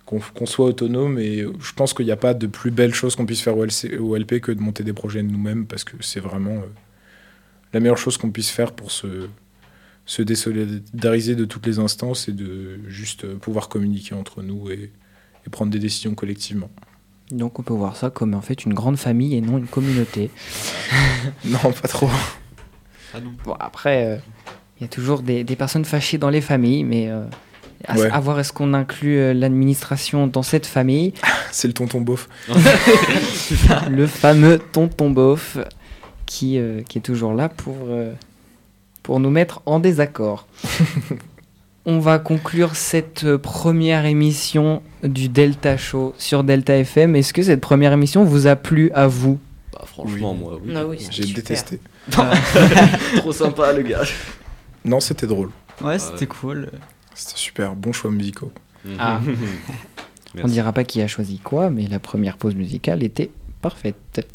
qu'on 0.06 0.46
soit 0.46 0.66
autonome. 0.66 1.18
Et 1.18 1.40
euh, 1.42 1.52
je 1.60 1.72
pense 1.72 1.94
qu'il 1.94 2.06
n'y 2.06 2.12
a 2.12 2.16
pas 2.16 2.34
de 2.34 2.46
plus 2.46 2.70
belle 2.70 2.94
chose 2.94 3.14
qu'on 3.16 3.26
puisse 3.26 3.42
faire 3.42 3.56
au, 3.56 3.64
LC 3.64 3.98
au 4.00 4.16
LP 4.16 4.40
que 4.40 4.52
de 4.52 4.60
monter 4.60 4.82
des 4.82 4.92
projets 4.92 5.22
nous-mêmes 5.22 5.66
parce 5.66 5.84
que 5.84 5.96
c'est 6.00 6.20
vraiment 6.20 6.62
la 7.72 7.80
meilleure 7.80 7.98
chose 7.98 8.16
qu'on 8.16 8.30
puisse 8.30 8.50
faire 8.50 8.72
pour 8.72 8.90
se, 8.90 9.28
se 10.10 10.22
désolidariser 10.22 11.36
de 11.36 11.44
toutes 11.44 11.66
les 11.68 11.78
instances 11.78 12.28
et 12.28 12.32
de 12.32 12.80
juste 12.88 13.32
pouvoir 13.36 13.68
communiquer 13.68 14.16
entre 14.16 14.42
nous 14.42 14.68
et, 14.68 14.90
et 15.46 15.50
prendre 15.50 15.70
des 15.70 15.78
décisions 15.78 16.16
collectivement. 16.16 16.68
Donc 17.30 17.60
on 17.60 17.62
peut 17.62 17.74
voir 17.74 17.94
ça 17.94 18.10
comme 18.10 18.34
en 18.34 18.40
fait 18.40 18.64
une 18.64 18.74
grande 18.74 18.96
famille 18.96 19.36
et 19.36 19.40
non 19.40 19.56
une 19.58 19.68
communauté. 19.68 20.30
Non, 21.44 21.58
pas 21.58 21.86
trop. 21.86 22.08
Bon, 23.44 23.52
après, 23.60 24.06
euh, 24.06 24.16
il 24.78 24.82
y 24.82 24.84
a 24.84 24.88
toujours 24.88 25.22
des, 25.22 25.44
des 25.44 25.54
personnes 25.54 25.84
fâchées 25.84 26.18
dans 26.18 26.30
les 26.30 26.40
familles, 26.40 26.82
mais 26.82 27.08
euh, 27.08 27.22
à, 27.86 27.96
Ouais. 27.96 28.10
à 28.10 28.18
voir 28.20 28.40
est-ce 28.40 28.52
qu'on 28.52 28.74
inclut 28.74 29.18
euh, 29.18 29.32
l'administration 29.34 30.26
dans 30.26 30.42
cette 30.42 30.66
famille? 30.66 31.12
C'est 31.52 31.68
le 31.68 31.74
tonton 31.74 32.00
beauf. 32.00 32.28
le 33.90 34.06
fameux 34.08 34.58
tonton 34.72 35.10
beauf 35.10 35.58
qui, 36.26 36.58
euh, 36.58 36.82
qui 36.88 36.98
est 36.98 37.02
toujours 37.02 37.34
là 37.34 37.48
pour, 37.48 37.76
euh, 37.88 38.12
pour 39.02 39.20
nous 39.20 39.30
mettre 39.30 39.62
en 39.66 39.78
désaccord. 39.78 40.46
On 41.86 41.98
va 41.98 42.18
conclure 42.18 42.76
cette 42.76 43.36
première 43.36 44.04
émission 44.04 44.82
du 45.02 45.28
Delta 45.28 45.76
Show 45.76 46.14
sur 46.18 46.44
Delta 46.44 46.76
FM. 46.76 47.16
Est-ce 47.16 47.32
que 47.32 47.42
cette 47.42 47.60
première 47.60 47.92
émission 47.92 48.22
vous 48.22 48.46
a 48.46 48.54
plu 48.54 48.90
à 48.92 49.06
vous? 49.06 49.38
Bah, 49.72 49.84
franchement, 49.86 50.34
moi, 50.34 50.58
oui. 50.62 50.74
Ah 50.76 50.84
oui, 50.86 50.98
J'ai 51.10 51.32
détesté. 51.32 51.80
Trop 53.16 53.32
sympa, 53.32 53.72
le 53.72 53.82
gars. 53.82 54.02
Non, 54.84 55.00
c'était 55.00 55.26
drôle. 55.26 55.50
Ouais, 55.80 55.98
c'était 55.98 56.26
cool. 56.26 56.70
C'était 57.14 57.38
super. 57.38 57.74
Bon 57.74 57.92
choix 57.92 58.10
musicaux. 58.10 58.52
Ah. 58.98 59.20
On 60.42 60.48
dira 60.48 60.72
pas 60.72 60.84
qui 60.84 61.02
a 61.02 61.06
choisi 61.06 61.38
quoi, 61.38 61.70
mais 61.70 61.86
la 61.86 61.98
première 61.98 62.36
pause 62.36 62.54
musicale 62.54 63.02
était 63.02 63.30
parfaite. 63.62 64.26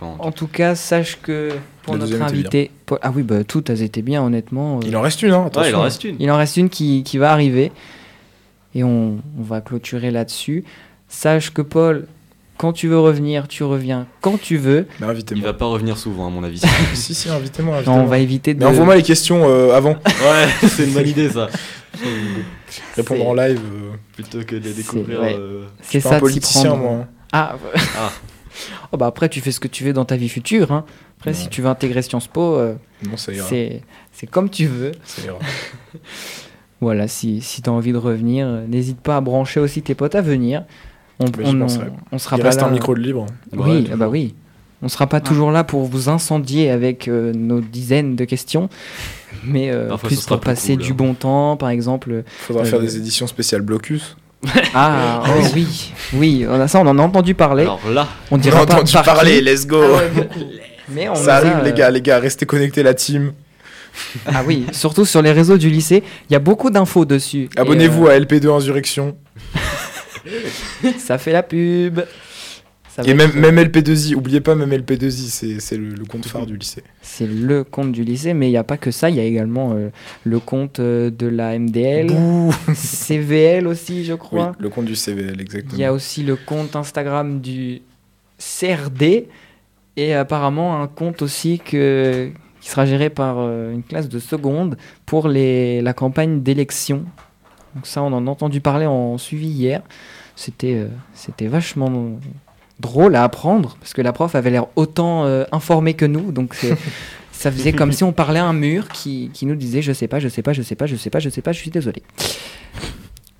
Enfin, 0.00 0.14
En 0.20 0.30
tout 0.32 0.46
cas, 0.46 0.74
sache 0.74 1.18
que 1.22 1.50
pour 1.82 1.94
La 1.96 2.06
notre 2.06 2.22
invité. 2.22 2.70
Paul- 2.86 2.98
Ah 3.02 3.12
oui, 3.14 3.22
bah, 3.22 3.42
toutes 3.44 3.68
elles 3.70 3.82
étaient 3.82 4.02
bien, 4.02 4.22
honnêtement. 4.22 4.78
Il 4.86 4.96
en 4.96 5.00
reste 5.00 5.22
une, 5.22 5.32
hein, 5.32 5.44
attention. 5.46 5.62
ouais, 5.62 5.70
il 5.70 5.74
en 5.76 5.82
reste 5.82 6.04
une. 6.04 6.16
Il 6.20 6.30
en 6.30 6.36
reste 6.36 6.56
une 6.56 6.68
qui, 6.70 7.02
qui 7.02 7.18
va 7.18 7.32
arriver. 7.32 7.72
Et 8.74 8.84
on, 8.84 9.16
on 9.38 9.42
va 9.42 9.60
clôturer 9.60 10.10
là-dessus. 10.10 10.64
Sache 11.08 11.50
que 11.50 11.62
Paul, 11.62 12.06
quand 12.58 12.72
tu 12.72 12.86
veux 12.86 12.98
revenir, 12.98 13.48
tu 13.48 13.64
reviens 13.64 14.06
quand 14.20 14.40
tu 14.40 14.56
veux. 14.56 14.86
Mais 15.00 15.06
Il 15.32 15.42
va 15.42 15.52
pas 15.54 15.64
revenir 15.66 15.96
souvent, 15.98 16.26
à 16.26 16.30
mon 16.30 16.44
avis. 16.44 16.60
si, 16.94 17.14
si, 17.14 17.28
invitez-moi. 17.28 17.72
Non, 17.72 17.78
invitez-moi. 17.78 18.00
on 18.02 18.06
va 18.06 18.18
éviter 18.18 18.54
de. 18.54 18.60
Mais 18.60 18.66
envoie-moi 18.66 18.94
les 18.96 19.02
questions 19.02 19.48
euh, 19.48 19.74
avant. 19.74 19.92
ouais, 20.06 20.68
c'est 20.68 20.84
une 20.84 20.92
bonne 20.92 21.08
idée, 21.08 21.28
ça. 21.30 21.48
Répondre 22.96 23.26
en 23.28 23.34
live. 23.34 23.58
euh, 23.60 23.90
Plutôt 24.14 24.40
que 24.46 24.56
de 24.56 24.68
C'est- 24.68 24.74
découvrir. 24.76 25.20
ouais. 25.20 25.34
euh, 25.38 25.64
C'est 25.80 25.84
je 25.84 25.98
suis 25.98 26.00
pas 26.02 26.08
ça 26.10 26.16
un 26.16 26.20
politicien, 26.20 26.70
prendre. 26.70 26.82
moi. 26.82 26.92
hein. 26.92 27.08
Ah, 27.32 27.56
Ah. 27.96 28.12
Oh, 28.92 28.96
bah 28.96 29.06
après, 29.06 29.28
tu 29.28 29.40
fais 29.40 29.52
ce 29.52 29.60
que 29.60 29.68
tu 29.68 29.84
veux 29.84 29.92
dans 29.92 30.04
ta 30.04 30.16
vie 30.16 30.28
future. 30.28 30.72
hein. 30.72 30.84
Après, 31.18 31.34
si 31.34 31.48
tu 31.48 31.62
veux 31.62 31.68
intégrer 31.68 32.02
Sciences 32.02 32.28
Po, 32.28 32.56
euh, 32.56 32.74
c'est 33.48 33.82
c'est 34.12 34.26
comme 34.28 34.50
tu 34.50 34.66
veux. 34.66 34.92
Voilà, 36.80 37.08
si, 37.08 37.40
si 37.40 37.60
tu 37.60 37.68
as 37.68 37.72
envie 37.72 37.90
de 37.92 37.96
revenir, 37.98 38.46
euh, 38.46 38.64
n'hésite 38.68 39.00
pas 39.00 39.16
à 39.16 39.20
brancher 39.20 39.58
aussi 39.58 39.82
tes 39.82 39.96
potes 39.96 40.14
à 40.14 40.20
venir. 40.20 40.64
On, 41.18 41.24
on, 41.42 41.60
on 42.12 42.18
sera 42.18 42.36
Il 42.36 42.40
pas 42.42 42.46
reste 42.48 42.60
là. 42.60 42.68
un 42.68 42.70
micro 42.70 42.94
de 42.94 43.00
libre. 43.00 43.26
Oui, 43.52 43.58
Ouais, 43.58 43.84
ah 43.92 43.96
bah 43.96 44.08
oui. 44.08 44.36
On 44.80 44.86
sera 44.88 45.08
pas 45.08 45.20
toujours 45.20 45.50
là 45.50 45.64
pour 45.64 45.82
vous 45.86 46.08
incendier 46.08 46.70
avec 46.70 47.08
euh, 47.08 47.32
nos 47.32 47.60
dizaines 47.60 48.14
de 48.14 48.24
questions, 48.24 48.68
mais 49.42 49.70
euh, 49.72 49.88
Parfois, 49.88 50.06
plus 50.06 50.24
pour 50.24 50.38
plus 50.38 50.44
passer 50.46 50.74
cool, 50.76 50.84
du 50.84 50.92
hein. 50.92 50.96
bon 50.96 51.14
temps, 51.14 51.56
par 51.56 51.70
exemple. 51.70 52.22
Faudra 52.28 52.62
Euh, 52.62 52.64
faire 52.66 52.78
des 52.80 52.96
éditions 52.96 53.26
spéciales 53.26 53.62
Blocus. 53.62 54.16
Ah 54.74 55.22
oh 55.26 55.40
oui, 55.54 55.92
oui, 56.14 56.46
on 56.48 56.60
a 56.60 56.68
ça, 56.68 56.78
on 56.80 56.86
en 56.86 56.98
a 56.98 57.02
entendu 57.02 57.34
parler. 57.34 57.64
Alors 57.64 57.80
là, 57.90 58.06
on 58.30 58.36
On 58.36 58.38
dira 58.38 58.60
a 58.60 58.62
entendu 58.62 58.92
par 58.92 59.02
parler, 59.04 59.40
let's 59.40 59.66
go. 59.66 59.82
Ah 59.82 59.96
ouais, 59.96 60.08
beaucoup. 60.14 60.40
mais 60.90 61.08
on 61.08 61.14
Ça 61.16 61.34
a, 61.34 61.38
arrive, 61.38 61.64
les 61.64 61.70
euh, 61.70 61.74
gars, 61.74 61.90
les 61.90 62.00
gars, 62.02 62.18
restez 62.18 62.46
connectés, 62.46 62.82
la 62.82 62.94
team. 62.94 63.32
Ah 64.26 64.42
oui, 64.46 64.64
surtout 64.72 65.04
sur 65.04 65.22
les 65.22 65.32
réseaux 65.32 65.58
du 65.58 65.68
lycée, 65.70 66.04
il 66.30 66.32
y 66.32 66.36
a 66.36 66.38
beaucoup 66.38 66.70
d'infos 66.70 67.04
dessus. 67.04 67.48
Abonnez-vous 67.56 68.06
à 68.06 68.16
LP2 68.16 68.48
Insurrection. 68.56 69.16
euh, 70.26 70.90
ça 70.98 71.18
fait 71.18 71.32
la 71.32 71.42
pub. 71.42 72.00
Ça 73.04 73.04
Et 73.08 73.14
même, 73.14 73.30
être- 73.30 73.36
même 73.36 73.58
LP2I, 73.58 74.14
oubliez 74.16 74.40
pas, 74.40 74.56
même 74.56 74.72
LP2I, 74.72 75.60
c'est 75.60 75.76
le, 75.76 75.90
le 75.90 76.04
compte 76.04 76.26
phare 76.26 76.46
du 76.46 76.56
lycée. 76.56 76.82
C'est 77.00 77.28
le 77.28 77.62
compte 77.62 77.92
du 77.92 78.02
lycée, 78.02 78.34
mais 78.34 78.48
il 78.48 78.50
n'y 78.50 78.56
a 78.56 78.64
pas 78.64 78.76
que 78.76 78.90
ça, 78.90 79.08
il 79.08 79.14
y 79.14 79.20
a 79.20 79.24
également 79.24 79.72
euh, 79.74 79.90
le 80.24 80.40
compte 80.40 80.80
euh, 80.80 81.08
de 81.10 81.28
la 81.28 81.56
MDL, 81.56 82.08
Bouh. 82.08 82.52
CVL 82.74 83.68
aussi, 83.68 84.04
je 84.04 84.14
Oui, 84.14 84.18
crois. 84.18 84.52
le 84.58 84.68
compte 84.68 84.86
du 84.86 84.96
CVL, 84.96 85.26
Il 85.30 85.36
y 85.36 85.38
a 85.38 85.42
exactement. 85.42 85.90
aussi 85.92 86.24
le 86.24 86.34
compte 86.34 86.74
Instagram 86.74 87.40
du 87.40 87.82
CRD 88.38 89.28
et 89.96 90.14
apparemment 90.14 90.80
un 90.82 90.86
compte 90.88 91.22
aussi 91.22 91.58
que, 91.60 92.30
qui 92.60 92.68
sera 92.68 92.84
géré 92.86 93.10
par 93.10 93.36
euh, 93.38 93.72
une 93.72 93.82
classe 93.84 94.08
de 94.08 94.18
seconde 94.18 94.76
pour 95.06 95.28
les, 95.28 95.82
la 95.82 95.92
campagne 95.92 96.42
d'élection. 96.42 97.04
Donc 97.74 97.86
ça, 97.86 98.02
on 98.02 98.12
en 98.12 98.26
a 98.26 98.30
entendu 98.30 98.60
parler 98.60 98.86
en 98.86 99.18
suivi 99.18 99.48
hier. 99.48 99.82
C'était 100.36 100.74
euh, 100.74 100.88
c'était 101.14 101.48
vachement 101.48 102.18
drôle 102.80 103.16
à 103.16 103.24
apprendre 103.24 103.76
parce 103.80 103.92
que 103.92 104.02
la 104.02 104.12
prof 104.12 104.34
avait 104.34 104.50
l'air 104.50 104.66
autant 104.76 105.24
euh, 105.24 105.44
informée 105.52 105.94
que 105.94 106.04
nous. 106.04 106.32
Donc 106.32 106.54
ça 107.32 107.50
faisait 107.52 107.72
comme 107.72 107.92
si 107.92 108.04
on 108.04 108.12
parlait 108.12 108.40
à 108.40 108.46
un 108.46 108.52
mur 108.52 108.88
qui, 108.88 109.30
qui 109.32 109.46
nous 109.46 109.56
disait 109.56 109.82
je 109.82 109.92
sais 109.92 110.08
pas, 110.08 110.18
je 110.20 110.28
sais 110.28 110.42
pas, 110.42 110.52
je 110.52 110.62
sais 110.62 110.74
pas, 110.74 110.86
je 110.86 110.96
sais 110.96 111.10
pas, 111.10 111.18
je 111.18 111.28
sais 111.28 111.42
pas, 111.42 111.52
je 111.52 111.58
suis 111.58 111.70
désolé. 111.70 112.02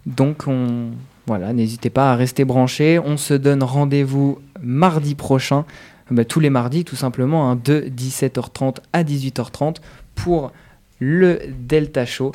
Donc 0.07 0.45
on, 0.47 0.91
voilà, 1.27 1.53
n'hésitez 1.53 1.91
pas 1.91 2.13
à 2.13 2.17
rester 2.17 2.45
branchés. 2.45 2.99
On 2.99 3.17
se 3.17 3.35
donne 3.35 3.63
rendez-vous 3.63 4.39
mardi 4.63 5.15
prochain, 5.15 5.65
bah, 6.11 6.25
tous 6.25 6.41
les 6.41 6.51
mardis 6.51 6.85
tout 6.85 6.97
simplement, 6.97 7.51
hein, 7.51 7.61
de 7.63 7.91
17h30 7.95 8.77
à 8.93 9.05
18h30 9.05 9.77
pour 10.15 10.53
le 10.99 11.41
Delta 11.61 12.07
Show. 12.07 12.33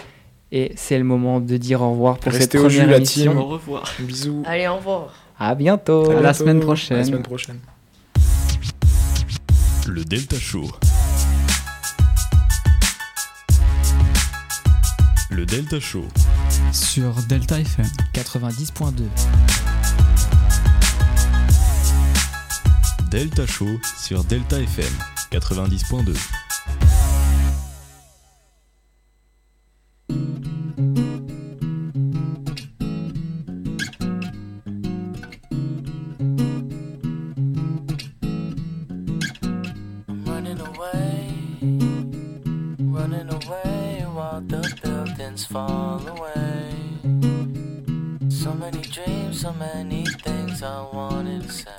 Et 0.51 0.71
c'est 0.75 0.99
le 0.99 1.03
moment 1.03 1.39
de 1.39 1.57
dire 1.57 1.81
au 1.81 1.91
revoir 1.91 2.19
pour 2.19 2.31
Restez 2.31 2.59
cette 2.59 2.65
au 2.65 2.69
jus, 2.69 2.77
première 2.77 2.91
la 2.91 2.97
émission. 2.97 3.31
team. 3.31 3.41
au 3.41 3.45
revoir. 3.47 3.91
Bisous. 3.99 4.43
Allez, 4.45 4.67
au 4.67 4.75
revoir. 4.75 5.22
À 5.45 5.55
bientôt. 5.55 6.09
À 6.09 6.13
la 6.13 6.21
bientôt. 6.21 6.37
semaine 6.39 6.59
prochaine. 6.61 6.95
À 6.95 6.99
la 7.01 7.05
semaine 7.05 7.21
prochaine. 7.21 7.59
Le 9.87 10.05
Delta 10.05 10.39
Show. 10.39 10.71
Le 15.31 15.45
Delta 15.45 15.81
Show. 15.81 16.05
Sur 16.71 17.13
Delta 17.27 17.59
FM. 17.59 17.85
90.2. 18.13 19.03
Delta 23.11 23.45
Show 23.45 23.67
sur 23.99 24.23
Delta 24.23 24.61
FM 24.61 24.93
90.2. 25.33 26.52
the 44.41 44.61
buildings 44.81 45.45
fall 45.45 46.01
away. 46.07 46.73
So 48.29 48.53
many 48.53 48.81
dreams, 48.81 49.41
so 49.41 49.53
many 49.53 50.05
things 50.05 50.63
I 50.63 50.81
wanted 50.93 51.43
to 51.43 51.51
say. 51.51 51.73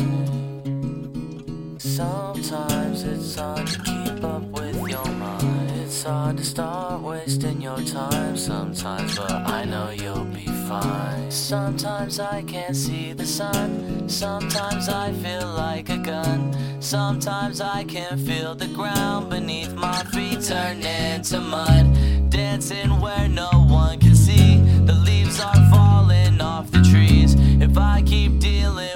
Sometimes 1.78 3.02
it's 3.04 3.34
hard 3.36 3.66
to 3.66 3.78
keep 3.82 4.24
up 4.24 4.42
with 4.42 4.76
your 4.88 5.06
mind. 5.06 5.70
It's 5.82 6.02
hard 6.02 6.36
to 6.38 6.44
start 6.44 7.02
wasting 7.02 7.60
your 7.60 7.80
time 7.80 8.36
sometimes, 8.36 9.16
but 9.16 9.30
I 9.30 9.64
know 9.64 9.90
you'll 9.90 10.24
be 10.24 10.46
fine. 10.68 11.30
Sometimes 11.30 12.18
I 12.20 12.42
can't 12.42 12.76
see 12.76 13.12
the 13.12 13.26
sun. 13.26 14.08
Sometimes 14.08 14.88
I 14.88 15.12
feel 15.12 15.46
like 15.46 15.88
a 15.90 15.98
gun. 15.98 16.56
Sometimes 16.80 17.60
I 17.60 17.84
can 17.84 18.18
feel 18.18 18.54
the 18.54 18.68
ground 18.68 19.30
beneath 19.30 19.74
my 19.74 20.02
feet 20.04 20.42
turn 20.42 20.82
into 20.82 21.40
mud. 21.40 22.30
Dancing 22.30 23.00
where 23.00 23.28
no 23.28 23.50
one 23.68 23.98
can 24.00 24.14
see. 24.14 24.58
The 24.86 24.94
leaves 24.94 25.40
are 25.40 25.70
falling 25.70 26.40
off 26.40 26.70
the 26.70 26.82
trees. 26.82 27.34
If 27.60 27.76
I 27.78 28.02
keep 28.02 28.38
dealing 28.38 28.93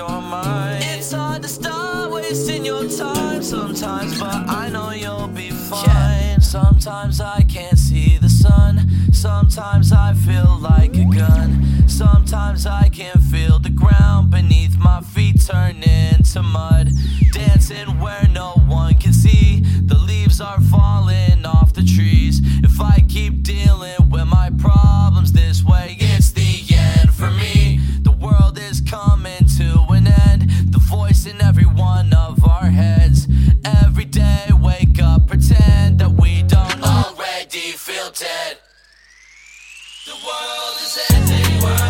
your 0.00 0.22
mind. 0.22 0.82
It's 0.82 1.12
hard 1.12 1.42
to 1.42 1.48
start 1.48 2.10
wasting 2.10 2.64
your 2.64 2.88
time 2.88 3.42
sometimes, 3.42 4.18
but 4.18 4.48
I 4.48 4.70
know 4.70 4.92
you'll 4.92 5.28
be 5.28 5.50
fine. 5.50 5.84
Yeah. 5.84 6.38
Sometimes 6.38 7.20
I 7.20 7.42
can't 7.42 7.78
see 7.78 8.16
the 8.16 8.30
sun. 8.30 8.88
Sometimes 9.12 9.92
I 9.92 10.14
feel 10.14 10.58
like 10.58 10.96
a 10.96 11.04
gun. 11.04 11.48
Sometimes 11.86 12.64
I 12.64 12.88
can 12.88 13.20
feel 13.32 13.58
the 13.58 13.74
ground 13.82 14.30
beneath 14.30 14.78
my 14.78 15.02
feet 15.02 15.36
turn 15.46 15.82
into 15.82 16.42
mud. 16.42 16.88
Dancing 17.32 18.00
where 18.00 18.26
no 18.32 18.52
one 18.68 18.94
can 18.94 19.12
see. 19.12 19.60
The 19.90 19.98
leaves 19.98 20.40
are 20.40 20.62
falling 20.62 21.44
off 21.44 21.74
the 21.74 21.84
trees. 21.84 22.40
If 22.64 22.80
I 22.80 23.04
keep 23.06 23.39
world 40.40 40.76
is 40.80 40.98
ending. 41.12 41.62
World. 41.62 41.89